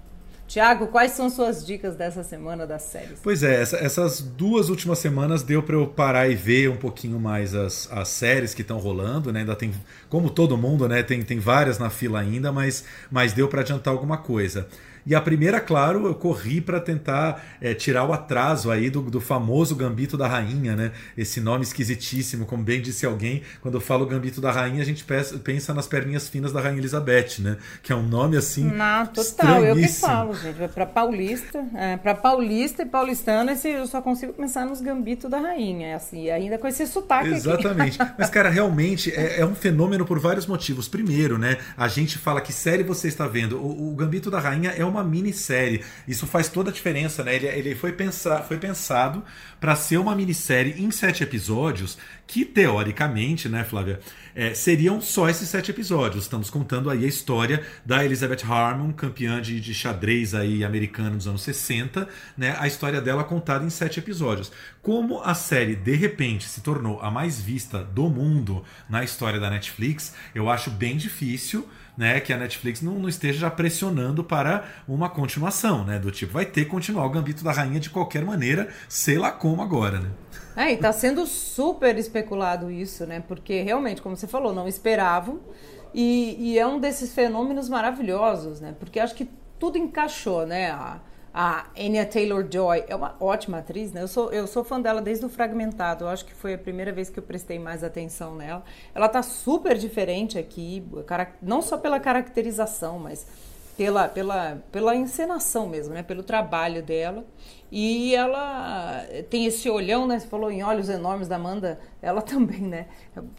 Tiago, 0.55 0.87
quais 0.87 1.11
são 1.11 1.29
suas 1.29 1.65
dicas 1.65 1.97
dessa 1.97 2.23
semana 2.23 2.65
das 2.65 2.83
séries? 2.83 3.19
Pois 3.21 3.43
é, 3.43 3.61
essa, 3.61 3.75
essas 3.75 4.21
duas 4.21 4.69
últimas 4.69 4.99
semanas 4.99 5.43
deu 5.43 5.61
para 5.61 5.75
eu 5.75 5.85
parar 5.85 6.29
e 6.29 6.35
ver 6.35 6.69
um 6.69 6.77
pouquinho 6.77 7.19
mais 7.19 7.53
as, 7.53 7.91
as 7.91 8.07
séries 8.07 8.53
que 8.53 8.61
estão 8.61 8.77
rolando, 8.77 9.33
né? 9.33 9.41
Ainda 9.41 9.53
tem, 9.53 9.73
como 10.07 10.29
todo 10.29 10.55
mundo, 10.55 10.87
né? 10.87 11.03
Tem, 11.03 11.21
tem 11.23 11.39
várias 11.39 11.77
na 11.77 11.89
fila 11.89 12.21
ainda, 12.21 12.53
mas, 12.53 12.85
mas 13.11 13.33
deu 13.33 13.49
para 13.49 13.59
adiantar 13.59 13.93
alguma 13.93 14.17
coisa. 14.17 14.65
E 15.05 15.13
a 15.13 15.21
primeira, 15.21 15.59
claro, 15.59 16.07
eu 16.07 16.15
corri 16.15 16.59
para 16.59 16.79
tentar 16.79 17.43
é, 17.61 17.73
tirar 17.73 18.05
o 18.05 18.13
atraso 18.13 18.71
aí 18.71 18.89
do, 18.89 19.01
do, 19.01 19.21
famoso 19.21 19.75
Gambito 19.75 20.17
da 20.17 20.27
Rainha, 20.27 20.75
né? 20.75 20.91
Esse 21.17 21.39
nome 21.39 21.63
esquisitíssimo, 21.63 22.45
como 22.45 22.63
bem 22.63 22.81
disse 22.81 23.05
alguém, 23.05 23.43
quando 23.61 23.75
eu 23.75 23.81
falo 23.81 24.05
Gambito 24.05 24.41
da 24.41 24.51
Rainha, 24.51 24.81
a 24.81 24.85
gente 24.85 25.05
pensa 25.43 25.73
nas 25.73 25.87
perninhas 25.87 26.27
finas 26.27 26.51
da 26.51 26.59
Rainha 26.59 26.79
Elizabeth, 26.79 27.39
né? 27.39 27.57
Que 27.83 27.93
é 27.93 27.95
um 27.95 28.03
nome 28.03 28.37
assim. 28.37 28.63
Não, 28.63 29.05
total, 29.07 29.63
eu 29.63 29.75
que 29.75 29.87
falo, 29.87 30.33
gente. 30.33 30.61
É 30.61 30.67
para 30.67 30.85
paulista, 30.85 31.63
é, 31.75 31.97
para 31.97 32.15
paulista 32.15 32.83
e 32.83 32.85
paulistana, 32.85 33.53
eu 33.63 33.85
só 33.85 34.01
consigo 34.01 34.33
pensar 34.33 34.65
nos 34.65 34.81
Gambito 34.81 35.29
da 35.29 35.39
Rainha, 35.39 35.95
assim, 35.95 36.29
ainda 36.29 36.57
com 36.57 36.67
esse 36.67 36.85
sotaque 36.87 37.29
Exatamente. 37.29 38.01
Aqui. 38.01 38.13
Mas, 38.17 38.29
cara, 38.29 38.49
realmente 38.49 39.11
é, 39.11 39.41
é, 39.41 39.45
um 39.45 39.55
fenômeno 39.55 40.05
por 40.05 40.19
vários 40.19 40.45
motivos. 40.45 40.87
Primeiro, 40.87 41.37
né? 41.37 41.57
A 41.77 41.87
gente 41.87 42.17
fala 42.17 42.41
que 42.41 42.53
série 42.53 42.83
você 42.83 43.07
está 43.07 43.27
vendo. 43.27 43.57
O, 43.57 43.91
o 43.91 43.95
Gambito 43.95 44.31
da 44.31 44.39
Rainha 44.39 44.71
é 44.71 44.85
uma 44.85 44.94
uma 44.95 45.03
minissérie. 45.03 45.83
Isso 46.07 46.25
faz 46.25 46.49
toda 46.49 46.69
a 46.69 46.73
diferença, 46.73 47.23
né? 47.23 47.35
Ele, 47.35 47.47
ele 47.47 47.75
foi, 47.75 47.91
pensar, 47.91 48.43
foi 48.43 48.57
pensado 48.57 49.23
para 49.59 49.75
ser 49.75 49.97
uma 49.97 50.15
minissérie 50.15 50.81
em 50.81 50.91
sete 50.91 51.23
episódios, 51.23 51.97
que 52.27 52.43
teoricamente, 52.45 53.47
né, 53.47 53.63
Flávia, 53.63 53.99
é, 54.35 54.53
seriam 54.53 54.99
só 54.99 55.29
esses 55.29 55.47
sete 55.47 55.71
episódios. 55.71 56.23
Estamos 56.23 56.49
contando 56.49 56.89
aí 56.89 57.05
a 57.05 57.07
história 57.07 57.63
da 57.85 58.03
Elizabeth 58.03 58.43
Harmon, 58.47 58.91
campeã 58.91 59.41
de, 59.41 59.59
de 59.59 59.73
xadrez 59.73 60.33
aí 60.33 60.63
americana 60.63 61.11
dos 61.11 61.27
anos 61.27 61.41
60, 61.41 62.07
né? 62.37 62.55
A 62.59 62.67
história 62.67 63.01
dela 63.01 63.23
contada 63.23 63.65
em 63.65 63.69
sete 63.69 63.99
episódios. 63.99 64.51
Como 64.81 65.21
a 65.21 65.33
série 65.33 65.75
de 65.75 65.95
repente 65.95 66.45
se 66.47 66.61
tornou 66.61 66.99
a 67.01 67.09
mais 67.09 67.39
vista 67.39 67.83
do 67.83 68.09
mundo 68.09 68.63
na 68.89 69.03
história 69.03 69.39
da 69.39 69.49
Netflix, 69.49 70.13
eu 70.33 70.49
acho 70.49 70.69
bem 70.69 70.97
difícil 70.97 71.67
né, 71.97 72.19
que 72.19 72.33
a 72.33 72.37
Netflix 72.37 72.81
não, 72.81 72.93
não, 72.93 73.09
esteja 73.09 73.39
já 73.39 73.49
pressionando 73.49 74.23
para 74.23 74.65
uma 74.87 75.09
continuação, 75.09 75.83
né? 75.85 75.97
Do 75.97 76.11
tipo, 76.11 76.33
vai 76.33 76.45
ter 76.45 76.65
que 76.65 76.71
continuar 76.71 77.05
o 77.05 77.09
Gambito 77.09 77.43
da 77.43 77.51
Rainha 77.51 77.79
de 77.79 77.89
qualquer 77.89 78.25
maneira, 78.25 78.69
sei 78.89 79.17
lá 79.17 79.31
como 79.31 79.61
agora, 79.61 79.99
né? 79.99 80.11
É, 80.55 80.71
e 80.71 80.77
tá 80.77 80.91
sendo 80.91 81.25
super 81.25 81.97
especulado 81.97 82.71
isso, 82.71 83.05
né? 83.05 83.21
Porque 83.27 83.61
realmente, 83.61 84.01
como 84.01 84.15
você 84.15 84.27
falou, 84.27 84.53
não 84.53 84.67
esperavam. 84.67 85.41
E, 85.93 86.35
e 86.39 86.59
é 86.59 86.67
um 86.67 86.79
desses 86.79 87.13
fenômenos 87.13 87.69
maravilhosos, 87.69 88.59
né? 88.59 88.75
Porque 88.79 88.99
acho 88.99 89.15
que 89.15 89.29
tudo 89.59 89.77
encaixou, 89.77 90.45
né? 90.45 90.71
A, 90.71 90.99
a 91.37 91.65
Anya 91.77 92.05
Taylor-Joy 92.05 92.85
é 92.87 92.95
uma 92.95 93.17
ótima 93.19 93.57
atriz, 93.57 93.91
né? 93.91 94.01
Eu 94.01 94.07
sou, 94.07 94.31
eu 94.31 94.47
sou 94.47 94.63
fã 94.63 94.79
dela 94.79 95.01
desde 95.01 95.25
o 95.25 95.29
Fragmentado. 95.29 96.05
Eu 96.05 96.07
acho 96.07 96.23
que 96.23 96.33
foi 96.33 96.53
a 96.53 96.57
primeira 96.57 96.93
vez 96.93 97.09
que 97.09 97.19
eu 97.19 97.23
prestei 97.23 97.59
mais 97.59 97.83
atenção 97.83 98.35
nela. 98.35 98.63
Ela 98.93 99.09
tá 99.09 99.21
super 99.21 99.77
diferente 99.77 100.37
aqui, 100.39 100.81
não 101.41 101.61
só 101.61 101.77
pela 101.77 101.99
caracterização, 101.99 102.99
mas 102.99 103.27
pela, 103.75 104.07
pela, 104.07 104.63
pela 104.71 104.95
encenação 104.95 105.67
mesmo, 105.67 105.93
né? 105.93 106.03
Pelo 106.03 106.23
trabalho 106.23 106.81
dela. 106.81 107.25
E 107.71 108.15
ela 108.15 109.03
tem 109.29 109.45
esse 109.45 109.69
olhão, 109.69 110.05
né? 110.07 110.19
Você 110.19 110.27
falou 110.27 110.51
em 110.51 110.63
olhos 110.63 110.87
enormes 110.87 111.27
da 111.27 111.35
Amanda, 111.35 111.79
ela 112.01 112.21
também, 112.21 112.61
né? 112.61 112.87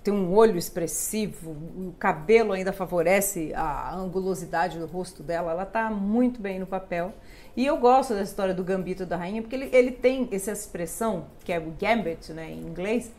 Tem 0.03 0.13
um 0.13 0.35
olho 0.35 0.59
expressivo, 0.59 1.51
o 1.51 1.95
cabelo 1.99 2.53
ainda 2.53 2.73
favorece 2.73 3.53
a 3.55 3.95
angulosidade 3.95 4.79
do 4.79 4.87
rosto 4.87 5.23
dela. 5.23 5.53
Ela 5.53 5.65
tá 5.65 5.91
muito 5.91 6.41
bem 6.41 6.59
no 6.59 6.67
papel. 6.67 7.15
E 7.57 7.65
eu 7.65 7.79
gosto 7.79 8.15
da 8.15 8.23
história 8.23 8.53
do 8.53 8.63
Gambito 8.63 9.07
da 9.07 9.17
Rainha, 9.17 9.41
porque 9.41 9.57
ele, 9.57 9.71
ele 9.73 9.91
tem 9.91 10.29
essa 10.31 10.53
expressão, 10.53 11.27
que 11.43 11.53
é 11.53 11.59
o 11.59 11.73
gambit, 11.81 12.33
né, 12.33 12.51
em 12.51 12.61
inglês, 12.61 13.11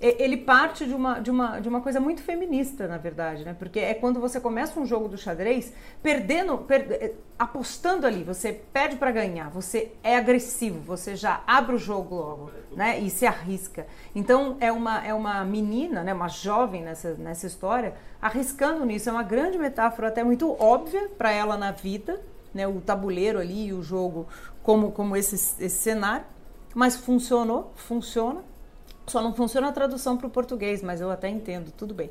ele 0.00 0.36
parte 0.36 0.84
de 0.86 0.94
uma, 0.94 1.18
de, 1.18 1.30
uma, 1.30 1.60
de 1.60 1.68
uma 1.68 1.80
coisa 1.80 1.98
muito 1.98 2.22
feminista, 2.22 2.86
na 2.86 2.98
verdade, 2.98 3.44
né? 3.44 3.54
Porque 3.58 3.80
é 3.80 3.94
quando 3.94 4.20
você 4.20 4.40
começa 4.40 4.78
um 4.78 4.84
jogo 4.84 5.08
do 5.08 5.16
xadrez, 5.16 5.72
perdendo, 6.02 6.58
per, 6.58 6.86
eh, 6.90 7.12
apostando 7.38 8.06
ali, 8.06 8.22
você 8.22 8.52
perde 8.52 8.96
para 8.96 9.10
ganhar, 9.10 9.48
você 9.50 9.92
é 10.02 10.16
agressivo, 10.16 10.80
você 10.80 11.16
já 11.16 11.42
abre 11.46 11.76
o 11.76 11.78
jogo 11.78 12.14
logo, 12.16 12.50
né? 12.72 12.98
E 12.98 13.08
se 13.08 13.24
arrisca. 13.26 13.86
Então 14.14 14.56
é 14.60 14.70
uma, 14.70 15.04
é 15.06 15.14
uma 15.14 15.44
menina, 15.44 16.02
né? 16.02 16.12
Uma 16.12 16.28
jovem 16.28 16.82
nessa, 16.82 17.14
nessa 17.14 17.46
história, 17.46 17.94
arriscando 18.20 18.84
nisso. 18.84 19.08
É 19.08 19.12
uma 19.12 19.22
grande 19.22 19.58
metáfora, 19.58 20.08
até 20.08 20.22
muito 20.22 20.50
óbvia 20.60 21.08
para 21.16 21.32
ela 21.32 21.56
na 21.56 21.70
vida, 21.70 22.20
né, 22.54 22.68
o 22.68 22.80
tabuleiro 22.80 23.38
ali 23.40 23.66
e 23.66 23.72
o 23.72 23.82
jogo 23.82 24.28
como, 24.62 24.92
como 24.92 25.16
esse, 25.16 25.34
esse 25.34 25.76
cenário, 25.76 26.24
mas 26.74 26.96
funcionou, 26.96 27.72
funciona. 27.74 28.42
Só 29.06 29.22
não 29.22 29.34
funciona 29.34 29.68
a 29.68 29.72
tradução 29.72 30.16
para 30.16 30.26
o 30.26 30.30
português, 30.30 30.82
mas 30.82 31.00
eu 31.00 31.10
até 31.10 31.28
entendo, 31.28 31.70
tudo 31.70 31.92
bem. 31.92 32.10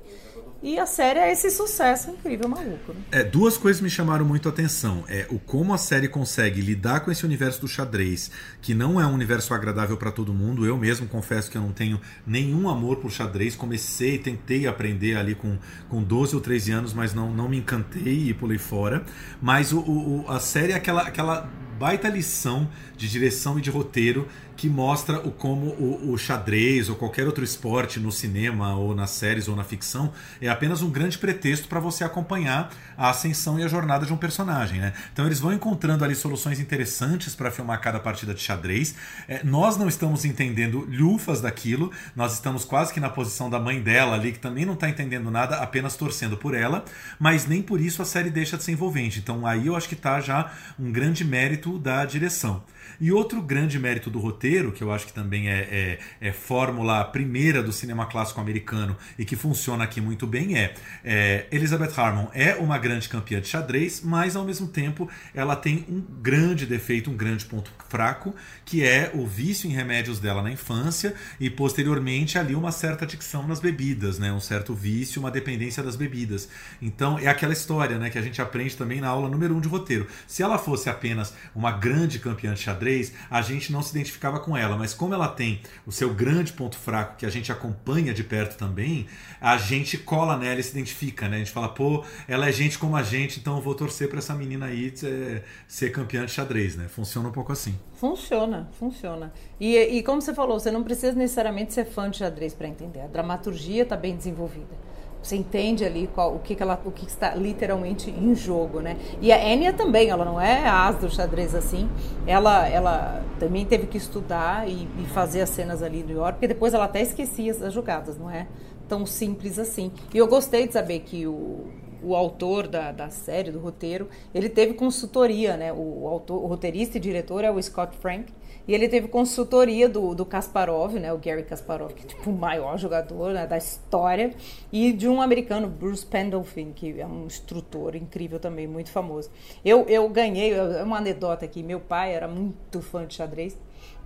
E 0.63 0.79
a 0.79 0.85
série 0.85 1.19
é 1.19 1.29
esse 1.29 1.51
sucesso 1.51 2.09
incrível, 2.09 2.47
maluco. 2.47 2.93
Né? 2.93 3.01
É, 3.11 3.23
duas 3.23 3.57
coisas 3.57 3.81
me 3.81 3.89
chamaram 3.89 4.23
muito 4.23 4.47
a 4.47 4.51
atenção. 4.51 5.03
É 5.09 5.27
o 5.29 5.37
como 5.37 5.73
a 5.73 5.77
série 5.77 6.07
consegue 6.07 6.61
lidar 6.61 7.01
com 7.01 7.11
esse 7.11 7.25
universo 7.25 7.59
do 7.59 7.67
xadrez, 7.67 8.31
que 8.61 8.73
não 8.73 9.01
é 9.01 9.05
um 9.05 9.13
universo 9.13 9.53
agradável 9.53 9.97
para 9.97 10.09
todo 10.09 10.33
mundo. 10.33 10.65
Eu 10.65 10.77
mesmo 10.77 11.05
confesso 11.05 11.51
que 11.51 11.57
eu 11.57 11.61
não 11.61 11.73
tenho 11.73 11.99
nenhum 12.25 12.69
amor 12.69 12.95
por 12.97 13.11
xadrez. 13.11 13.57
Comecei, 13.57 14.17
tentei 14.17 14.65
aprender 14.65 15.17
ali 15.17 15.35
com, 15.35 15.57
com 15.89 16.01
12 16.01 16.35
ou 16.35 16.41
13 16.41 16.71
anos, 16.71 16.93
mas 16.93 17.13
não, 17.13 17.29
não 17.29 17.49
me 17.49 17.57
encantei 17.57 18.29
e 18.29 18.33
pulei 18.33 18.57
fora. 18.57 19.03
Mas 19.41 19.73
o, 19.73 19.79
o 19.79 20.25
a 20.29 20.39
série 20.39 20.71
é 20.71 20.75
aquela, 20.75 21.01
aquela 21.01 21.49
baita 21.77 22.07
lição 22.07 22.69
de 22.95 23.09
direção 23.09 23.59
e 23.59 23.61
de 23.61 23.69
roteiro 23.69 24.27
que 24.55 24.69
mostra 24.69 25.19
o 25.19 25.31
como 25.31 25.67
o, 25.67 26.11
o, 26.11 26.17
xadrez 26.17 26.89
ou 26.89 26.95
qualquer 26.95 27.25
outro 27.25 27.43
esporte 27.43 27.99
no 27.99 28.11
cinema 28.11 28.75
ou 28.75 28.95
nas 28.95 29.09
séries 29.09 29.47
ou 29.47 29.55
na 29.55 29.63
ficção 29.63 30.13
é 30.41 30.47
apenas 30.47 30.81
um 30.81 30.89
grande 30.89 31.17
pretexto 31.17 31.67
para 31.67 31.79
você 31.79 32.03
acompanhar 32.03 32.71
a 32.97 33.09
ascensão 33.09 33.59
e 33.59 33.63
a 33.63 33.67
jornada 33.67 34.05
de 34.05 34.13
um 34.13 34.17
personagem, 34.17 34.79
né? 34.79 34.93
Então 35.11 35.25
eles 35.25 35.39
vão 35.39 35.53
encontrando 35.53 36.03
ali 36.05 36.15
soluções 36.15 36.59
interessantes 36.59 37.35
para 37.35 37.51
filmar 37.51 37.81
cada 37.81 37.99
partida 37.99 38.33
de 38.33 38.41
xadrez. 38.41 38.95
É, 39.27 39.43
nós 39.43 39.77
não 39.77 39.87
estamos 39.87 40.25
entendendo 40.25 40.87
lufas 40.89 41.41
daquilo, 41.41 41.91
nós 42.15 42.33
estamos 42.33 42.63
quase 42.63 42.93
que 42.93 42.99
na 42.99 43.09
posição 43.09 43.49
da 43.49 43.59
mãe 43.59 43.81
dela 43.81 44.15
ali 44.15 44.31
que 44.31 44.39
também 44.39 44.65
não 44.65 44.73
está 44.73 44.89
entendendo 44.89 45.31
nada, 45.31 45.57
apenas 45.57 45.95
torcendo 45.95 46.37
por 46.37 46.53
ela, 46.53 46.85
mas 47.19 47.47
nem 47.47 47.61
por 47.61 47.81
isso 47.81 48.01
a 48.01 48.05
série 48.05 48.29
deixa 48.29 48.57
de 48.57 48.63
ser 48.63 48.71
envolvente. 48.71 49.19
Então 49.19 49.45
aí 49.45 49.67
eu 49.67 49.75
acho 49.75 49.87
que 49.87 49.95
está 49.95 50.21
já 50.21 50.51
um 50.79 50.91
grande 50.91 51.23
mérito 51.23 51.79
da 51.79 52.05
direção. 52.05 52.63
E 52.99 53.11
outro 53.11 53.41
grande 53.41 53.77
mérito 53.79 54.09
do 54.09 54.19
roteiro, 54.19 54.71
que 54.71 54.83
eu 54.83 54.91
acho 54.91 55.07
que 55.07 55.13
também 55.13 55.49
é, 55.49 55.99
é, 56.21 56.27
é 56.29 56.31
fórmula 56.31 57.03
primeira 57.05 57.61
do 57.61 57.71
cinema 57.71 58.05
clássico 58.05 58.39
americano 58.39 58.95
e 59.17 59.25
que 59.25 59.35
funciona 59.35 59.83
aqui 59.83 59.99
muito 59.99 60.25
bem, 60.25 60.57
é, 60.57 60.73
é 61.03 61.47
Elizabeth 61.51 61.93
Harmon 61.95 62.27
é 62.33 62.55
uma 62.55 62.77
grande 62.77 63.09
campeã 63.09 63.39
de 63.39 63.47
xadrez, 63.47 64.01
mas 64.03 64.35
ao 64.35 64.43
mesmo 64.43 64.67
tempo 64.67 65.09
ela 65.33 65.55
tem 65.55 65.85
um 65.89 66.01
grande 66.21 66.65
defeito, 66.65 67.09
um 67.09 67.17
grande 67.17 67.45
ponto 67.45 67.71
fraco, 67.89 68.33
que 68.65 68.83
é 68.83 69.11
o 69.13 69.25
vício 69.25 69.69
em 69.69 69.73
remédios 69.73 70.19
dela 70.19 70.41
na 70.41 70.51
infância 70.51 71.13
e 71.39 71.49
posteriormente 71.49 72.37
ali 72.37 72.55
uma 72.55 72.71
certa 72.71 73.05
adicção 73.05 73.47
nas 73.47 73.59
bebidas, 73.59 74.17
né? 74.19 74.31
um 74.31 74.39
certo 74.39 74.73
vício, 74.73 75.19
uma 75.19 75.31
dependência 75.31 75.83
das 75.83 75.95
bebidas. 75.95 76.49
Então 76.81 77.19
é 77.19 77.27
aquela 77.27 77.53
história 77.53 77.97
né, 77.97 78.09
que 78.09 78.17
a 78.17 78.21
gente 78.21 78.41
aprende 78.41 78.75
também 78.75 78.99
na 78.99 79.07
aula 79.07 79.29
número 79.29 79.55
um 79.55 79.61
de 79.61 79.67
roteiro. 79.67 80.07
Se 80.27 80.41
ela 80.41 80.57
fosse 80.57 80.89
apenas 80.89 81.33
uma 81.55 81.71
grande 81.71 82.19
campeã 82.19 82.53
de 82.53 82.59
xadrez, 82.59 82.72
xadrez, 82.73 83.13
a 83.29 83.41
gente 83.41 83.71
não 83.71 83.81
se 83.81 83.91
identificava 83.91 84.39
com 84.39 84.57
ela, 84.57 84.75
mas 84.75 84.93
como 84.93 85.13
ela 85.13 85.27
tem 85.27 85.61
o 85.85 85.91
seu 85.91 86.13
grande 86.13 86.51
ponto 86.51 86.77
fraco 86.77 87.17
que 87.17 87.25
a 87.25 87.29
gente 87.29 87.51
acompanha 87.51 88.13
de 88.13 88.23
perto 88.23 88.57
também, 88.57 89.07
a 89.39 89.57
gente 89.57 89.97
cola 89.97 90.37
nela 90.37 90.59
e 90.59 90.63
se 90.63 90.71
identifica, 90.71 91.27
né? 91.27 91.37
A 91.37 91.39
gente 91.39 91.51
fala, 91.51 91.69
pô, 91.69 92.03
ela 92.27 92.47
é 92.47 92.51
gente 92.51 92.77
como 92.77 92.95
a 92.95 93.03
gente, 93.03 93.39
então 93.39 93.55
eu 93.55 93.61
vou 93.61 93.75
torcer 93.75 94.09
para 94.09 94.19
essa 94.19 94.33
menina 94.33 94.65
aí 94.65 94.91
ser, 94.95 95.43
ser 95.67 95.91
campeã 95.91 96.25
de 96.25 96.31
xadrez, 96.31 96.75
né? 96.75 96.87
Funciona 96.87 97.29
um 97.29 97.31
pouco 97.31 97.51
assim. 97.51 97.77
Funciona, 97.95 98.69
funciona. 98.79 99.31
E, 99.59 99.77
e 99.77 100.03
como 100.03 100.21
você 100.21 100.33
falou, 100.33 100.59
você 100.59 100.71
não 100.71 100.83
precisa 100.83 101.13
necessariamente 101.13 101.73
ser 101.73 101.85
fã 101.85 102.09
de 102.09 102.17
xadrez 102.17 102.53
para 102.53 102.67
entender. 102.67 103.01
A 103.01 103.07
dramaturgia 103.07 103.83
está 103.83 103.95
bem 103.95 104.15
desenvolvida. 104.15 104.92
Você 105.23 105.37
entende 105.37 105.85
ali 105.85 106.09
qual, 106.13 106.35
o, 106.35 106.39
que, 106.39 106.53
que, 106.53 106.61
ela, 106.61 106.79
o 106.83 106.91
que 106.91 107.05
está 107.05 107.33
literalmente 107.33 108.11
em 108.11 108.35
jogo, 108.35 108.81
né? 108.81 108.97
E 109.21 109.31
a 109.31 109.41
Enya 109.41 109.71
também, 109.71 110.09
ela 110.09 110.25
não 110.25 110.39
é 110.39 110.67
as 110.67 110.97
do 110.97 111.09
xadrez 111.09 111.55
assim. 111.55 111.89
Ela, 112.27 112.67
ela 112.67 113.23
também 113.39 113.65
teve 113.65 113.87
que 113.87 113.97
estudar 113.97 114.67
e, 114.67 114.87
e 114.99 115.05
fazer 115.13 115.41
as 115.41 115.49
cenas 115.49 115.81
ali 115.81 116.03
do 116.03 116.11
York, 116.11 116.33
porque 116.33 116.47
depois 116.49 116.73
ela 116.73 116.85
até 116.85 117.01
esquecia 117.01 117.51
as 117.51 117.73
jogadas, 117.73 118.17
não 118.17 118.29
é 118.29 118.47
tão 118.89 119.05
simples 119.05 119.57
assim. 119.57 119.91
E 120.13 120.17
eu 120.17 120.27
gostei 120.27 120.67
de 120.67 120.73
saber 120.73 120.99
que 120.99 121.25
o, 121.25 121.67
o 122.03 122.15
autor 122.15 122.67
da, 122.67 122.91
da 122.91 123.09
série, 123.09 123.49
do 123.49 123.59
roteiro, 123.59 124.09
ele 124.35 124.49
teve 124.49 124.73
consultoria, 124.73 125.55
né? 125.55 125.71
O, 125.71 126.07
autor, 126.07 126.43
o 126.43 126.47
roteirista 126.47 126.97
e 126.97 126.99
diretor 126.99 127.43
é 127.43 127.49
o 127.51 127.61
Scott 127.61 127.95
Frank. 127.97 128.25
E 128.67 128.73
ele 128.73 128.87
teve 128.87 129.07
consultoria 129.07 129.89
do, 129.89 130.15
do 130.15 130.25
Kasparov, 130.25 130.93
né, 130.93 131.11
o 131.11 131.17
Gary 131.17 131.43
Kasparov, 131.43 131.93
que 131.93 132.03
é 132.03 132.07
tipo 132.07 132.29
o 132.29 132.33
maior 132.33 132.77
jogador 132.77 133.33
né, 133.33 133.45
da 133.45 133.57
história, 133.57 134.33
e 134.71 134.93
de 134.93 135.07
um 135.07 135.21
americano, 135.21 135.67
Bruce 135.67 136.05
Pendleton, 136.05 136.71
que 136.73 136.99
é 136.99 137.05
um 137.05 137.25
instrutor 137.25 137.95
incrível 137.95 138.39
também, 138.39 138.65
muito 138.65 138.89
famoso. 138.89 139.29
Eu, 139.65 139.85
eu 139.87 140.07
ganhei, 140.09 140.53
é 140.53 140.83
uma 140.83 140.97
anedota 140.97 141.43
aqui, 141.43 141.61
meu 141.61 141.79
pai 141.79 142.13
era 142.13 142.27
muito 142.27 142.81
fã 142.81 143.05
de 143.05 143.15
xadrez, 143.15 143.57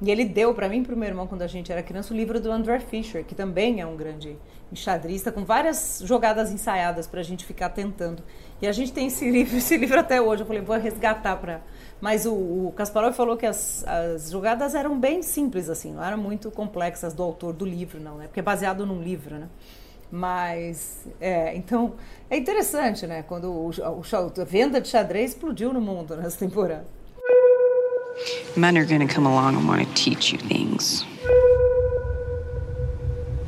e 0.01 0.11
ele 0.11 0.25
deu 0.25 0.53
para 0.53 0.69
mim 0.69 0.81
e 0.81 0.83
para 0.83 0.93
o 0.93 0.97
meu 0.97 1.07
irmão, 1.07 1.25
quando 1.25 1.41
a 1.41 1.47
gente 1.47 1.71
era 1.71 1.81
criança, 1.81 2.13
o 2.13 2.17
livro 2.17 2.39
do 2.39 2.51
André 2.51 2.79
Fischer, 2.79 3.23
que 3.23 3.33
também 3.33 3.81
é 3.81 3.85
um 3.85 3.95
grande 3.95 4.37
enxadrista, 4.71 5.31
com 5.31 5.43
várias 5.43 6.01
jogadas 6.03 6.51
ensaiadas 6.51 7.07
para 7.07 7.19
a 7.19 7.23
gente 7.23 7.45
ficar 7.45 7.69
tentando. 7.69 8.21
E 8.61 8.67
a 8.67 8.71
gente 8.71 8.91
tem 8.93 9.07
esse 9.07 9.29
livro, 9.29 9.57
esse 9.57 9.75
livro 9.75 9.99
até 9.99 10.21
hoje. 10.21 10.43
Eu 10.43 10.47
falei, 10.47 10.61
vou 10.61 10.77
resgatar 10.77 11.35
para 11.37 11.61
mas 11.99 12.25
o, 12.25 12.33
o 12.33 12.73
Kasparov 12.75 13.13
falou 13.15 13.35
que 13.37 13.45
as, 13.45 13.83
as, 13.87 14.29
jogadas 14.29 14.75
eram 14.75 14.99
bem 14.99 15.23
simples, 15.23 15.69
assim, 15.69 15.93
não 15.93 16.03
eram 16.03 16.17
muito 16.17 16.51
complexas 16.51 17.13
do 17.13 17.23
autor 17.23 17.53
do 17.53 17.65
livro, 17.65 17.99
não, 17.99 18.17
né? 18.17 18.25
Porque 18.25 18.39
é 18.39 18.43
baseado 18.43 18.85
num 18.85 19.01
livro, 19.01 19.35
né? 19.35 19.47
Mas, 20.11 21.05
é, 21.19 21.55
então, 21.55 21.95
é 22.29 22.37
interessante, 22.37 23.05
né? 23.07 23.23
Quando 23.23 23.51
o, 23.51 23.69
o, 23.69 24.41
a 24.41 24.43
venda 24.45 24.79
de 24.79 24.87
xadrez 24.87 25.31
explodiu 25.31 25.73
no 25.73 25.81
mundo 25.81 26.15
nessa 26.15 26.37
temporada. 26.37 26.85
Men 28.55 28.77
are 28.77 28.85
gonna 28.85 29.07
come 29.07 29.27
along 29.27 29.55
and 29.55 29.67
want 29.67 29.81
to 29.81 29.93
teach 29.93 30.31
you 30.31 30.39
things. 30.39 31.05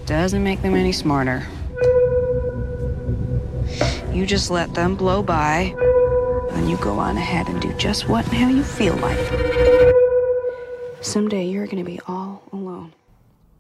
Doesn't 0.05 0.43
make 0.43 0.61
them 0.61 0.75
any 0.75 0.91
smarter. 0.91 1.43
You 4.11 4.25
just 4.25 4.51
let 4.51 4.73
them 4.73 4.95
blow 4.95 5.23
by. 5.23 5.73
Then 6.51 6.69
you 6.69 6.77
go 6.77 6.99
on 6.99 7.17
ahead 7.17 7.47
and 7.49 7.61
do 7.61 7.71
just 7.73 8.07
what 8.09 8.25
and 8.25 8.35
how 8.35 8.49
you 8.49 8.63
feel 8.63 8.95
like. 8.95 9.19
Someday 11.01 11.45
you're 11.45 11.67
to 11.83 11.89
be 11.89 11.99
all 12.07 12.43
alone. 12.51 12.93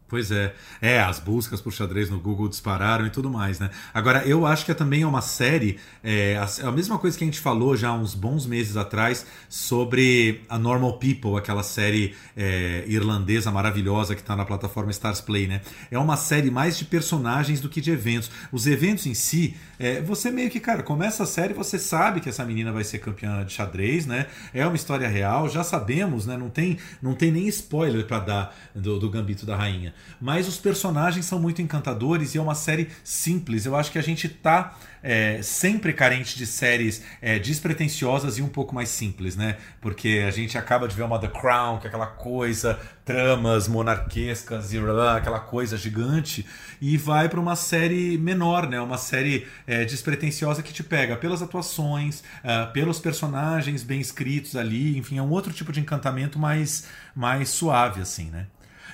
Pois 0.09 0.31
é. 0.31 0.55
É, 0.81 0.99
as 0.99 1.19
buscas 1.19 1.61
por 1.61 1.71
xadrez 1.71 2.09
no 2.09 2.19
Google 2.19 2.49
dispararam 2.49 3.05
e 3.05 3.11
tudo 3.11 3.29
mais, 3.29 3.59
né? 3.59 3.69
Agora, 3.93 4.25
eu 4.25 4.43
acho 4.43 4.65
que 4.65 4.71
é 4.71 4.73
também 4.73 5.03
é 5.03 5.07
uma 5.07 5.21
série, 5.21 5.77
é, 6.03 6.35
a, 6.63 6.71
mesma 6.71 6.97
coisa 6.97 7.15
que 7.15 7.23
a 7.23 7.27
gente 7.27 7.39
falou 7.39 7.77
já 7.77 7.93
uns 7.93 8.15
bons 8.15 8.47
meses 8.47 8.75
atrás 8.75 9.23
sobre 9.47 10.41
a 10.49 10.57
Normal 10.57 10.93
People, 10.93 11.37
aquela 11.37 11.61
série 11.61 12.15
é, 12.35 12.83
irlandesa 12.87 13.51
maravilhosa 13.51 14.15
que 14.15 14.21
está 14.21 14.35
na 14.35 14.43
plataforma 14.45 14.89
Stars 14.89 15.21
Play, 15.21 15.45
né? 15.45 15.61
É 15.91 15.99
uma 15.99 16.17
série 16.17 16.49
mais 16.49 16.75
de 16.75 16.85
personagens 16.85 17.61
do 17.61 17.69
que 17.69 17.79
de 17.79 17.91
eventos. 17.91 18.31
Os 18.51 18.65
eventos 18.65 19.05
em 19.05 19.13
si, 19.13 19.55
é, 19.77 20.01
você 20.01 20.31
meio 20.31 20.49
que, 20.49 20.59
cara, 20.59 20.81
começa 20.81 21.21
a 21.21 21.27
série, 21.27 21.53
você 21.53 21.77
sabe 21.77 22.19
que 22.19 22.29
essa 22.29 22.43
menina 22.43 22.71
vai 22.71 22.83
ser 22.83 22.97
campeã 22.97 23.45
de 23.45 23.53
xadrez, 23.53 24.07
né? 24.07 24.25
É 24.55 24.65
uma 24.65 24.75
história 24.75 25.07
real, 25.07 25.47
já 25.47 25.63
sabemos, 25.63 26.25
né? 26.25 26.35
Não 26.35 26.49
tem, 26.49 26.79
não 26.99 27.13
tem 27.13 27.31
nem 27.31 27.47
spoiler 27.47 28.07
para 28.07 28.19
dar 28.19 28.57
do, 28.73 28.97
do 28.97 29.07
Gambito 29.07 29.45
da 29.45 29.55
Rainha 29.55 29.93
mas 30.19 30.47
os 30.47 30.57
personagens 30.57 31.25
são 31.25 31.39
muito 31.39 31.61
encantadores 31.61 32.35
e 32.35 32.37
é 32.37 32.41
uma 32.41 32.55
série 32.55 32.89
simples. 33.03 33.65
Eu 33.65 33.75
acho 33.75 33.91
que 33.91 33.97
a 33.97 34.03
gente 34.03 34.27
tá 34.27 34.77
é, 35.01 35.41
sempre 35.41 35.93
carente 35.93 36.37
de 36.37 36.45
séries 36.45 37.01
é, 37.21 37.39
despretensiosas 37.39 38.37
e 38.37 38.41
um 38.41 38.49
pouco 38.49 38.75
mais 38.75 38.89
simples, 38.89 39.35
né? 39.35 39.57
Porque 39.79 40.23
a 40.27 40.31
gente 40.31 40.57
acaba 40.57 40.87
de 40.87 40.95
ver 40.95 41.03
uma 41.03 41.19
The 41.19 41.29
Crown, 41.29 41.79
que 41.79 41.87
é 41.87 41.89
aquela 41.89 42.07
coisa, 42.07 42.79
tramas 43.05 43.67
monarquescas 43.67 44.73
e 44.73 44.77
aquela 44.77 45.39
coisa 45.39 45.77
gigante, 45.77 46.45
e 46.81 46.97
vai 46.97 47.29
para 47.29 47.39
uma 47.39 47.55
série 47.55 48.17
menor, 48.17 48.67
né? 48.67 48.79
Uma 48.81 48.97
série 48.97 49.47
é, 49.65 49.85
despretensiosa 49.85 50.61
que 50.61 50.73
te 50.73 50.83
pega 50.83 51.15
pelas 51.15 51.41
atuações, 51.41 52.19
uh, 52.19 52.71
pelos 52.73 52.99
personagens 52.99 53.83
bem 53.83 53.99
escritos 53.99 54.55
ali, 54.55 54.97
enfim, 54.97 55.17
é 55.17 55.21
um 55.21 55.29
outro 55.29 55.53
tipo 55.53 55.71
de 55.71 55.79
encantamento 55.79 56.37
mais, 56.37 56.87
mais 57.15 57.49
suave, 57.49 58.01
assim, 58.01 58.29
né? 58.29 58.47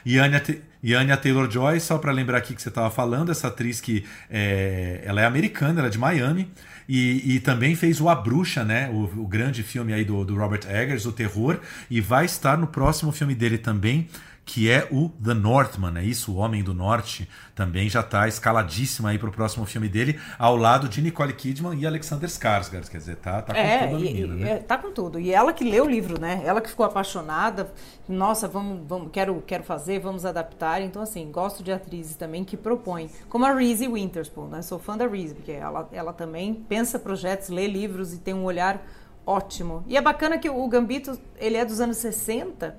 E 0.06 0.20
Anya, 0.20 0.42
e 0.86 0.94
Anya 0.94 1.18
Taylor-Joy, 1.18 1.80
só 1.80 1.98
para 1.98 2.12
lembrar 2.12 2.38
aqui 2.38 2.54
que 2.54 2.62
você 2.62 2.70
estava 2.70 2.92
falando, 2.92 3.32
essa 3.32 3.48
atriz 3.48 3.82
que 3.82 4.06
é, 4.30 5.02
ela 5.04 5.20
é 5.20 5.26
americana, 5.26 5.80
ela 5.80 5.88
é 5.88 5.90
de 5.90 5.98
Miami, 5.98 6.48
e, 6.88 7.38
e 7.38 7.40
também 7.40 7.76
fez 7.76 8.00
o 8.00 8.08
A 8.08 8.14
Bruxa, 8.14 8.64
né? 8.64 8.88
O, 8.92 9.22
o 9.22 9.28
grande 9.28 9.64
filme 9.64 9.92
aí 9.92 10.06
do, 10.06 10.24
do 10.24 10.36
Robert 10.36 10.62
Eggers, 10.70 11.08
o 11.08 11.12
terror, 11.12 11.60
e 11.90 12.00
vai 12.00 12.26
estar 12.26 12.56
no 12.56 12.68
próximo 12.68 13.12
filme 13.12 13.34
dele 13.34 13.58
também, 13.58 14.08
que 14.46 14.70
é 14.70 14.88
o 14.92 15.10
The 15.10 15.34
Northman, 15.34 15.98
é 15.98 16.04
isso? 16.04 16.32
O 16.32 16.36
Homem 16.36 16.64
do 16.64 16.74
Norte 16.74 17.28
também 17.56 17.90
já 17.90 18.02
está 18.02 18.28
escaladíssima 18.28 19.10
aí 19.10 19.18
para 19.18 19.28
o 19.28 19.32
próximo 19.32 19.66
filme 19.66 19.90
dele, 19.90 20.20
ao 20.38 20.56
lado 20.56 20.88
de 20.88 21.02
Nicole 21.02 21.34
Kidman 21.34 21.78
e 21.80 21.88
Alexander 21.88 22.30
Skarsgård, 22.30 22.88
quer 22.88 22.98
dizer, 23.00 23.16
tá, 23.16 23.42
tá 23.42 23.54
com 23.54 23.60
é, 23.60 23.88
tudo 23.88 23.96
a 23.96 24.00
menina, 24.00 24.36
e, 24.36 24.38
né? 24.38 24.52
É, 24.52 24.58
tá 24.58 24.78
com 24.78 24.92
tudo. 24.92 25.20
E 25.20 25.34
ela 25.34 25.52
que 25.52 25.64
leu 25.64 25.86
o 25.86 25.90
livro, 25.90 26.22
né? 26.22 26.44
Ela 26.46 26.62
que 26.62 26.70
ficou 26.70 26.86
apaixonada, 26.86 27.74
nossa, 28.08 28.48
vamos, 28.48 28.88
vamos 28.88 29.10
quero, 29.12 29.44
quero 29.48 29.64
fazer, 29.64 30.00
vamos 30.00 30.26
adaptar. 30.26 30.80
Então, 30.82 31.02
assim, 31.02 31.32
gosto 31.32 31.64
de 31.64 31.72
atrizes 31.72 32.16
também 32.16 32.44
que 32.44 32.56
propõem, 32.56 33.10
como 33.28 33.46
a 33.46 33.52
Reese 33.52 33.88
Witherspoon, 33.88 34.48
né? 34.48 34.62
Sou 34.62 34.78
fã 34.78 34.96
da 34.96 35.08
Reese, 35.08 35.34
porque 35.34 35.54
ela, 35.54 35.90
ela 35.92 36.14
também 36.14 36.54
pensa 36.54 37.00
projetos, 37.00 37.50
lê 37.50 37.66
livros 37.66 38.14
e 38.14 38.20
tem 38.20 38.34
um 38.34 38.44
olhar 38.44 38.86
ótimo. 39.26 39.84
E 39.88 39.98
é 39.98 40.02
bacana 40.02 40.38
que 40.38 40.50
o 40.50 40.68
Gambito, 40.68 41.20
ele 41.38 41.58
é 41.58 41.66
dos 41.66 41.82
anos 41.82 41.98
60, 41.98 42.78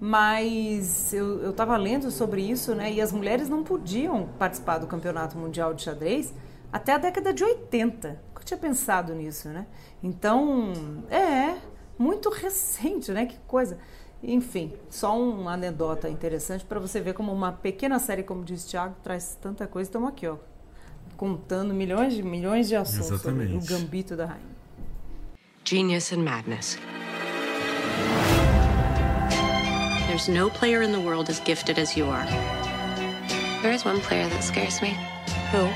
mas 0.00 1.12
eu 1.12 1.50
estava 1.50 1.76
lendo 1.76 2.10
sobre 2.10 2.40
isso, 2.40 2.74
né? 2.74 2.90
E 2.90 3.00
as 3.00 3.12
mulheres 3.12 3.48
não 3.50 3.62
podiam 3.62 4.26
participar 4.38 4.78
do 4.78 4.86
Campeonato 4.86 5.36
Mundial 5.36 5.74
de 5.74 5.82
Xadrez 5.82 6.32
até 6.72 6.94
a 6.94 6.98
década 6.98 7.34
de 7.34 7.44
80. 7.44 8.18
Nunca 8.28 8.42
tinha 8.42 8.58
pensado 8.58 9.14
nisso, 9.14 9.48
né? 9.50 9.66
Então, 10.02 10.72
é 11.10 11.58
muito 11.98 12.30
recente, 12.30 13.12
né? 13.12 13.26
Que 13.26 13.36
coisa. 13.46 13.76
Enfim, 14.22 14.72
só 14.88 15.18
uma 15.18 15.52
anedota 15.52 16.08
interessante 16.08 16.64
para 16.64 16.80
você 16.80 17.00
ver 17.00 17.12
como 17.12 17.32
uma 17.32 17.52
pequena 17.52 17.98
série, 17.98 18.22
como 18.22 18.42
diz 18.42 18.64
Thiago, 18.64 18.94
traz 19.02 19.36
tanta 19.40 19.66
coisa. 19.66 19.88
Estamos 19.88 20.08
aqui, 20.08 20.26
ó, 20.26 20.36
contando 21.16 21.74
milhões 21.74 22.14
de 22.14 22.22
milhões 22.22 22.68
de 22.68 22.76
assuntos 22.76 23.10
Exatamente. 23.10 23.64
sobre 23.64 23.74
o 23.74 23.78
gambito 23.78 24.16
da 24.16 24.26
rainha. 24.26 24.60
Genius 25.64 26.12
and 26.12 26.22
madness. 26.24 26.78
There's 30.10 30.28
no 30.28 30.50
player 30.50 30.82
in 30.82 30.90
the 30.90 30.98
world 30.98 31.30
as 31.30 31.38
gifted 31.38 31.78
as 31.78 31.96
you 31.96 32.06
are. 32.06 32.26
There 33.62 33.70
is 33.70 33.84
one 33.84 34.00
player 34.00 34.28
that 34.28 34.42
scares 34.42 34.82
me. 34.82 34.98
Who? 35.52 35.68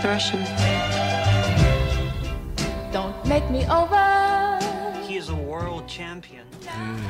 The 0.00 0.06
Russian. 0.06 0.44
Don't 2.92 3.26
make 3.26 3.50
me 3.50 3.66
over. 3.66 5.02
He 5.08 5.16
is 5.16 5.28
a 5.28 5.34
world 5.34 5.88
champion. 5.88 6.46
Mm. 6.60 7.02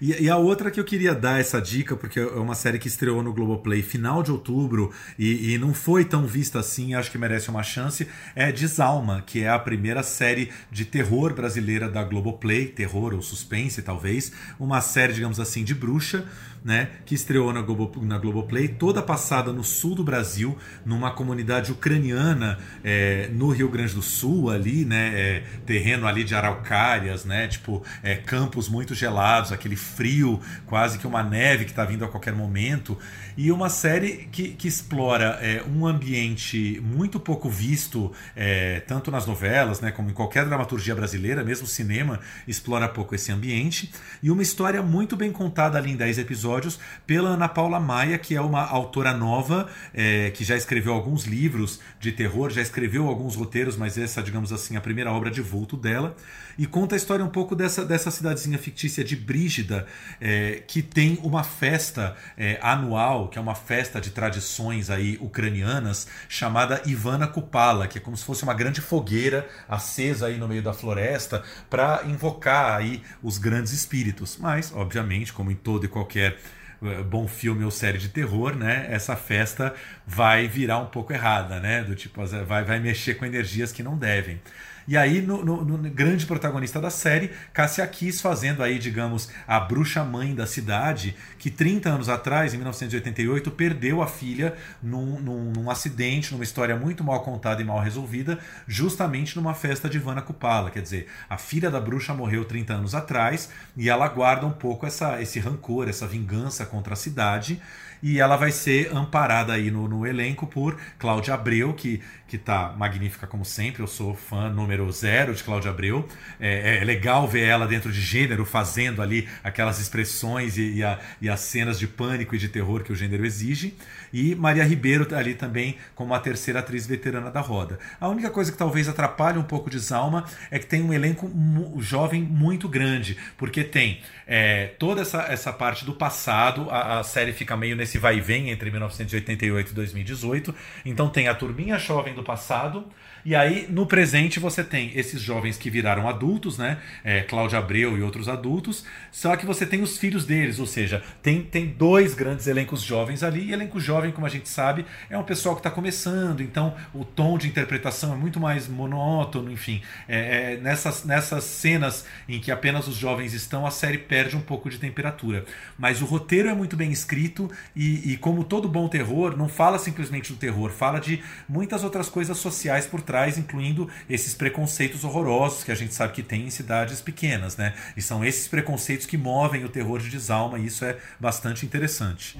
E, 0.00 0.24
e, 0.24 0.30
a 0.30 0.36
outra 0.36 0.70
que 0.70 0.78
eu 0.78 0.84
queria 0.84 1.14
dar 1.14 1.40
essa 1.40 1.60
dica, 1.60 1.96
porque 1.96 2.20
é 2.20 2.24
uma 2.24 2.54
série 2.54 2.78
que 2.78 2.88
estreou 2.88 3.22
no 3.22 3.32
Globoplay 3.32 3.82
final 3.82 4.22
de 4.22 4.30
outubro 4.30 4.92
e, 5.18 5.54
e 5.54 5.58
não 5.58 5.74
foi 5.74 6.04
tão 6.04 6.26
vista 6.26 6.60
assim, 6.60 6.94
acho 6.94 7.10
que 7.10 7.18
merece 7.18 7.50
uma 7.50 7.62
chance, 7.62 8.06
é 8.34 8.52
Desalma, 8.52 9.22
que 9.26 9.42
é 9.42 9.48
a 9.48 9.58
primeira 9.58 10.02
série 10.02 10.50
de 10.70 10.84
terror 10.84 11.34
brasileira 11.34 11.88
da 11.88 12.04
Globoplay, 12.04 12.66
terror 12.66 13.14
ou 13.14 13.22
suspense 13.22 13.82
talvez, 13.82 14.32
uma 14.58 14.80
série, 14.80 15.12
digamos 15.12 15.40
assim, 15.40 15.64
de 15.64 15.74
bruxa, 15.74 16.24
né, 16.64 16.90
que 17.06 17.14
estreou 17.14 17.52
na, 17.52 17.62
Globo, 17.62 18.04
na 18.04 18.18
Globoplay, 18.18 18.68
toda 18.68 19.02
passada 19.02 19.52
no 19.52 19.62
sul 19.62 19.94
do 19.94 20.04
Brasil, 20.04 20.56
numa 20.84 21.10
comunidade 21.10 21.72
ucraniana 21.72 22.58
é, 22.82 23.28
no 23.32 23.50
Rio 23.50 23.68
Grande 23.68 23.94
do 23.94 24.02
Sul, 24.02 24.50
ali, 24.50 24.84
né, 24.84 25.12
é, 25.14 25.44
terreno 25.64 26.06
ali 26.06 26.24
de 26.24 26.34
araucárias, 26.34 27.24
né, 27.24 27.46
tipo 27.48 27.82
é, 28.02 28.16
campos 28.16 28.68
muito 28.68 28.94
gelados, 28.94 29.52
aquele 29.52 29.76
frio, 29.76 30.40
quase 30.66 30.98
que 30.98 31.06
uma 31.06 31.22
neve 31.22 31.64
que 31.64 31.70
está 31.70 31.84
vindo 31.84 32.04
a 32.04 32.08
qualquer 32.08 32.34
momento, 32.34 32.98
e 33.36 33.52
uma 33.52 33.68
série 33.68 34.28
que, 34.32 34.50
que 34.50 34.66
explora 34.66 35.38
é, 35.40 35.62
um 35.62 35.86
ambiente 35.86 36.82
muito 36.84 37.20
pouco 37.20 37.48
visto, 37.48 38.12
é, 38.34 38.80
tanto 38.80 39.10
nas 39.10 39.26
novelas, 39.26 39.80
né, 39.80 39.90
como 39.90 40.10
em 40.10 40.14
qualquer 40.14 40.44
dramaturgia 40.44 40.94
brasileira, 40.94 41.44
mesmo 41.44 41.66
cinema 41.66 42.20
explora 42.46 42.88
pouco 42.88 43.14
esse 43.14 43.30
ambiente, 43.30 43.92
e 44.22 44.30
uma 44.30 44.42
história 44.42 44.82
muito 44.82 45.16
bem 45.16 45.30
contada 45.30 45.78
ali 45.78 45.92
em 45.92 45.96
10 45.96 46.18
episódios 46.18 46.47
episódios 46.48 46.78
pela 47.06 47.30
Ana 47.30 47.48
Paula 47.48 47.78
Maia, 47.78 48.16
que 48.18 48.34
é 48.34 48.40
uma 48.40 48.64
autora 48.64 49.12
nova, 49.12 49.68
é, 49.92 50.30
que 50.30 50.42
já 50.44 50.56
escreveu 50.56 50.94
alguns 50.94 51.24
livros 51.24 51.78
de 52.00 52.10
terror, 52.10 52.50
já 52.50 52.62
escreveu 52.62 53.06
alguns 53.06 53.36
roteiros, 53.36 53.76
mas 53.76 53.98
essa, 53.98 54.22
digamos 54.22 54.52
assim, 54.52 54.76
a 54.76 54.80
primeira 54.80 55.12
obra 55.12 55.30
de 55.30 55.42
vulto 55.42 55.76
dela. 55.76 56.16
E 56.58 56.66
conta 56.66 56.96
a 56.96 56.98
história 56.98 57.24
um 57.24 57.28
pouco 57.28 57.54
dessa, 57.54 57.84
dessa 57.84 58.10
cidadezinha 58.10 58.58
fictícia 58.58 59.04
de 59.04 59.14
Brígida, 59.14 59.86
é, 60.20 60.60
que 60.66 60.82
tem 60.82 61.16
uma 61.22 61.44
festa 61.44 62.16
é, 62.36 62.58
anual, 62.60 63.28
que 63.28 63.38
é 63.38 63.40
uma 63.40 63.54
festa 63.54 64.00
de 64.00 64.10
tradições 64.10 64.90
aí 64.90 65.16
ucranianas, 65.20 66.08
chamada 66.28 66.82
Ivana 66.84 67.28
Kupala, 67.28 67.86
que 67.86 67.98
é 67.98 68.00
como 68.00 68.16
se 68.16 68.24
fosse 68.24 68.42
uma 68.42 68.54
grande 68.54 68.80
fogueira 68.80 69.48
acesa 69.68 70.26
aí 70.26 70.36
no 70.36 70.48
meio 70.48 70.60
da 70.60 70.72
floresta 70.72 71.44
para 71.70 72.02
invocar 72.06 72.76
aí 72.76 73.04
os 73.22 73.38
grandes 73.38 73.72
espíritos. 73.72 74.36
Mas, 74.36 74.72
obviamente, 74.74 75.32
como 75.32 75.52
em 75.52 75.56
todo 75.56 75.84
e 75.84 75.88
qualquer 75.88 76.38
eh, 76.82 77.02
bom 77.04 77.28
filme 77.28 77.64
ou 77.64 77.70
série 77.70 77.98
de 77.98 78.08
terror, 78.08 78.56
né? 78.56 78.86
Essa 78.90 79.14
festa 79.14 79.74
vai 80.04 80.48
virar 80.48 80.78
um 80.78 80.86
pouco 80.86 81.12
errada, 81.12 81.60
né? 81.60 81.84
Do 81.84 81.94
tipo, 81.94 82.24
vai, 82.26 82.64
vai 82.64 82.80
mexer 82.80 83.14
com 83.14 83.24
energias 83.24 83.70
que 83.70 83.82
não 83.82 83.96
devem. 83.96 84.40
E 84.88 84.96
aí, 84.96 85.20
no, 85.20 85.44
no, 85.44 85.62
no, 85.62 85.90
grande 85.90 86.24
protagonista 86.24 86.80
da 86.80 86.88
série, 86.88 87.30
Cassia 87.52 87.86
Kiss 87.86 88.22
fazendo 88.22 88.62
aí, 88.62 88.78
digamos, 88.78 89.28
a 89.46 89.60
bruxa 89.60 90.02
mãe 90.02 90.34
da 90.34 90.46
cidade, 90.46 91.14
que 91.38 91.50
30 91.50 91.90
anos 91.90 92.08
atrás, 92.08 92.54
em 92.54 92.56
1988, 92.56 93.50
perdeu 93.50 94.00
a 94.00 94.06
filha 94.06 94.54
num, 94.82 95.20
num, 95.20 95.52
num 95.52 95.70
acidente, 95.70 96.32
numa 96.32 96.42
história 96.42 96.74
muito 96.74 97.04
mal 97.04 97.20
contada 97.20 97.60
e 97.60 97.66
mal 97.66 97.80
resolvida, 97.80 98.38
justamente 98.66 99.36
numa 99.36 99.52
festa 99.52 99.90
de 99.90 99.98
Ivana 99.98 100.22
Kupala. 100.22 100.70
Quer 100.70 100.80
dizer, 100.80 101.06
a 101.28 101.36
filha 101.36 101.70
da 101.70 101.82
bruxa 101.82 102.14
morreu 102.14 102.46
30 102.46 102.72
anos 102.72 102.94
atrás 102.94 103.50
e 103.76 103.90
ela 103.90 104.08
guarda 104.08 104.46
um 104.46 104.52
pouco 104.52 104.86
essa, 104.86 105.20
esse 105.20 105.38
rancor, 105.38 105.86
essa 105.86 106.06
vingança 106.06 106.64
contra 106.64 106.94
a 106.94 106.96
cidade 106.96 107.60
e 108.02 108.20
ela 108.20 108.36
vai 108.36 108.52
ser 108.52 108.94
amparada 108.94 109.52
aí 109.52 109.70
no, 109.70 109.88
no 109.88 110.06
elenco 110.06 110.46
por 110.46 110.78
Cláudia 110.98 111.34
Abreu, 111.34 111.72
que, 111.74 112.00
que 112.26 112.38
tá 112.38 112.74
magnífica 112.76 113.26
como 113.26 113.44
sempre. 113.44 113.82
Eu 113.82 113.86
sou 113.86 114.14
fã 114.14 114.48
número 114.48 114.90
zero 114.92 115.34
de 115.34 115.42
Cláudia 115.42 115.70
Abreu. 115.70 116.06
É, 116.38 116.78
é 116.78 116.84
legal 116.84 117.26
ver 117.26 117.42
ela 117.42 117.66
dentro 117.66 117.92
de 117.92 118.00
gênero, 118.00 118.44
fazendo 118.44 119.02
ali 119.02 119.28
aquelas 119.42 119.78
expressões 119.78 120.56
e, 120.56 120.76
e, 120.76 120.84
a, 120.84 120.98
e 121.20 121.28
as 121.28 121.40
cenas 121.40 121.78
de 121.78 121.86
pânico 121.86 122.34
e 122.34 122.38
de 122.38 122.48
terror 122.48 122.82
que 122.82 122.92
o 122.92 122.96
gênero 122.96 123.24
exige. 123.24 123.76
E 124.12 124.34
Maria 124.34 124.64
Ribeiro 124.64 125.06
tá 125.06 125.18
ali 125.18 125.34
também 125.34 125.76
como 125.94 126.14
a 126.14 126.18
terceira 126.18 126.60
atriz 126.60 126.86
veterana 126.86 127.30
da 127.30 127.40
roda. 127.40 127.78
A 128.00 128.08
única 128.08 128.30
coisa 128.30 128.50
que 128.50 128.58
talvez 128.58 128.88
atrapalhe 128.88 129.38
um 129.38 129.42
pouco 129.42 129.70
de 129.70 129.78
Zalma 129.78 130.24
é 130.50 130.58
que 130.58 130.66
tem 130.66 130.82
um 130.82 130.92
elenco 130.92 131.30
jovem 131.78 132.22
muito 132.22 132.68
grande, 132.68 133.16
porque 133.36 133.64
tem 133.64 134.00
é, 134.26 134.68
toda 134.78 135.02
essa, 135.02 135.22
essa 135.22 135.52
parte 135.52 135.84
do 135.84 135.92
passado, 135.92 136.68
a, 136.70 137.00
a 137.00 137.02
série 137.04 137.32
fica 137.32 137.56
meio 137.56 137.76
nesse 137.76 137.98
vai 137.98 138.18
e 138.18 138.20
vem 138.20 138.50
entre 138.50 138.70
1988 138.70 139.70
e 139.70 139.74
2018. 139.74 140.54
Então 140.84 141.08
tem 141.08 141.28
a 141.28 141.34
turminha 141.34 141.78
jovem 141.78 142.14
do 142.14 142.22
passado, 142.22 142.86
e 143.24 143.34
aí, 143.34 143.66
no 143.68 143.86
presente, 143.86 144.38
você 144.38 144.62
tem 144.62 144.92
esses 144.94 145.20
jovens 145.20 145.56
que 145.56 145.70
viraram 145.70 146.08
adultos, 146.08 146.58
né? 146.58 146.78
É, 147.04 147.26
Abreu 147.56 147.96
e 147.96 148.02
outros 148.02 148.28
adultos. 148.28 148.84
Só 149.10 149.36
que 149.36 149.46
você 149.46 149.66
tem 149.66 149.82
os 149.82 149.98
filhos 149.98 150.24
deles, 150.24 150.58
ou 150.58 150.66
seja, 150.66 151.02
tem, 151.22 151.42
tem 151.42 151.66
dois 151.66 152.14
grandes 152.14 152.46
elencos 152.46 152.82
jovens 152.82 153.22
ali. 153.22 153.48
E 153.48 153.52
elenco 153.52 153.80
jovem, 153.80 154.12
como 154.12 154.26
a 154.26 154.30
gente 154.30 154.48
sabe, 154.48 154.84
é 155.10 155.18
um 155.18 155.22
pessoal 155.22 155.54
que 155.54 155.60
está 155.60 155.70
começando. 155.70 156.40
Então, 156.40 156.74
o 156.94 157.04
tom 157.04 157.38
de 157.38 157.48
interpretação 157.48 158.12
é 158.12 158.16
muito 158.16 158.40
mais 158.40 158.68
monótono. 158.68 159.50
Enfim, 159.50 159.82
é, 160.08 160.54
é, 160.54 160.56
nessas, 160.56 161.04
nessas 161.04 161.44
cenas 161.44 162.04
em 162.28 162.40
que 162.40 162.50
apenas 162.50 162.88
os 162.88 162.96
jovens 162.96 163.34
estão, 163.34 163.66
a 163.66 163.70
série 163.70 163.98
perde 163.98 164.36
um 164.36 164.40
pouco 164.40 164.70
de 164.70 164.78
temperatura. 164.78 165.44
Mas 165.78 166.00
o 166.02 166.04
roteiro 166.04 166.48
é 166.48 166.54
muito 166.54 166.76
bem 166.76 166.90
escrito 166.90 167.50
e, 167.74 168.12
e 168.12 168.16
como 168.16 168.44
todo 168.44 168.68
bom 168.68 168.88
terror, 168.88 169.36
não 169.36 169.48
fala 169.48 169.78
simplesmente 169.78 170.32
do 170.32 170.38
terror, 170.38 170.70
fala 170.70 170.98
de 170.98 171.22
muitas 171.48 171.84
outras 171.84 172.08
coisas 172.08 172.36
sociais 172.38 172.86
por 172.86 173.02
trás, 173.08 173.38
incluindo 173.38 173.88
esses 174.06 174.34
preconceitos 174.34 175.02
horrorosos 175.02 175.64
que 175.64 175.72
a 175.72 175.74
gente 175.74 175.94
sabe 175.94 176.12
que 176.12 176.22
tem 176.22 176.46
em 176.46 176.50
cidades 176.50 177.00
pequenas, 177.00 177.56
né? 177.56 177.72
E 177.96 178.02
são 178.02 178.22
esses 178.22 178.46
preconceitos 178.46 179.06
que 179.06 179.16
movem 179.16 179.64
o 179.64 179.68
terror 179.70 179.98
de 179.98 180.10
Desalma, 180.10 180.58
e 180.58 180.66
isso 180.66 180.84
é 180.84 180.98
bastante 181.18 181.64
interessante. 181.64 182.38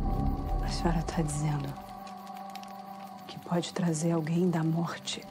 A 0.62 0.68
senhora 0.68 0.98
está 0.98 1.22
dizendo 1.22 1.72
que 3.26 3.38
pode 3.38 3.72
trazer 3.72 4.12
alguém 4.12 4.50
da 4.50 4.62
morte. 4.62 5.22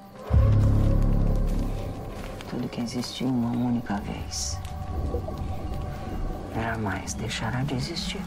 Tudo 2.50 2.68
que 2.68 2.82
existiu 2.82 3.28
uma 3.28 3.52
única 3.52 3.98
vez 3.98 4.58
jamais 6.56 7.14
deixará 7.14 7.62
de 7.62 7.76
existir. 7.76 8.22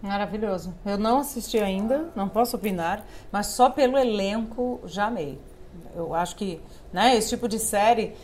Maravilhoso. 0.00 0.72
Eu 0.84 0.96
não 0.96 1.18
assisti 1.18 1.58
ainda, 1.58 2.10
não 2.14 2.28
posso 2.28 2.56
opinar, 2.56 3.04
mas 3.32 3.48
só 3.48 3.68
pelo 3.68 3.98
elenco 3.98 4.80
já 4.84 5.06
amei. 5.06 5.40
Eu 5.94 6.14
acho 6.14 6.36
que 6.36 6.60
né, 6.92 7.16
esse 7.16 7.30
tipo 7.30 7.48
de 7.48 7.58
série 7.58 8.14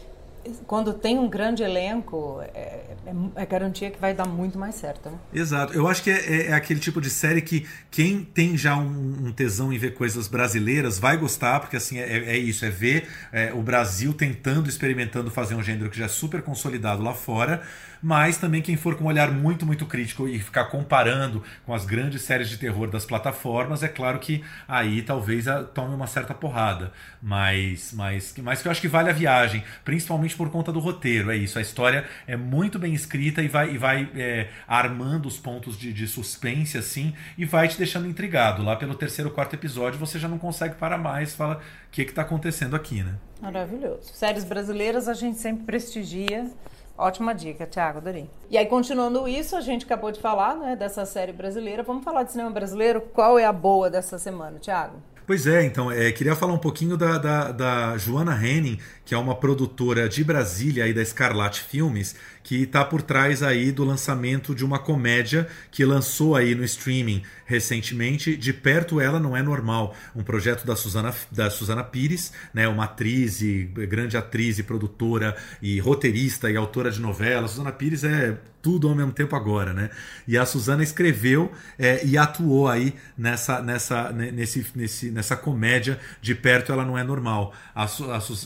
quando 0.66 0.92
tem 0.92 1.18
um 1.18 1.28
grande 1.28 1.62
elenco, 1.62 2.40
é, 2.54 2.96
é, 3.06 3.14
é, 3.36 3.46
garantia 3.46 3.90
que 3.90 4.00
vai 4.00 4.14
dar 4.14 4.26
muito 4.26 4.58
mais 4.58 4.74
certo. 4.74 5.10
Né? 5.10 5.18
Exato. 5.32 5.72
Eu 5.72 5.86
acho 5.86 6.02
que 6.02 6.10
é, 6.10 6.14
é, 6.14 6.46
é, 6.48 6.52
aquele 6.52 6.80
tipo 6.80 7.00
de 7.00 7.10
série 7.10 7.40
que 7.40 7.66
quem 7.90 8.24
tem 8.24 8.56
já 8.56 8.76
um, 8.76 9.26
um, 9.26 9.32
tesão 9.32 9.72
em 9.72 9.78
ver 9.78 9.94
coisas 9.94 10.28
brasileiras 10.28 10.98
vai 10.98 11.16
gostar, 11.16 11.60
porque 11.60 11.76
assim 11.76 11.98
é, 11.98 12.30
é 12.30 12.36
isso, 12.36 12.64
é 12.64 12.70
ver 12.70 13.08
é, 13.32 13.52
o 13.52 13.62
Brasil 13.62 14.12
tentando, 14.12 14.68
experimentando 14.68 15.30
fazer 15.30 15.54
um 15.54 15.62
gênero 15.62 15.90
que 15.90 15.98
já 15.98 16.06
é 16.06 16.08
super 16.08 16.42
consolidado 16.42 17.02
lá 17.02 17.14
fora 17.14 17.62
mas 18.02 18.36
também 18.36 18.60
quem 18.60 18.76
for 18.76 18.96
com 18.96 19.04
um 19.04 19.06
olhar 19.06 19.30
muito, 19.30 19.64
muito 19.64 19.86
crítico 19.86 20.28
e 20.28 20.40
ficar 20.40 20.64
comparando 20.64 21.42
com 21.64 21.72
as 21.72 21.84
grandes 21.84 22.22
séries 22.22 22.50
de 22.50 22.58
terror 22.58 22.90
das 22.90 23.04
plataformas, 23.04 23.82
é 23.82 23.88
claro 23.88 24.18
que 24.18 24.42
aí 24.66 25.02
talvez 25.02 25.44
tome 25.72 25.94
uma 25.94 26.06
certa 26.06 26.34
porrada. 26.34 26.92
Mas, 27.22 27.92
mas, 27.92 28.34
mas 28.42 28.60
que 28.60 28.66
eu 28.66 28.72
acho 28.72 28.80
que 28.80 28.88
vale 28.88 29.08
a 29.08 29.12
viagem, 29.12 29.62
principalmente 29.84 30.34
por 30.34 30.50
conta 30.50 30.72
do 30.72 30.80
roteiro. 30.80 31.30
É 31.30 31.36
isso, 31.36 31.58
a 31.58 31.62
história 31.62 32.04
é 32.26 32.36
muito 32.36 32.78
bem 32.78 32.92
escrita 32.92 33.40
e 33.40 33.48
vai, 33.48 33.74
e 33.74 33.78
vai 33.78 34.10
é, 34.16 34.48
armando 34.66 35.26
os 35.26 35.38
pontos 35.38 35.78
de, 35.78 35.92
de 35.92 36.08
suspense 36.08 36.76
assim 36.76 37.14
e 37.38 37.44
vai 37.44 37.68
te 37.68 37.78
deixando 37.78 38.08
intrigado. 38.08 38.62
Lá 38.64 38.74
pelo 38.74 38.94
terceiro, 38.94 39.30
quarto 39.30 39.54
episódio 39.54 39.98
você 39.98 40.18
já 40.18 40.26
não 40.26 40.38
consegue 40.38 40.74
parar 40.74 40.98
mais, 40.98 41.34
fala 41.34 41.56
o 41.56 41.90
que 41.92 42.02
está 42.02 42.22
acontecendo 42.22 42.74
aqui, 42.74 43.02
né? 43.02 43.14
Maravilhoso. 43.40 44.12
Séries 44.14 44.44
brasileiras 44.44 45.08
a 45.08 45.14
gente 45.14 45.38
sempre 45.38 45.64
prestigia. 45.64 46.50
Ótima 46.96 47.34
dica, 47.34 47.66
Thiago, 47.66 47.98
adorei. 47.98 48.30
E 48.50 48.58
aí, 48.58 48.66
continuando 48.66 49.26
isso, 49.26 49.56
a 49.56 49.60
gente 49.60 49.84
acabou 49.84 50.12
de 50.12 50.20
falar 50.20 50.56
né, 50.56 50.76
dessa 50.76 51.06
série 51.06 51.32
brasileira. 51.32 51.82
Vamos 51.82 52.04
falar 52.04 52.22
de 52.22 52.32
cinema 52.32 52.50
brasileiro? 52.50 53.00
Qual 53.00 53.38
é 53.38 53.44
a 53.44 53.52
boa 53.52 53.88
dessa 53.88 54.18
semana, 54.18 54.58
Thiago? 54.58 55.02
Pois 55.24 55.46
é, 55.46 55.64
então, 55.64 55.90
é, 55.90 56.10
queria 56.10 56.34
falar 56.34 56.52
um 56.52 56.58
pouquinho 56.58 56.96
da, 56.96 57.16
da, 57.16 57.52
da 57.52 57.96
Joana 57.96 58.34
Henning, 58.34 58.78
que 59.04 59.14
é 59.14 59.18
uma 59.18 59.36
produtora 59.36 60.08
de 60.08 60.24
Brasília 60.24 60.86
e 60.88 60.92
da 60.92 61.04
Scarlatti 61.04 61.62
Filmes, 61.62 62.16
que 62.42 62.62
está 62.62 62.84
por 62.84 63.02
trás 63.02 63.42
aí 63.42 63.70
do 63.70 63.84
lançamento 63.84 64.54
de 64.54 64.64
uma 64.64 64.78
comédia 64.78 65.48
que 65.70 65.84
lançou 65.84 66.34
aí 66.34 66.54
no 66.54 66.64
streaming 66.64 67.22
recentemente, 67.44 68.36
De 68.36 68.52
Perto 68.52 69.00
Ela 69.00 69.20
Não 69.20 69.36
É 69.36 69.42
Normal, 69.42 69.94
um 70.14 70.22
projeto 70.22 70.66
da 70.66 70.74
Suzana, 70.74 71.14
da 71.30 71.50
Suzana 71.50 71.84
Pires, 71.84 72.32
né, 72.52 72.66
uma 72.66 72.84
atriz, 72.84 73.42
e, 73.42 73.64
grande 73.64 74.16
atriz 74.16 74.58
e 74.58 74.62
produtora 74.62 75.36
e 75.60 75.78
roteirista 75.78 76.50
e 76.50 76.56
autora 76.56 76.90
de 76.90 77.00
novelas. 77.00 77.52
Suzana 77.52 77.72
Pires 77.72 78.04
é 78.04 78.38
tudo 78.62 78.88
ao 78.88 78.94
mesmo 78.94 79.12
tempo 79.12 79.34
agora, 79.34 79.72
né? 79.74 79.90
E 80.26 80.38
a 80.38 80.46
Suzana 80.46 80.82
escreveu 80.82 81.50
é, 81.76 82.06
e 82.06 82.16
atuou 82.16 82.68
aí 82.68 82.94
nessa, 83.18 83.60
nessa, 83.60 84.12
nesse, 84.12 84.64
nesse, 84.74 85.10
nessa 85.10 85.36
comédia 85.36 85.98
de 86.20 86.34
perto 86.34 86.72
ela 86.72 86.84
não 86.84 86.96
é 86.96 87.02
normal. 87.02 87.52
A, 87.74 87.86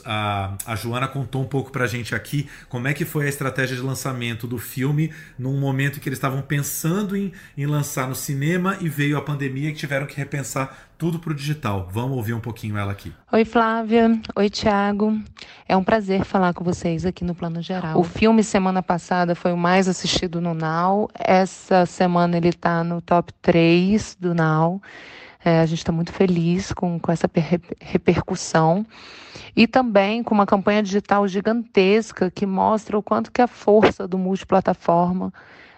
a, 0.05 0.57
a, 0.67 0.77
Joana 0.77 1.07
contou 1.07 1.43
um 1.43 1.47
pouco 1.47 1.71
pra 1.71 1.87
gente 1.87 2.15
aqui 2.15 2.49
como 2.69 2.89
é 2.89 2.95
que 2.95 3.05
foi 3.05 3.27
a 3.27 3.29
estratégia 3.29 3.77
de 3.77 3.83
lançamento 3.83 4.47
do 4.47 4.57
filme 4.57 5.13
num 5.39 5.61
momento 5.61 6.01
que 6.01 6.09
eles 6.09 6.17
estavam 6.17 6.41
pensando 6.41 7.15
em, 7.15 7.33
em 7.57 7.67
lançar 7.67 8.09
no 8.09 8.15
cinema 8.15 8.79
e 8.81 8.89
veio 8.89 9.19
a 9.19 9.23
pandemia 9.23 9.69
e 9.69 9.75
tiveram 9.75 10.07
que 10.07 10.17
repensar 10.17 10.87
tudo 10.99 11.19
para 11.19 11.33
o 11.33 11.35
digital. 11.35 11.89
Vamos 11.91 12.17
ouvir 12.17 12.35
um 12.35 12.41
pouquinho 12.41 12.77
ela 12.77 12.93
aqui. 12.93 13.13
Oi, 13.33 13.45
Flávia. 13.45 14.19
Oi, 14.35 14.49
Thiago. 14.49 15.19
É 15.69 15.77
um 15.77 15.85
prazer 15.85 16.25
falar 16.25 16.55
com 16.55 16.65
vocês 16.65 17.05
aqui 17.05 17.25
no 17.25 17.35
Plano 17.35 17.61
Geral. 17.61 17.99
O 17.99 18.05
filme 18.05 18.43
semana 18.43 18.83
passada 18.83 19.35
foi 19.35 19.53
o 19.53 19.57
mais 19.57 19.89
assistido 19.89 20.41
no 20.41 20.55
Now. 20.55 21.09
Essa 21.15 21.85
semana 21.87 22.37
ele 22.37 22.49
está 22.49 22.83
no 22.83 23.01
top 23.01 23.33
3 23.43 24.17
do 24.19 24.35
Now. 24.35 24.81
É, 25.45 25.61
a 25.61 25.67
gente 25.67 25.79
está 25.79 25.93
muito 25.93 26.13
feliz 26.13 26.73
com, 26.73 26.99
com 26.99 27.13
essa 27.13 27.31
repercussão 27.81 28.85
e 29.55 29.67
também 29.67 30.23
com 30.23 30.35
uma 30.35 30.47
campanha 30.47 30.83
digital 30.83 31.29
gigantesca 31.29 32.31
que 32.31 32.45
mostra 32.45 32.99
o 32.99 33.03
quanto 33.03 33.31
que 33.31 33.41
a 33.41 33.47
força 33.47 34.09
do 34.09 34.19
multiplataforma 34.19 35.33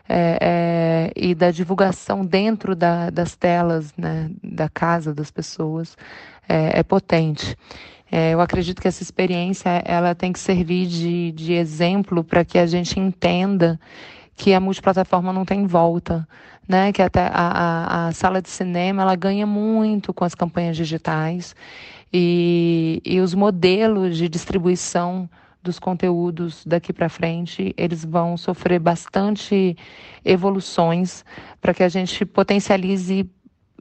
é, 0.08 0.38
é, 0.40 1.12
e 1.14 1.34
da 1.34 1.50
divulgação 1.50 2.24
dentro 2.24 2.74
da, 2.74 3.10
das 3.10 3.36
telas 3.36 3.92
né, 3.96 4.30
da 4.42 4.68
casa 4.68 5.14
das 5.14 5.30
pessoas 5.30 5.96
é, 6.48 6.80
é 6.80 6.82
potente. 6.82 7.56
É, 8.10 8.32
eu 8.32 8.40
acredito 8.40 8.80
que 8.80 8.88
essa 8.88 9.02
experiência 9.02 9.82
ela 9.84 10.14
tem 10.14 10.32
que 10.32 10.38
servir 10.38 10.86
de, 10.86 11.32
de 11.32 11.52
exemplo 11.52 12.24
para 12.24 12.44
que 12.44 12.58
a 12.58 12.66
gente 12.66 12.98
entenda 12.98 13.78
que 14.34 14.54
a 14.54 14.60
multiplataforma 14.60 15.32
não 15.32 15.44
tem 15.44 15.66
volta, 15.66 16.26
né? 16.66 16.92
Que 16.92 17.02
até 17.02 17.26
a, 17.26 17.30
a, 17.34 18.06
a, 18.06 18.12
sala 18.12 18.40
de 18.40 18.48
cinema 18.48 19.02
ela 19.02 19.16
ganha 19.16 19.46
muito 19.46 20.14
com 20.14 20.24
as 20.24 20.34
campanhas 20.34 20.76
digitais 20.76 21.54
e, 22.12 23.02
e 23.04 23.20
os 23.20 23.34
modelos 23.34 24.16
de 24.16 24.28
distribuição 24.28 25.28
dos 25.68 25.78
conteúdos 25.78 26.64
daqui 26.64 26.94
para 26.94 27.10
frente, 27.10 27.74
eles 27.76 28.02
vão 28.04 28.38
sofrer 28.38 28.80
bastante 28.80 29.76
evoluções 30.24 31.24
para 31.60 31.74
que 31.74 31.82
a 31.82 31.88
gente 31.90 32.24
potencialize 32.24 33.28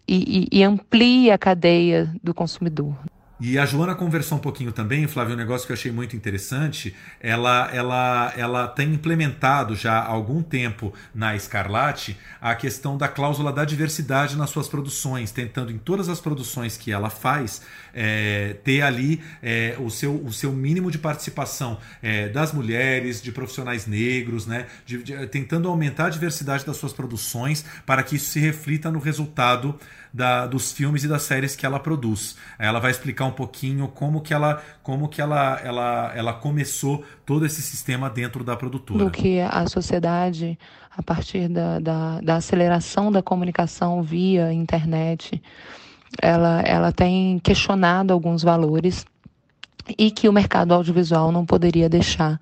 e, 0.06 0.48
e, 0.52 0.60
e 0.60 0.64
amplie 0.64 1.32
a 1.32 1.38
cadeia 1.38 2.14
do 2.22 2.34
consumidor. 2.34 2.94
E 3.40 3.60
a 3.60 3.68
Joana 3.68 3.94
conversou 3.94 4.40
um 4.40 4.42
pouquinho 4.42 4.72
também, 4.72 5.08
Flávio, 5.08 5.36
um 5.36 5.38
negócio 5.38 5.68
que 5.68 5.72
eu 5.72 5.76
achei 5.76 5.92
muito 5.92 6.16
interessante. 6.16 6.96
Ela, 7.22 7.70
ela, 7.72 8.34
ela 8.36 8.68
tem 8.68 8.92
implementado 8.92 9.76
já 9.76 10.00
há 10.00 10.08
algum 10.08 10.42
tempo 10.42 10.92
na 11.14 11.36
Escarlate 11.36 12.18
a 12.42 12.56
questão 12.56 12.98
da 12.98 13.08
cláusula 13.08 13.54
da 13.54 13.64
diversidade 13.64 14.36
nas 14.36 14.50
suas 14.50 14.68
produções, 14.68 15.32
tentando 15.32 15.72
em 15.72 15.78
todas 15.78 16.10
as 16.10 16.20
produções 16.20 16.78
que 16.78 16.92
ela 16.92 17.12
faz 17.12 17.62
é, 17.98 18.56
ter 18.64 18.84
ali 18.84 19.20
é, 19.42 19.76
o, 19.80 19.90
seu, 19.90 20.16
o 20.24 20.32
seu 20.32 20.54
mínimo 20.54 20.92
de 20.92 21.00
participação 21.00 21.80
é, 22.02 22.30
das 22.30 22.54
mulheres, 22.54 23.20
de 23.20 23.32
profissionais 23.32 23.88
negros, 23.88 24.46
né, 24.46 24.68
de, 24.86 25.02
de, 25.02 25.28
tentando 25.28 25.68
aumentar 25.68 26.06
a 26.06 26.10
diversidade 26.10 26.64
das 26.64 26.78
suas 26.78 26.94
produções 26.94 27.66
para 27.88 28.04
que 28.04 28.16
isso 28.16 28.30
se 28.30 28.40
reflita 28.40 28.92
no 28.92 29.00
resultado 29.00 29.76
da, 30.14 30.46
dos 30.46 30.72
filmes 30.72 31.04
e 31.04 31.08
das 31.08 31.24
séries 31.24 31.56
que 31.56 31.66
ela 31.66 31.80
produz. 31.80 32.38
Ela 32.60 32.80
vai 32.80 32.92
explicar 32.92 33.26
um 33.26 33.32
pouquinho 33.32 33.88
como 33.88 34.22
que 34.22 34.34
ela, 34.34 34.62
como 34.84 35.10
que 35.10 35.20
ela, 35.20 35.60
ela, 35.64 36.12
ela 36.16 36.34
começou 36.34 37.04
todo 37.26 37.46
esse 37.46 37.62
sistema 37.62 38.10
dentro 38.10 38.44
da 38.44 38.56
produtora. 38.56 39.04
Do 39.04 39.12
que 39.12 39.40
a 39.40 39.68
sociedade, 39.68 40.58
a 40.96 41.02
partir 41.02 41.50
da, 41.50 41.80
da, 41.80 42.22
da 42.22 42.36
aceleração 42.36 43.12
da 43.12 43.24
comunicação 43.24 44.04
via 44.04 44.54
internet, 44.54 45.42
ela, 46.22 46.62
ela 46.62 46.92
tem 46.92 47.40
questionado 47.40 48.14
alguns 48.14 48.44
valores 48.44 49.06
e 49.98 50.12
que 50.12 50.28
o 50.28 50.34
mercado 50.34 50.74
audiovisual 50.74 51.32
não 51.32 51.46
poderia 51.46 51.88
deixar 51.88 52.40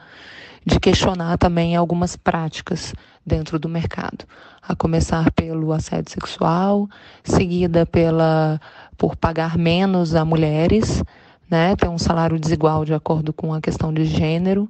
de 0.65 0.79
questionar 0.79 1.37
também 1.37 1.75
algumas 1.75 2.15
práticas 2.15 2.93
dentro 3.25 3.59
do 3.59 3.69
mercado, 3.69 4.25
a 4.61 4.75
começar 4.75 5.31
pelo 5.31 5.71
assédio 5.71 6.11
sexual, 6.11 6.89
seguida 7.23 7.85
pela 7.85 8.59
por 8.97 9.15
pagar 9.15 9.57
menos 9.57 10.15
a 10.15 10.23
mulheres, 10.25 11.03
né, 11.49 11.75
ter 11.75 11.87
um 11.87 11.97
salário 11.97 12.39
desigual 12.39 12.85
de 12.85 12.93
acordo 12.93 13.31
com 13.31 13.53
a 13.53 13.61
questão 13.61 13.93
de 13.93 14.05
gênero, 14.05 14.69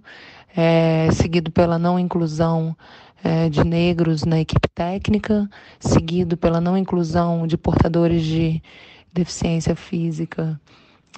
é, 0.56 1.10
seguido 1.12 1.52
pela 1.52 1.78
não 1.78 2.00
inclusão 2.00 2.76
é, 3.24 3.50
de 3.50 3.64
negros 3.64 4.24
na 4.24 4.40
equipe 4.40 4.68
técnica, 4.68 5.50
seguido 5.80 6.36
pela 6.36 6.60
não 6.60 6.78
inclusão 6.78 7.48
de 7.48 7.58
portadores 7.58 8.24
de 8.24 8.62
deficiência 9.16 9.76
física 9.76 10.60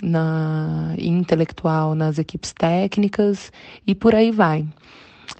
na 0.01 0.93
intelectual 0.97 1.95
nas 1.95 2.19
equipes 2.19 2.53
técnicas 2.53 3.51
e 3.85 3.95
por 3.95 4.13
aí 4.13 4.31
vai. 4.31 4.65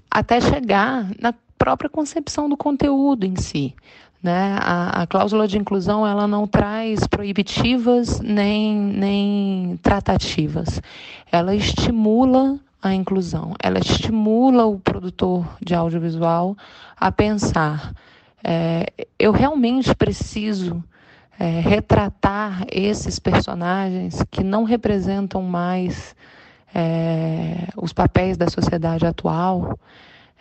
Até 0.10 0.42
chegar 0.42 1.10
na 1.20 1.34
própria 1.58 1.90
concepção 1.90 2.50
do 2.50 2.58
conteúdo 2.58 3.26
em 3.26 3.36
si. 3.36 3.76
Né? 4.22 4.58
A, 4.60 5.04
a, 5.04 5.08
cláusula 5.08 5.48
de 5.48 5.60
inclusão 5.60 6.06
ela 6.06 6.28
não 6.28 6.48
traz 6.48 7.06
proibitivas 7.06 8.20
nem, 8.20 8.76
nem 8.76 9.80
tratativas. 9.84 10.82
Ela 11.32 11.56
estimula 11.56 12.60
a 12.82 12.94
inclusão, 12.94 13.54
ela 13.62 13.80
estimula 13.80 14.66
o 14.66 14.80
produtor 14.80 15.48
de 15.62 15.76
audiovisual 15.76 16.58
a 16.96 17.12
pensar: 17.12 17.94
é, 18.44 18.92
eu 19.20 19.32
realmente 19.32 19.94
preciso 19.96 20.84
é, 21.40 21.60
retratar 21.60 22.66
esses 22.72 23.20
personagens 23.20 24.24
que 24.32 24.44
não 24.44 24.64
representam 24.64 25.42
mais 25.42 26.16
é, 26.74 27.68
os 27.76 27.94
papéis 27.94 28.38
da 28.38 28.50
sociedade 28.50 29.06
atual. 29.06 29.78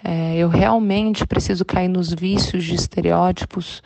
É, 0.03 0.37
eu 0.37 0.49
realmente 0.49 1.27
preciso 1.27 1.65
cair 1.65 1.89
nos 1.89 2.13
vícios 2.13 2.65
de 2.65 2.75
estereótipos. 2.75 3.83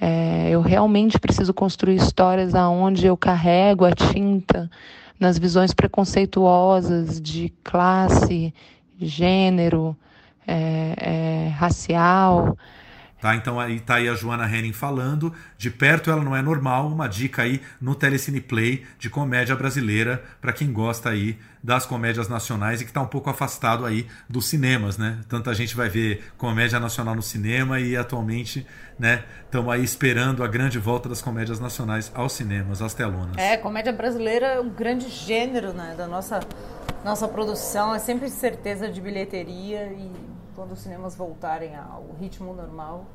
É, 0.00 0.48
eu 0.50 0.60
realmente 0.60 1.18
preciso 1.18 1.52
construir 1.54 1.96
histórias 1.96 2.54
aonde 2.54 3.06
eu 3.06 3.16
carrego 3.16 3.84
a 3.84 3.92
tinta 3.92 4.70
nas 5.18 5.38
visões 5.38 5.72
preconceituosas 5.72 7.20
de 7.20 7.52
classe, 7.64 8.52
gênero, 9.00 9.96
é, 10.46 10.94
é, 10.96 11.48
racial. 11.48 12.56
Tá? 13.26 13.34
Então 13.34 13.58
aí 13.58 13.80
tá 13.80 13.96
aí 13.96 14.08
a 14.08 14.14
Joana 14.14 14.46
Henning 14.46 14.72
falando. 14.72 15.32
De 15.58 15.68
perto 15.68 16.12
ela 16.12 16.22
não 16.22 16.36
é 16.36 16.40
normal, 16.40 16.86
uma 16.86 17.08
dica 17.08 17.42
aí 17.42 17.60
no 17.80 17.92
Telecine 17.92 18.40
Play 18.40 18.86
de 19.00 19.10
comédia 19.10 19.56
brasileira 19.56 20.22
para 20.40 20.52
quem 20.52 20.72
gosta 20.72 21.08
aí 21.08 21.36
das 21.60 21.84
comédias 21.84 22.28
nacionais 22.28 22.80
e 22.80 22.84
que 22.84 22.90
está 22.90 23.02
um 23.02 23.06
pouco 23.08 23.28
afastado 23.28 23.84
aí 23.84 24.06
dos 24.28 24.46
cinemas, 24.46 24.96
né? 24.96 25.18
Tanta 25.28 25.52
gente 25.54 25.74
vai 25.74 25.88
ver 25.88 26.22
comédia 26.38 26.78
nacional 26.78 27.16
no 27.16 27.22
cinema 27.22 27.80
e 27.80 27.96
atualmente, 27.96 28.64
né, 28.96 29.24
estamos 29.44 29.74
aí 29.74 29.82
esperando 29.82 30.44
a 30.44 30.46
grande 30.46 30.78
volta 30.78 31.08
das 31.08 31.20
comédias 31.20 31.58
nacionais 31.58 32.12
aos 32.14 32.32
cinemas, 32.32 32.80
às 32.80 32.94
telonas. 32.94 33.36
É, 33.36 33.56
comédia 33.56 33.92
brasileira 33.92 34.46
é 34.46 34.60
um 34.60 34.70
grande 34.70 35.08
gênero, 35.08 35.72
né, 35.72 35.96
da 35.98 36.06
nossa 36.06 36.38
nossa 37.04 37.26
produção, 37.26 37.92
é 37.92 37.98
sempre 37.98 38.28
certeza 38.28 38.88
de 38.88 39.00
bilheteria 39.00 39.92
e 39.92 40.12
quando 40.56 40.72
os 40.72 40.80
cinemas 40.80 41.14
voltarem 41.14 41.76
ao 41.76 42.16
ritmo 42.18 42.54
normal, 42.54 43.06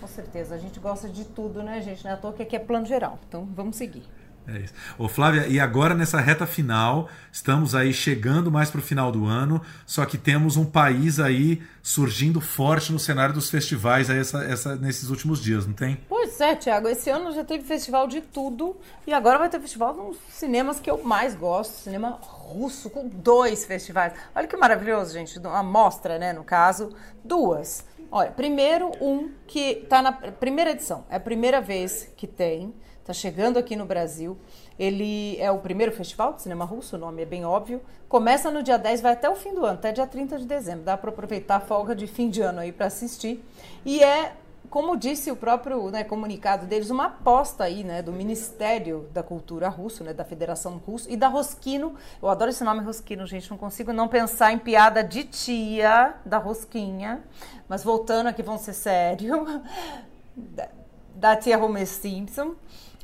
com 0.00 0.06
certeza. 0.06 0.54
A 0.54 0.58
gente 0.58 0.78
gosta 0.78 1.08
de 1.08 1.24
tudo, 1.24 1.62
né, 1.62 1.80
gente? 1.82 2.04
Não 2.04 2.12
é 2.12 2.16
toa 2.16 2.32
que 2.32 2.42
aqui 2.42 2.56
é 2.56 2.58
plano 2.58 2.86
geral. 2.86 3.18
Então 3.26 3.48
vamos 3.54 3.76
seguir. 3.76 4.04
É 4.48 4.58
isso. 4.58 4.72
Ô, 4.96 5.08
Flávia, 5.08 5.46
e 5.48 5.58
agora 5.58 5.92
nessa 5.92 6.20
reta 6.20 6.46
final, 6.46 7.08
estamos 7.32 7.74
aí 7.74 7.92
chegando 7.92 8.50
mais 8.50 8.70
para 8.70 8.78
o 8.78 8.82
final 8.82 9.10
do 9.10 9.26
ano, 9.26 9.60
só 9.84 10.06
que 10.06 10.16
temos 10.16 10.56
um 10.56 10.64
país 10.64 11.18
aí 11.18 11.60
surgindo 11.82 12.40
forte 12.40 12.92
no 12.92 12.98
cenário 12.98 13.34
dos 13.34 13.50
festivais 13.50 14.08
aí 14.08 14.18
essa, 14.18 14.44
essa, 14.44 14.76
nesses 14.76 15.10
últimos 15.10 15.42
dias, 15.42 15.66
não 15.66 15.74
tem? 15.74 15.98
Pois 16.08 16.40
é, 16.40 16.54
Tiago, 16.54 16.86
esse 16.86 17.10
ano 17.10 17.32
já 17.32 17.44
teve 17.44 17.64
festival 17.64 18.06
de 18.06 18.20
tudo 18.20 18.76
e 19.04 19.12
agora 19.12 19.38
vai 19.38 19.48
ter 19.48 19.60
festival 19.60 19.94
nos 19.94 20.16
cinemas 20.30 20.78
que 20.78 20.88
eu 20.88 21.02
mais 21.02 21.34
gosto, 21.34 21.72
cinema 21.72 22.10
russo, 22.22 22.88
com 22.88 23.08
dois 23.08 23.64
festivais. 23.64 24.12
Olha 24.32 24.46
que 24.46 24.56
maravilhoso, 24.56 25.12
gente, 25.12 25.40
uma 25.40 25.62
mostra, 25.62 26.18
né, 26.20 26.32
no 26.32 26.44
caso, 26.44 26.94
duas. 27.24 27.84
Olha, 28.16 28.30
primeiro 28.30 28.92
um 28.98 29.30
que 29.46 29.82
está 29.82 30.00
na 30.00 30.10
primeira 30.10 30.70
edição, 30.70 31.04
é 31.10 31.16
a 31.16 31.20
primeira 31.20 31.60
vez 31.60 32.10
que 32.16 32.26
tem, 32.26 32.74
está 32.98 33.12
chegando 33.12 33.58
aqui 33.58 33.76
no 33.76 33.84
Brasil. 33.84 34.38
Ele 34.78 35.36
é 35.38 35.50
o 35.50 35.58
primeiro 35.58 35.92
festival 35.92 36.32
de 36.32 36.40
cinema 36.40 36.64
russo, 36.64 36.96
o 36.96 36.98
nome 36.98 37.20
é 37.20 37.26
bem 37.26 37.44
óbvio. 37.44 37.78
Começa 38.08 38.50
no 38.50 38.62
dia 38.62 38.78
10, 38.78 39.02
vai 39.02 39.12
até 39.12 39.28
o 39.28 39.36
fim 39.36 39.52
do 39.52 39.66
ano, 39.66 39.74
até 39.74 39.92
dia 39.92 40.06
30 40.06 40.38
de 40.38 40.46
dezembro. 40.46 40.82
Dá 40.82 40.96
para 40.96 41.10
aproveitar 41.10 41.56
a 41.56 41.60
folga 41.60 41.94
de 41.94 42.06
fim 42.06 42.30
de 42.30 42.40
ano 42.40 42.60
aí 42.60 42.72
para 42.72 42.86
assistir. 42.86 43.44
E 43.84 44.02
é 44.02 44.32
como 44.70 44.96
disse 44.96 45.30
o 45.30 45.36
próprio 45.36 45.90
né, 45.90 46.04
comunicado 46.04 46.66
deles, 46.66 46.90
uma 46.90 47.06
aposta 47.06 47.64
aí, 47.64 47.84
né, 47.84 48.02
do 48.02 48.12
Ministério 48.12 49.08
da 49.12 49.22
Cultura 49.22 49.68
Russo, 49.68 50.04
né, 50.04 50.12
da 50.12 50.24
Federação 50.24 50.76
Russa 50.78 51.10
e 51.10 51.16
da 51.16 51.28
Rosquino. 51.28 51.94
Eu 52.22 52.28
adoro 52.28 52.50
esse 52.50 52.64
nome 52.64 52.82
Rosquino, 52.82 53.26
gente, 53.26 53.50
não 53.50 53.58
consigo 53.58 53.92
não 53.92 54.08
pensar 54.08 54.52
em 54.52 54.58
piada 54.58 55.02
de 55.02 55.24
tia 55.24 56.14
da 56.24 56.38
Rosquinha. 56.38 57.22
Mas 57.68 57.82
voltando 57.82 58.28
aqui, 58.28 58.42
vamos 58.42 58.62
ser 58.62 58.74
sério, 58.74 59.62
da, 61.14 61.36
tia 61.36 61.58
Homer 61.58 61.86
Simpson. 61.86 62.54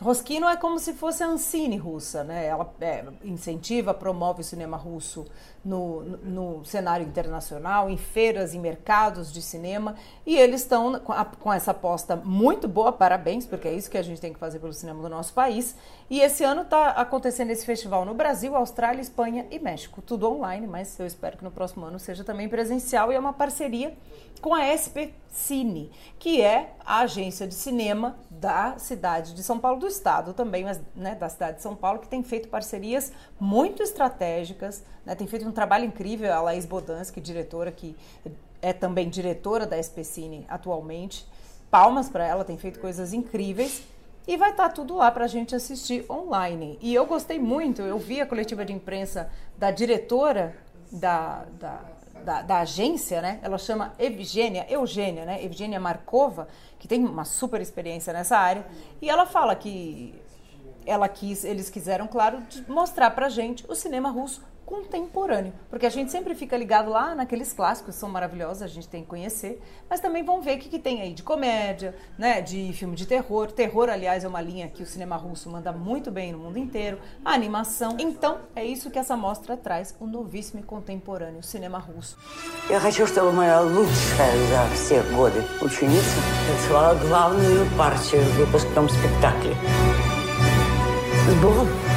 Rosquino 0.01 0.49
é 0.49 0.57
como 0.57 0.79
se 0.79 0.93
fosse 0.95 1.23
a 1.23 1.29
Ancine 1.29 1.77
russa, 1.77 2.25
né? 2.25 2.47
Ela 2.47 2.73
é, 2.81 3.05
incentiva, 3.23 3.95
promove 3.95 4.41
o 4.41 4.45
cinema 4.45 4.77
russo 4.77 5.27
no, 5.65 6.03
no, 6.03 6.65
cenário 6.65 7.07
internacional, 7.07 7.89
em 7.89 7.97
feiras, 7.97 8.55
em 8.55 8.61
mercados 8.61 9.33
de 9.33 9.41
cinema, 9.41 9.95
e 10.27 10.37
eles 10.37 10.63
estão 10.63 10.99
com, 11.01 11.13
com, 11.39 11.53
essa 11.53 11.71
aposta 11.71 12.17
muito 12.17 12.67
boa, 12.67 12.93
parabéns, 12.93 13.47
porque 13.47 13.69
é 13.69 13.73
isso 13.73 13.91
que 13.91 13.99
a 13.99 14.03
gente 14.03 14.21
tem 14.21 14.33
que 14.33 14.39
fazer 14.39 14.59
pelo 14.59 14.73
cinema 14.73 15.01
do 15.03 15.09
nosso 15.09 15.33
país. 15.33 15.77
E 16.11 16.21
esse 16.21 16.43
ano 16.43 16.63
está 16.63 16.91
acontecendo 16.91 17.51
esse 17.51 17.65
festival 17.65 18.05
no 18.05 18.15
Brasil, 18.15 18.57
Austrália, 18.57 19.01
Espanha 19.01 19.47
e 19.51 19.59
México, 19.59 20.03
tudo 20.03 20.29
online, 20.29 20.67
mas 20.67 20.99
eu 20.99 21.07
espero 21.07 21.37
que 21.37 21.45
no 21.45 21.51
próximo 21.51 21.85
ano 21.87 21.99
seja 21.99 22.25
também 22.25 22.49
presencial 22.49 23.13
e 23.13 23.15
é 23.15 23.19
uma 23.19 23.33
parceria 23.33 23.97
com 24.43 24.53
a 24.53 24.65
SP 24.75 25.15
Cine, 25.31 25.91
que 26.19 26.43
é 26.43 26.75
a 26.85 26.99
agência 27.01 27.47
de 27.47 27.55
cinema 27.55 28.19
da 28.29 28.77
cidade 28.77 29.35
de 29.35 29.43
São 29.43 29.59
Paulo, 29.59 29.79
do 29.79 29.87
estado 29.87 30.35
também, 30.35 30.65
mas 30.65 30.81
né, 30.95 31.15
da 31.15 31.29
cidade 31.29 31.57
de 31.57 31.63
São 31.63 31.77
Paulo, 31.77 32.01
que 32.01 32.09
tem 32.09 32.23
feito 32.23 32.49
parcerias 32.49 33.13
muito 33.41 33.83
estratégicas, 33.83 34.85
né, 35.05 35.15
tem 35.15 35.27
feito 35.27 35.47
um 35.47 35.53
trabalho 35.53 35.85
incrível. 35.85 36.33
A 36.33 36.41
Laís 36.41 36.65
Bodansky, 36.65 37.21
diretora, 37.21 37.73
que 37.73 37.97
é 38.61 38.73
também 38.73 39.09
diretora 39.09 39.67
da 39.67 39.81
SP 39.81 40.05
Cine 40.05 40.47
atualmente. 40.49 41.27
Palmas 41.71 42.09
para 42.09 42.27
ela, 42.27 42.45
tem 42.45 42.57
feito 42.57 42.81
coisas 42.81 43.13
incríveis. 43.13 43.83
E 44.27 44.37
vai 44.37 44.51
estar 44.51 44.69
tá 44.69 44.75
tudo 44.75 44.97
lá 44.97 45.11
para 45.11 45.25
a 45.25 45.29
gente 45.29 45.55
assistir 45.55 46.05
online. 46.09 46.79
E 46.81 46.95
eu 46.95 47.05
gostei 47.07 47.41
muito, 47.41 47.83
eu 47.83 47.99
vi 47.99 48.21
a 48.21 48.27
coletiva 48.27 48.65
de 48.65 48.73
imprensa 48.73 49.29
da 49.59 49.71
diretora 49.71 50.57
da, 50.93 51.45
da 51.59 51.81
da, 52.23 52.41
da, 52.43 52.59
agência, 52.61 53.21
né? 53.21 53.41
Ela 53.43 53.59
chama 53.59 53.93
Evgênia, 53.99 54.65
Eugênia, 54.69 55.25
né? 55.25 55.45
Evgênia 55.45 55.81
Markova, 55.81 56.47
que 56.79 56.89
tem 56.89 57.05
uma 57.05 57.25
super 57.25 57.61
experiência 57.61 58.13
nessa 58.13 58.37
área, 58.39 58.65
e 59.01 59.11
ela 59.11 59.27
fala 59.27 59.55
que 59.55 60.15
ela 60.87 61.09
quis, 61.09 61.45
eles 61.45 61.69
quiseram, 61.69 62.07
claro, 62.07 62.43
mostrar 62.69 63.11
pra 63.11 63.29
gente 63.29 63.65
o 63.69 63.75
cinema 63.75 64.11
russo 64.11 64.41
contemporâneo, 64.72 65.54
porque 65.70 65.86
a 65.86 65.90
gente 65.90 66.12
sempre 66.12 66.36
fica 66.36 66.58
ligado 66.58 66.90
lá 66.90 67.16
naqueles 67.16 67.54
clássicos, 67.54 67.96
são 67.96 68.10
maravilhosos, 68.10 68.62
a 68.62 68.68
gente 68.68 68.86
tem 68.90 69.02
que 69.02 69.08
conhecer, 69.08 69.64
mas 69.90 70.02
também 70.02 70.24
vão 70.24 70.42
ver 70.42 70.58
o 70.58 70.60
que, 70.60 70.68
que 70.68 70.78
tem 70.78 71.02
aí 71.02 71.14
de 71.14 71.24
comédia, 71.24 71.96
né, 72.18 72.42
de 72.42 72.74
filme 72.74 72.94
de 72.94 73.06
terror. 73.06 73.50
Terror, 73.50 73.90
aliás, 73.90 74.26
é 74.26 74.28
uma 74.28 74.42
linha 74.42 74.68
que 74.68 74.84
o 74.84 74.86
cinema 74.86 75.16
russo 75.16 75.50
manda 75.50 75.72
muito 75.72 76.12
bem 76.12 76.34
no 76.34 76.40
mundo 76.40 76.60
inteiro, 76.60 77.00
a 77.24 77.32
animação. 77.32 77.96
Então, 77.98 78.40
é 78.58 78.66
isso 78.66 78.92
que 78.92 79.00
essa 79.00 79.16
mostra 79.16 79.56
traz, 79.56 79.96
o 80.02 80.06
novíssimo 80.06 80.60
e 80.60 80.64
contemporâneo 80.64 81.42
cinema 81.42 81.80
russo. 81.80 82.18
Eu 82.70 82.82
хочу, 82.82 83.08
чтобы 83.08 83.32
моя 83.32 83.62
лучшая 83.62 84.38
за 84.50 84.76
все 84.76 85.02
годы 85.16 85.42
ученица 85.62 86.18
танцевала 86.46 86.94
главную 87.08 87.66
партию 87.78 88.22
в 88.22 88.38
выпускном 88.38 88.90
спектакле. 88.90 89.56
С 91.30 91.34
Богом! 91.42 91.91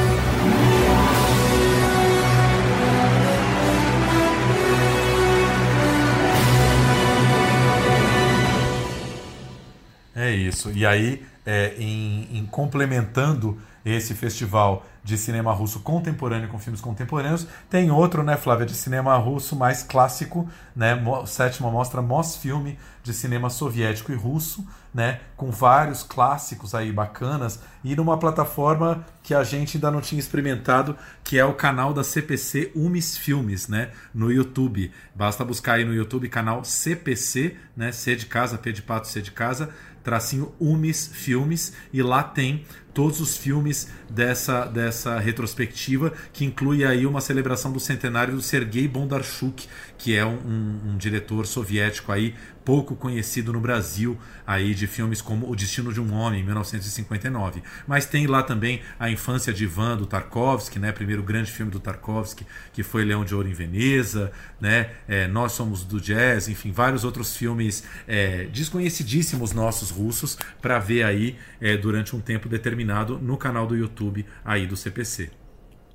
É 10.16 10.32
isso. 10.32 10.72
E 10.72 10.86
aí, 10.86 11.26
é, 11.45 11.76
em, 11.78 12.38
em, 12.38 12.45
complementando 12.45 13.57
esse 13.84 14.16
festival 14.16 14.84
de 15.03 15.16
cinema 15.16 15.53
russo 15.53 15.82
contemporâneo 15.82 16.49
com 16.49 16.57
filmes 16.57 16.82
contemporâneos, 16.82 17.45
tem 17.70 17.91
outro, 17.91 18.24
né, 18.24 18.36
Flávia, 18.36 18.66
de 18.66 18.74
cinema 18.74 19.16
russo 19.18 19.55
mais 19.55 19.84
clássico, 19.84 20.49
né, 20.76 20.97
sétima 21.28 21.70
mostra 21.70 22.01
Mosfilme 22.01 22.80
de 23.03 23.13
cinema 23.13 23.51
soviético 23.51 24.11
e 24.11 24.16
russo, 24.16 24.66
né, 24.91 25.20
com 25.38 25.51
vários 25.51 26.01
clássicos 26.01 26.74
aí 26.74 26.91
bacanas 26.91 27.59
e 27.84 27.95
numa 27.95 28.18
plataforma 28.18 29.05
que 29.22 29.36
a 29.36 29.43
gente 29.43 29.78
ainda 29.78 29.91
não 29.91 30.01
tinha 30.01 30.18
experimentado, 30.18 30.97
que 31.24 31.38
é 31.38 31.45
o 31.45 31.53
canal 31.53 31.93
da 31.93 32.03
CPC 32.03 32.72
Umis 32.74 33.16
Filmes, 33.16 33.68
né, 33.68 33.91
no 34.11 34.32
YouTube. 34.32 34.91
Basta 35.13 35.45
buscar 35.45 35.74
aí 35.74 35.86
no 35.86 35.93
YouTube 35.93 36.28
canal 36.30 36.63
CPC, 36.63 37.55
né, 37.78 37.91
C 37.91 38.16
de 38.16 38.26
casa, 38.26 38.57
P 38.57 38.72
de 38.72 38.82
pato, 38.82 39.07
C 39.07 39.22
de 39.22 39.30
casa 39.30 39.70
tracinho 40.06 40.53
Umis 40.60 41.10
Filmes, 41.12 41.74
e 41.91 42.01
lá 42.01 42.24
tem 42.24 42.64
todos 42.93 43.20
os 43.20 43.36
filmes 43.36 43.89
dessa, 44.10 44.66
dessa 44.66 45.20
retrospectiva, 45.20 46.14
que 46.32 46.45
inclui 46.45 46.86
aí 46.86 47.06
uma 47.06 47.20
celebração 47.20 47.74
do 47.74 47.80
centenário 47.80 48.36
do 48.36 48.41
Sergei 48.41 48.88
Bondarchuk, 48.88 49.68
que 49.97 50.16
é 50.16 50.26
um, 50.26 50.38
um, 50.38 50.91
um 50.91 50.97
diretor 50.97 51.45
soviético 51.45 52.12
aí 52.12 52.36
pouco 52.66 52.95
conhecido 52.95 53.53
no 53.53 53.61
Brasil 53.61 54.18
aí 54.45 54.74
de 54.74 54.88
filmes 54.88 55.22
como 55.22 55.49
O 55.49 55.55
Destino 55.55 55.93
de 55.93 56.01
um 56.01 56.11
Homem, 56.13 56.41
em 56.41 56.43
1959. 56.43 57.61
Mas 57.88 58.05
tem 58.07 58.26
lá 58.26 58.41
também 58.41 58.82
A 58.99 59.09
Infância 59.09 59.53
de 59.53 59.63
Ivan, 59.63 59.95
do 59.95 60.07
Tarkovsky, 60.07 60.80
né? 60.80 60.91
primeiro 60.91 61.22
grande 61.22 61.51
filme 61.51 61.72
do 61.72 61.80
Tarkovsky, 61.80 62.45
que 62.74 62.82
foi 62.82 63.05
Leão 63.05 63.24
de 63.24 63.36
Ouro 63.36 63.47
em 63.47 63.53
Veneza, 63.53 64.32
né? 64.59 64.89
É, 65.07 65.28
Nós 65.28 65.51
Somos 65.51 65.84
do 65.84 66.01
Jazz, 66.01 66.49
enfim, 66.49 66.72
vários 66.72 67.03
outros 67.03 67.38
filmes 67.38 67.84
é, 68.07 68.45
desconhecidíssimos 68.45 69.53
nossos 69.53 69.91
russos 69.91 70.38
para 70.61 70.80
ver 70.80 71.03
aí 71.03 71.38
é, 71.61 71.78
durante 71.78 72.16
um 72.16 72.20
tempo 72.20 72.49
determinado 72.49 73.20
no 73.20 73.38
canal 73.38 73.68
do 73.68 73.76
YouTube 73.76 74.26
aí 74.43 74.66
do 74.66 74.76
CPC. 74.76 75.45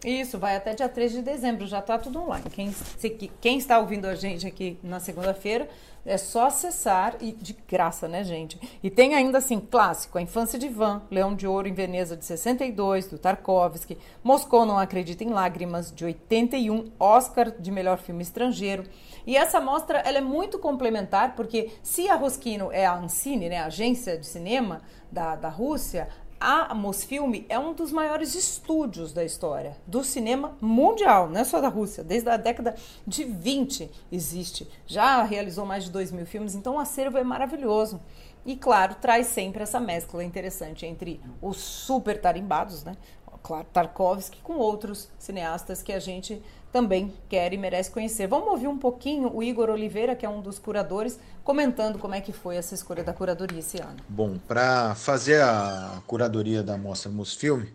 Isso, 0.04 0.38
vai 0.38 0.56
até 0.56 0.72
dia 0.72 0.88
3 0.88 1.12
de 1.12 1.22
dezembro, 1.22 1.66
já 1.66 1.80
está 1.80 1.98
tudo 1.98 2.20
online. 2.20 2.48
Quem, 2.50 2.72
se, 2.72 3.10
quem 3.10 3.58
está 3.58 3.78
ouvindo 3.78 4.06
a 4.06 4.14
gente 4.14 4.46
aqui 4.46 4.78
na 4.82 4.98
segunda-feira, 4.98 5.68
é 6.06 6.16
só 6.16 6.46
acessar 6.46 7.16
e 7.20 7.32
de 7.32 7.54
graça, 7.68 8.08
né, 8.08 8.24
gente? 8.24 8.58
E 8.82 8.88
tem 8.88 9.14
ainda 9.14 9.36
assim, 9.36 9.60
clássico, 9.60 10.16
A 10.16 10.22
Infância 10.22 10.58
de 10.58 10.66
Ivan, 10.66 11.02
Leão 11.10 11.34
de 11.34 11.46
Ouro 11.46 11.68
em 11.68 11.74
Veneza 11.74 12.16
de 12.16 12.24
62, 12.24 13.08
do 13.08 13.18
Tarkovsky, 13.18 13.98
Moscou 14.24 14.64
não 14.64 14.78
acredita 14.78 15.22
em 15.22 15.28
lágrimas 15.28 15.92
de 15.92 16.04
81, 16.04 16.90
Oscar 16.98 17.50
de 17.50 17.70
melhor 17.70 17.98
filme 17.98 18.22
estrangeiro. 18.22 18.84
E 19.26 19.36
essa 19.36 19.60
mostra, 19.60 19.98
ela 19.98 20.16
é 20.16 20.22
muito 20.22 20.58
complementar, 20.58 21.36
porque 21.36 21.70
se 21.82 22.08
a 22.08 22.14
Rosquino 22.14 22.72
é 22.72 22.86
a 22.86 22.96
Ancine, 22.96 23.50
né, 23.50 23.58
a 23.58 23.66
agência 23.66 24.16
de 24.16 24.26
cinema 24.26 24.80
da, 25.12 25.36
da 25.36 25.50
Rússia, 25.50 26.08
a 26.40 26.74
Mosfilm 26.74 27.44
é 27.50 27.58
um 27.58 27.74
dos 27.74 27.92
maiores 27.92 28.34
estúdios 28.34 29.12
da 29.12 29.22
história 29.22 29.76
do 29.86 30.02
cinema 30.02 30.56
mundial, 30.58 31.28
não 31.28 31.38
é 31.38 31.44
só 31.44 31.60
da 31.60 31.68
Rússia, 31.68 32.02
desde 32.02 32.30
a 32.30 32.38
década 32.38 32.74
de 33.06 33.24
20 33.24 33.90
existe. 34.10 34.66
Já 34.86 35.22
realizou 35.22 35.66
mais 35.66 35.84
de 35.84 35.90
2 35.90 36.10
mil 36.10 36.24
filmes, 36.24 36.54
então 36.54 36.76
o 36.76 36.78
acervo 36.78 37.18
é 37.18 37.22
maravilhoso. 37.22 38.00
E 38.46 38.56
claro, 38.56 38.94
traz 38.94 39.26
sempre 39.26 39.62
essa 39.62 39.78
mescla 39.78 40.24
interessante 40.24 40.86
entre 40.86 41.20
os 41.42 41.58
super 41.58 42.18
tarimbados, 42.18 42.84
né? 42.84 42.96
Claro, 43.42 43.66
Tarkovsky 43.72 44.40
com 44.42 44.54
outros 44.54 45.08
cineastas 45.18 45.82
que 45.82 45.92
a 45.92 45.98
gente 45.98 46.42
também 46.72 47.12
quer 47.28 47.52
e 47.52 47.58
merece 47.58 47.90
conhecer. 47.90 48.26
Vamos 48.26 48.48
ouvir 48.48 48.68
um 48.68 48.78
pouquinho 48.78 49.34
o 49.34 49.42
Igor 49.42 49.68
Oliveira, 49.70 50.14
que 50.14 50.24
é 50.24 50.28
um 50.28 50.40
dos 50.40 50.58
curadores, 50.58 51.18
comentando 51.42 51.98
como 51.98 52.14
é 52.14 52.20
que 52.20 52.32
foi 52.32 52.56
essa 52.56 52.74
escolha 52.74 53.02
da 53.02 53.12
curadoria 53.12 53.58
esse 53.58 53.78
ano. 53.78 53.96
Bom, 54.08 54.38
para 54.46 54.94
fazer 54.94 55.42
a 55.42 56.02
curadoria 56.06 56.62
da 56.62 56.76
Mostra 56.78 57.10
Mosfilme, 57.10 57.72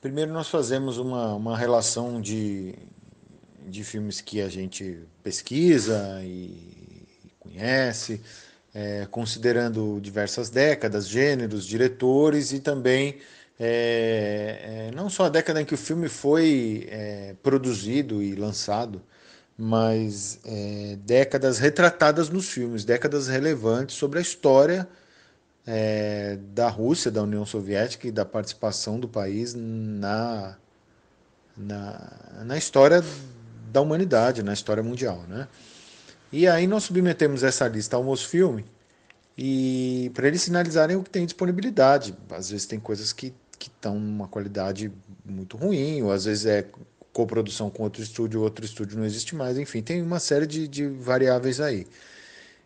primeiro 0.00 0.32
nós 0.32 0.48
fazemos 0.48 0.98
uma, 0.98 1.34
uma 1.34 1.56
relação 1.56 2.20
de, 2.20 2.74
de 3.66 3.84
filmes 3.84 4.20
que 4.20 4.40
a 4.40 4.48
gente 4.48 5.00
pesquisa 5.22 6.20
e 6.22 7.10
conhece, 7.38 8.22
é, 8.72 9.06
considerando 9.10 9.98
diversas 10.00 10.48
décadas, 10.48 11.08
gêneros, 11.08 11.66
diretores 11.66 12.52
e 12.52 12.60
também 12.60 13.18
é, 13.62 14.88
é, 14.88 14.96
não 14.96 15.10
só 15.10 15.24
a 15.26 15.28
década 15.28 15.60
em 15.60 15.66
que 15.66 15.74
o 15.74 15.78
filme 15.78 16.08
foi 16.08 16.88
é, 16.90 17.34
produzido 17.42 18.22
e 18.22 18.34
lançado, 18.34 19.02
mas 19.56 20.40
é, 20.46 20.96
décadas 21.04 21.58
retratadas 21.58 22.30
nos 22.30 22.48
filmes, 22.48 22.86
décadas 22.86 23.28
relevantes 23.28 23.96
sobre 23.96 24.18
a 24.18 24.22
história 24.22 24.88
é, 25.66 26.38
da 26.54 26.70
Rússia, 26.70 27.10
da 27.10 27.22
União 27.22 27.44
Soviética 27.44 28.08
e 28.08 28.10
da 28.10 28.24
participação 28.24 28.98
do 28.98 29.06
país 29.06 29.54
na, 29.54 30.56
na, 31.54 32.12
na 32.46 32.56
história 32.56 33.04
da 33.70 33.82
humanidade, 33.82 34.42
na 34.42 34.54
história 34.54 34.82
mundial. 34.82 35.22
Né? 35.28 35.46
E 36.32 36.48
aí 36.48 36.66
nós 36.66 36.84
submetemos 36.84 37.42
essa 37.42 37.68
lista 37.68 37.94
ao 37.94 38.02
Mosfilme 38.02 38.64
e 39.36 40.10
para 40.14 40.28
eles 40.28 40.40
sinalizarem 40.40 40.96
o 40.96 41.02
que 41.02 41.10
tem 41.10 41.26
disponibilidade. 41.26 42.16
Às 42.30 42.48
vezes 42.50 42.64
tem 42.64 42.80
coisas 42.80 43.12
que 43.12 43.34
que 43.60 43.68
estão 43.68 44.00
numa 44.00 44.26
qualidade 44.26 44.90
muito 45.22 45.58
ruim, 45.58 46.02
ou 46.02 46.10
às 46.10 46.24
vezes 46.24 46.46
é 46.46 46.66
coprodução 47.12 47.68
com 47.68 47.82
outro 47.82 48.02
estúdio, 48.02 48.40
outro 48.40 48.64
estúdio 48.64 48.98
não 48.98 49.04
existe 49.04 49.36
mais, 49.36 49.58
enfim, 49.58 49.82
tem 49.82 50.00
uma 50.00 50.18
série 50.18 50.46
de, 50.46 50.66
de 50.66 50.86
variáveis 50.86 51.60
aí. 51.60 51.86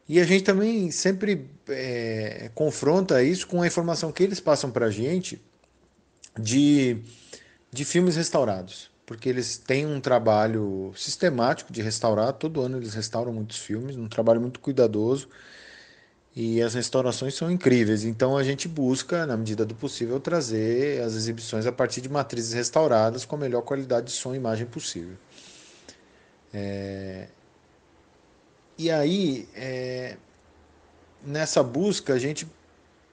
E 0.09 0.21
a 0.21 0.25
gente 0.25 0.45
também 0.45 0.91
sempre 0.91 1.47
é, 1.69 2.51
confronta 2.55 3.23
isso 3.23 3.47
com 3.49 3.61
a 3.61 3.67
informação 3.67 4.13
que 4.13 4.23
eles 4.23 4.39
passam 4.39 4.71
para 4.71 4.87
a 4.87 4.91
gente 4.91 5.43
de, 6.39 6.99
de 7.73 7.85
filmes 7.85 8.15
restaurados, 8.15 8.91
porque 9.05 9.29
eles 9.29 9.57
têm 9.57 9.87
um 9.87 10.01
trabalho 10.01 10.93
sistemático 10.95 11.73
de 11.73 11.83
restaurar, 11.83 12.35
todo 12.35 12.61
ano 12.61 12.77
eles 12.77 12.95
restauram 12.95 13.33
muitos 13.33 13.59
filmes, 13.59 13.97
um 13.97 14.07
trabalho 14.07 14.41
muito 14.41 14.61
cuidadoso, 14.61 15.29
e 16.37 16.61
as 16.61 16.75
restaurações 16.75 17.35
são 17.35 17.51
incríveis. 17.51 18.05
Então 18.05 18.37
a 18.37 18.43
gente 18.43 18.67
busca, 18.67 19.25
na 19.25 19.37
medida 19.37 19.65
do 19.65 19.75
possível, 19.75 20.19
trazer 20.19 21.01
as 21.03 21.15
exibições 21.15 21.67
a 21.67 21.73
partir 21.73 22.01
de 22.01 22.09
matrizes 22.09 22.53
restauradas 22.53 23.25
com 23.25 23.37
a 23.37 23.39
melhor 23.39 23.63
qualidade 23.63 24.07
de 24.07 24.13
som 24.13 24.35
e 24.35 24.37
imagem 24.37 24.67
possível. 24.67 25.17
É... 26.53 27.29
E 28.77 28.91
aí, 28.91 29.49
é... 29.55 30.17
nessa 31.25 31.63
busca, 31.63 32.15
a 32.15 32.19
gente 32.19 32.47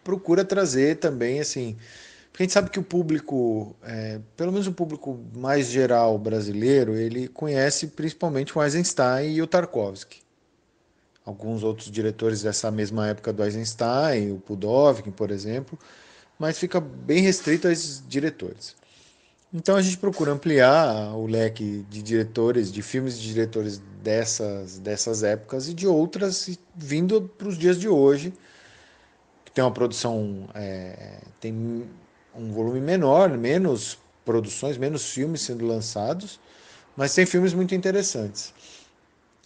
procura 0.03 0.43
trazer 0.43 0.97
também, 0.97 1.39
assim, 1.39 1.77
porque 2.31 2.41
a 2.41 2.45
gente 2.45 2.53
sabe 2.53 2.71
que 2.71 2.79
o 2.79 2.83
público, 2.83 3.75
é... 3.83 4.19
pelo 4.35 4.51
menos 4.51 4.65
o 4.65 4.73
público 4.73 5.19
mais 5.35 5.67
geral 5.67 6.17
brasileiro, 6.17 6.95
ele 6.95 7.27
conhece 7.27 7.87
principalmente 7.87 8.57
o 8.57 8.63
Eisenstein 8.63 9.35
e 9.35 9.41
o 9.43 9.47
Tarkovsky 9.47 10.21
alguns 11.25 11.63
outros 11.63 11.91
diretores 11.91 12.41
dessa 12.41 12.71
mesma 12.71 13.07
época 13.07 13.31
do 13.31 13.43
Eisenstein, 13.43 14.31
o 14.31 14.39
Pudovkin, 14.39 15.11
por 15.11 15.31
exemplo, 15.31 15.77
mas 16.37 16.57
fica 16.57 16.79
bem 16.79 17.21
restrito 17.21 17.67
a 17.67 17.71
esses 17.71 18.03
diretores. 18.07 18.75
Então 19.53 19.75
a 19.75 19.81
gente 19.81 19.97
procura 19.97 20.31
ampliar 20.31 21.13
o 21.13 21.27
leque 21.27 21.85
de 21.89 22.01
diretores, 22.01 22.71
de 22.71 22.81
filmes 22.81 23.19
de 23.19 23.27
diretores 23.27 23.81
dessas, 24.01 24.79
dessas 24.79 25.23
épocas 25.23 25.67
e 25.67 25.73
de 25.73 25.85
outras 25.85 26.57
vindo 26.73 27.21
para 27.37 27.47
os 27.49 27.57
dias 27.57 27.77
de 27.77 27.89
hoje, 27.89 28.33
que 29.43 29.51
tem 29.51 29.63
uma 29.63 29.71
produção, 29.71 30.49
é, 30.55 31.19
tem 31.39 31.85
um 32.33 32.51
volume 32.53 32.79
menor, 32.79 33.29
menos 33.37 33.99
produções, 34.23 34.77
menos 34.77 35.11
filmes 35.11 35.41
sendo 35.41 35.65
lançados, 35.65 36.39
mas 36.95 37.13
tem 37.13 37.25
filmes 37.25 37.53
muito 37.53 37.75
interessantes. 37.75 38.53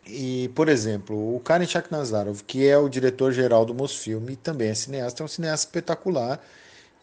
E, 0.08 0.49
por 0.53 0.70
exemplo, 0.70 1.36
o 1.36 1.39
Karen 1.39 1.66
Shakhnazarov, 1.66 2.43
que 2.43 2.68
é 2.68 2.78
o 2.78 2.88
diretor-geral 2.88 3.66
do 3.66 3.74
Mosfilm 3.74 4.30
e 4.30 4.36
também 4.36 4.70
é 4.70 4.76
cineasta, 4.76 5.24
é 5.24 5.26
um 5.26 5.28
cineasta 5.28 5.68
espetacular. 5.68 6.39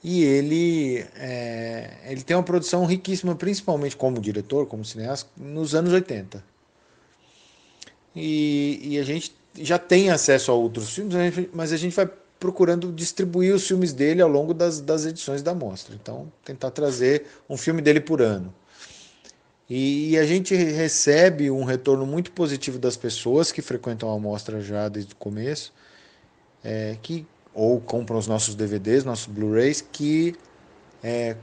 E 0.05 0.25
ele, 0.25 1.07
é, 1.17 1.91
ele 2.07 2.23
tem 2.23 2.37
uma 2.37 2.43
produção 2.43 2.85
riquíssima, 2.85 3.35
principalmente 3.35 3.97
como 3.97 4.21
diretor, 4.21 4.67
como 4.67 4.85
cineasta, 4.85 5.29
nos 5.37 5.75
anos 5.75 5.93
80. 5.93 6.43
E, 8.15 8.81
e 8.83 8.99
a 8.99 9.05
gente 9.05 9.35
já 9.61 9.79
tem 9.79 10.11
acesso 10.11 10.51
a 10.51 10.55
outros 10.55 10.95
filmes, 10.95 11.15
mas 11.53 11.73
a 11.73 11.77
gente 11.77 11.95
vai 11.95 12.09
procurando 12.39 12.93
distribuir 12.93 13.55
os 13.55 13.67
filmes 13.67 13.93
dele 13.93 14.21
ao 14.21 14.29
longo 14.29 14.53
das, 14.53 14.81
das 14.81 15.07
edições 15.07 15.43
da 15.43 15.55
mostra. 15.55 15.95
Então, 15.95 16.31
tentar 16.45 16.73
trazer 16.73 17.27
um 17.49 17.57
filme 17.57 17.81
dele 17.81 18.01
por 18.01 18.21
ano. 18.21 18.53
E, 19.75 20.19
a 20.19 20.27
gente 20.27 20.55
recebe 20.55 21.51
um 21.51 21.65
retorno 21.65 22.05
muito 22.05 22.31
positivo 22.33 22.79
das 22.79 22.95
pessoas 22.95 23.51
que 23.51 23.63
frequentam 23.63 24.13
a 24.13 24.19
mostra 24.19 24.61
já 24.61 24.87
desde 24.87 25.15
o 25.15 25.17
começo, 25.17 25.73
é, 26.63 26.99
que 27.01 27.27
ou 27.55 27.81
compram 27.81 28.19
os 28.19 28.27
nossos 28.27 28.55
DVDs, 28.55 29.03
nossos 29.03 29.27
Blu-rays, 29.27 29.81
que 29.81 30.35
é, 31.03 31.37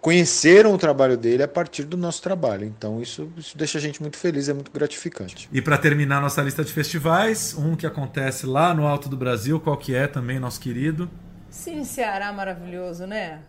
conheceram 0.00 0.72
o 0.72 0.78
trabalho 0.78 1.16
dele 1.16 1.42
a 1.42 1.48
partir 1.48 1.82
do 1.82 1.96
nosso 1.96 2.22
trabalho. 2.22 2.64
Então 2.64 3.02
isso, 3.02 3.28
isso 3.36 3.58
deixa 3.58 3.78
a 3.78 3.80
gente 3.80 4.00
muito 4.00 4.16
feliz, 4.16 4.48
é 4.48 4.52
muito 4.52 4.70
gratificante. 4.70 5.48
E 5.52 5.60
para 5.60 5.76
terminar 5.76 6.20
nossa 6.20 6.40
lista 6.42 6.62
de 6.62 6.72
festivais, 6.72 7.56
um 7.58 7.74
que 7.74 7.86
acontece 7.88 8.46
lá 8.46 8.72
no 8.72 8.86
Alto 8.86 9.08
do 9.08 9.16
Brasil, 9.16 9.58
qual 9.58 9.76
que 9.76 9.96
é 9.96 10.06
também, 10.06 10.38
nosso 10.38 10.60
querido? 10.60 11.10
Cine 11.50 11.84
Ceará 11.84 12.32
maravilhoso, 12.32 13.04
né? 13.04 13.40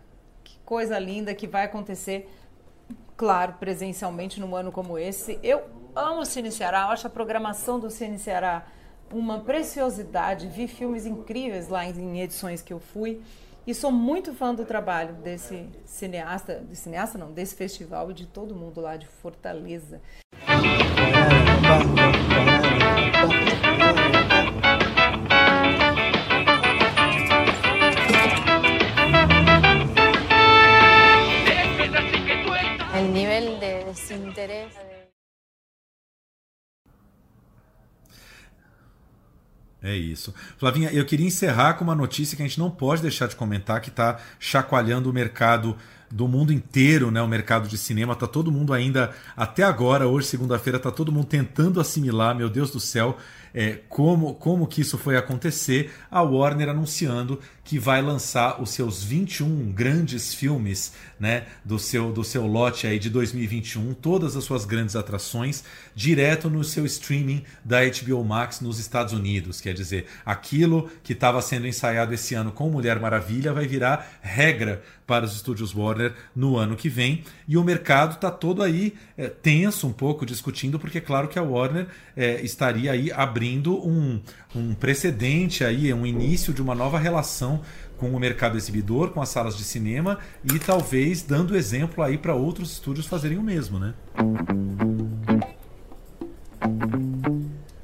Que 0.43 0.57
coisa 0.66 0.97
linda 0.97 1.36
que 1.36 1.47
vai 1.47 1.66
acontecer 1.66 2.28
claro, 3.20 3.56
presencialmente 3.60 4.40
num 4.40 4.56
ano 4.56 4.72
como 4.72 4.98
esse. 4.98 5.38
Eu 5.44 5.64
amo 5.94 6.22
o 6.22 6.26
Cine 6.26 6.54
Ceará, 6.54 6.86
acho 6.86 7.06
a 7.06 7.10
programação 7.10 7.78
do 7.78 7.90
Cine 7.90 8.18
Ceará 8.18 8.66
uma 9.12 9.40
preciosidade. 9.40 10.48
Vi 10.48 10.70
filmes 10.70 11.06
incríveis 11.06 11.68
lá 11.68 11.86
em 11.86 12.22
edições 12.22 12.62
que 12.62 12.72
eu 12.72 12.80
fui. 12.80 13.22
E 13.68 13.74
sou 13.76 13.92
muito 13.92 14.34
fã 14.34 14.56
do 14.56 14.64
trabalho 14.64 15.16
desse 15.16 15.68
cineasta, 15.84 16.64
de 16.68 16.78
cineasta 16.78 17.18
não, 17.18 17.30
desse 17.34 17.56
festival 17.56 18.10
e 18.10 18.14
de 18.14 18.26
todo 18.26 18.56
mundo 18.56 18.80
lá 18.80 18.96
de 18.96 19.06
Fortaleza. 19.06 20.02
É 39.82 39.95
isso. 39.95 40.34
Flavinha, 40.58 40.91
eu 40.91 41.06
queria 41.06 41.26
encerrar 41.26 41.76
com 41.76 41.86
uma 41.86 41.95
notícia 41.95 42.36
que 42.36 42.43
a 42.43 42.45
gente 42.45 42.60
não 42.60 42.70
pode 42.70 43.02
deixar 43.02 43.28
de 43.28 43.36
comentar, 43.36 43.80
que 43.80 43.89
está 43.89 44.20
chacoalhando 44.38 45.10
o 45.10 45.14
mercado 45.14 45.78
do 46.12 46.28
mundo 46.28 46.52
inteiro, 46.52 47.12
né? 47.12 47.22
O 47.22 47.28
mercado 47.28 47.68
de 47.68 47.78
cinema. 47.78 48.16
Tá 48.16 48.28
todo 48.28 48.52
mundo 48.52 48.74
ainda, 48.74 49.12
até 49.38 49.64
agora, 49.64 50.08
hoje, 50.08 50.28
segunda-feira, 50.28 50.80
tá 50.80 50.91
todo 50.91 51.12
mundo 51.12 51.28
tentando 51.28 51.80
assimilar, 51.80 52.36
meu 52.36 52.50
Deus 52.50 52.72
do 52.72 52.80
céu, 52.80 53.18
é, 53.54 53.80
como, 53.88 54.34
como 54.36 54.68
que 54.68 54.82
isso 54.82 54.97
foi 54.97 55.16
acontecer. 55.16 55.93
A 56.10 56.22
Warner 56.22 56.70
anunciando 56.70 57.39
que 57.64 57.80
vai 57.80 58.02
lançar 58.02 58.62
os 58.62 58.72
seus 58.72 59.04
21 59.04 59.72
grandes 59.72 60.34
filmes, 60.34 60.93
né, 61.20 61.46
do 61.66 61.78
seu 61.78 62.12
do 62.12 62.24
seu 62.24 62.48
lote 62.48 62.88
aí 62.88 62.98
de 62.98 63.10
2021, 63.10 63.94
todas 63.94 64.36
as 64.36 64.44
suas 64.44 64.66
grandes 64.66 64.96
atrações, 64.96 65.64
direto 65.94 66.50
no 66.50 66.64
seu 66.64 66.86
streaming 66.86 67.44
da 67.64 67.80
HBO 67.84 68.24
Max 68.24 68.62
nos 68.62 68.80
Estados 68.80 69.14
Unidos. 69.14 69.60
Quer 69.60 69.74
dizer, 69.74 70.06
aquilo 70.26 70.90
que 71.04 71.14
estava 71.14 71.42
sendo 71.42 71.68
ensaiado 71.68 72.14
esse 72.14 72.34
ano 72.36 72.52
com 72.52 72.70
Mulher 72.70 73.00
Maravilha 73.00 73.54
vai 73.54 73.68
virar 73.68 74.20
regra 74.22 74.82
para 75.10 75.26
os 75.26 75.36
estúdios 75.36 75.74
Warner 75.74 76.14
no 76.36 76.56
ano 76.56 76.76
que 76.76 76.88
vem. 76.88 77.24
E 77.48 77.58
o 77.58 77.64
mercado 77.64 78.14
está 78.14 78.30
todo 78.30 78.62
aí 78.62 78.94
é, 79.18 79.28
tenso 79.28 79.88
um 79.88 79.92
pouco, 79.92 80.24
discutindo, 80.24 80.80
porque 80.80 81.00
é 81.00 81.02
claro 81.02 81.28
que 81.28 81.40
a 81.40 81.42
Warner 81.42 81.88
é, 82.16 82.40
estaria 82.42 82.92
aí 82.92 83.12
abrindo 83.12 83.76
um, 83.76 84.22
um 84.56 84.76
precedente 84.76 85.64
aí, 85.64 85.92
um 85.92 86.06
início 86.06 86.54
de 86.54 86.62
uma 86.62 86.76
nova 86.76 87.00
relação 87.00 87.62
com 88.00 88.10
o 88.10 88.20
mercado 88.20 88.58
exibidor, 88.58 89.12
com 89.12 89.22
as 89.22 89.30
salas 89.30 89.58
de 89.58 89.64
cinema 89.64 90.20
e 90.43 90.58
talvez 90.58 91.22
dando 91.22 91.56
exemplo 91.56 92.04
aí 92.04 92.18
para 92.18 92.34
outros 92.34 92.72
estúdios 92.72 93.06
fazerem 93.06 93.38
o 93.38 93.43
mesmo, 93.43 93.78
né? 93.78 93.93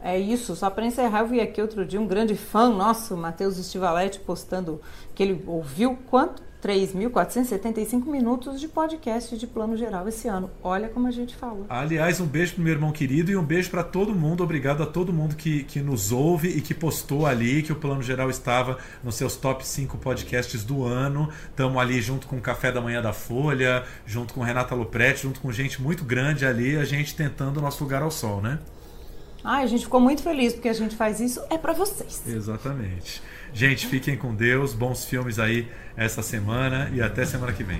É 0.02 0.18
isso, 0.18 0.56
só 0.56 0.70
para 0.70 0.86
encerrar, 0.86 1.20
eu 1.20 1.28
vi 1.28 1.42
aqui 1.42 1.62
outro 1.62 1.86
dia 1.86 2.00
um 2.00 2.08
grande 2.08 2.36
fã 2.36 2.70
nosso, 2.70 3.18
Matheus 3.18 3.58
Estivaletti, 3.58 4.20
postando 4.20 4.80
que 5.14 5.22
ele 5.22 5.44
ouviu 5.46 5.98
quanto? 6.10 6.42
3.475 6.66 8.08
minutos 8.08 8.60
de 8.60 8.68
podcast 8.68 9.38
de 9.38 9.46
plano 9.46 9.78
geral 9.78 10.08
esse 10.08 10.28
ano. 10.28 10.50
Olha 10.64 10.90
como 10.90 11.08
a 11.08 11.12
gente 11.12 11.36
fala. 11.36 11.64
Aliás, 11.70 12.20
um 12.20 12.26
beijo 12.26 12.56
pro 12.56 12.64
meu 12.64 12.74
irmão 12.74 12.92
querido 12.92 13.30
e 13.30 13.38
um 13.38 13.44
beijo 13.44 13.70
para 13.70 13.84
todo 13.84 14.16
mundo. 14.16 14.44
Obrigado 14.44 14.82
a 14.82 14.86
todo 14.88 15.14
mundo 15.14 15.36
que, 15.36 15.64
que 15.66 15.80
nos 15.80 16.12
ouve 16.12 16.48
e 16.48 16.62
que 16.62 16.74
postou 16.74 17.28
ali 17.28 17.62
que 17.62 17.72
o 17.72 17.76
plano 17.76 18.02
geral 18.02 18.32
estava 18.32 18.80
nos 19.04 19.14
seus 19.14 19.36
top 19.36 19.66
5 19.66 20.00
podcasts 20.00 20.64
do 20.64 20.84
ano. 20.84 21.30
Estamos 21.52 21.80
ali 21.80 22.02
junto 22.02 22.26
com 22.26 22.38
o 22.38 22.42
Café 22.42 22.72
da 22.72 22.82
Manhã 22.82 23.00
da 23.00 23.14
Folha, 23.14 23.84
junto 24.04 24.34
com 24.34 24.42
Renata 24.42 24.74
Lupretti, 24.74 25.22
junto 25.22 25.40
com 25.42 25.52
gente 25.52 25.80
muito 25.80 26.04
grande 26.04 26.48
ali, 26.48 26.78
a 26.78 26.84
gente 26.84 27.16
tentando 27.16 27.58
o 27.58 27.62
nosso 27.62 27.84
lugar 27.84 28.02
ao 28.02 28.10
sol, 28.10 28.42
né? 28.42 28.58
Ah, 29.44 29.58
a 29.58 29.68
gente 29.68 29.84
ficou 29.84 30.00
muito 30.00 30.24
feliz 30.24 30.54
porque 30.54 30.70
a 30.70 30.74
gente 30.74 30.96
faz 30.96 31.20
isso 31.20 31.40
é 31.52 31.60
para 31.60 31.74
vocês. 31.74 32.24
Exatamente. 32.28 33.22
Gente, 33.56 33.88
fiquem 33.88 34.18
com 34.18 34.36
Deus, 34.36 34.74
bons 34.74 35.06
filmes 35.06 35.40
aí 35.40 35.66
essa 35.96 36.22
semana 36.22 36.92
e 36.94 37.02
até 37.02 37.26
semana 37.26 37.54
que 37.54 37.64
vem. 37.64 37.80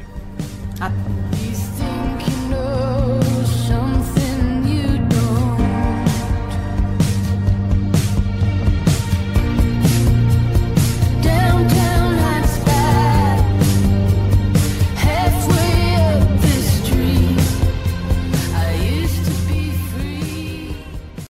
Até. 0.80 1.65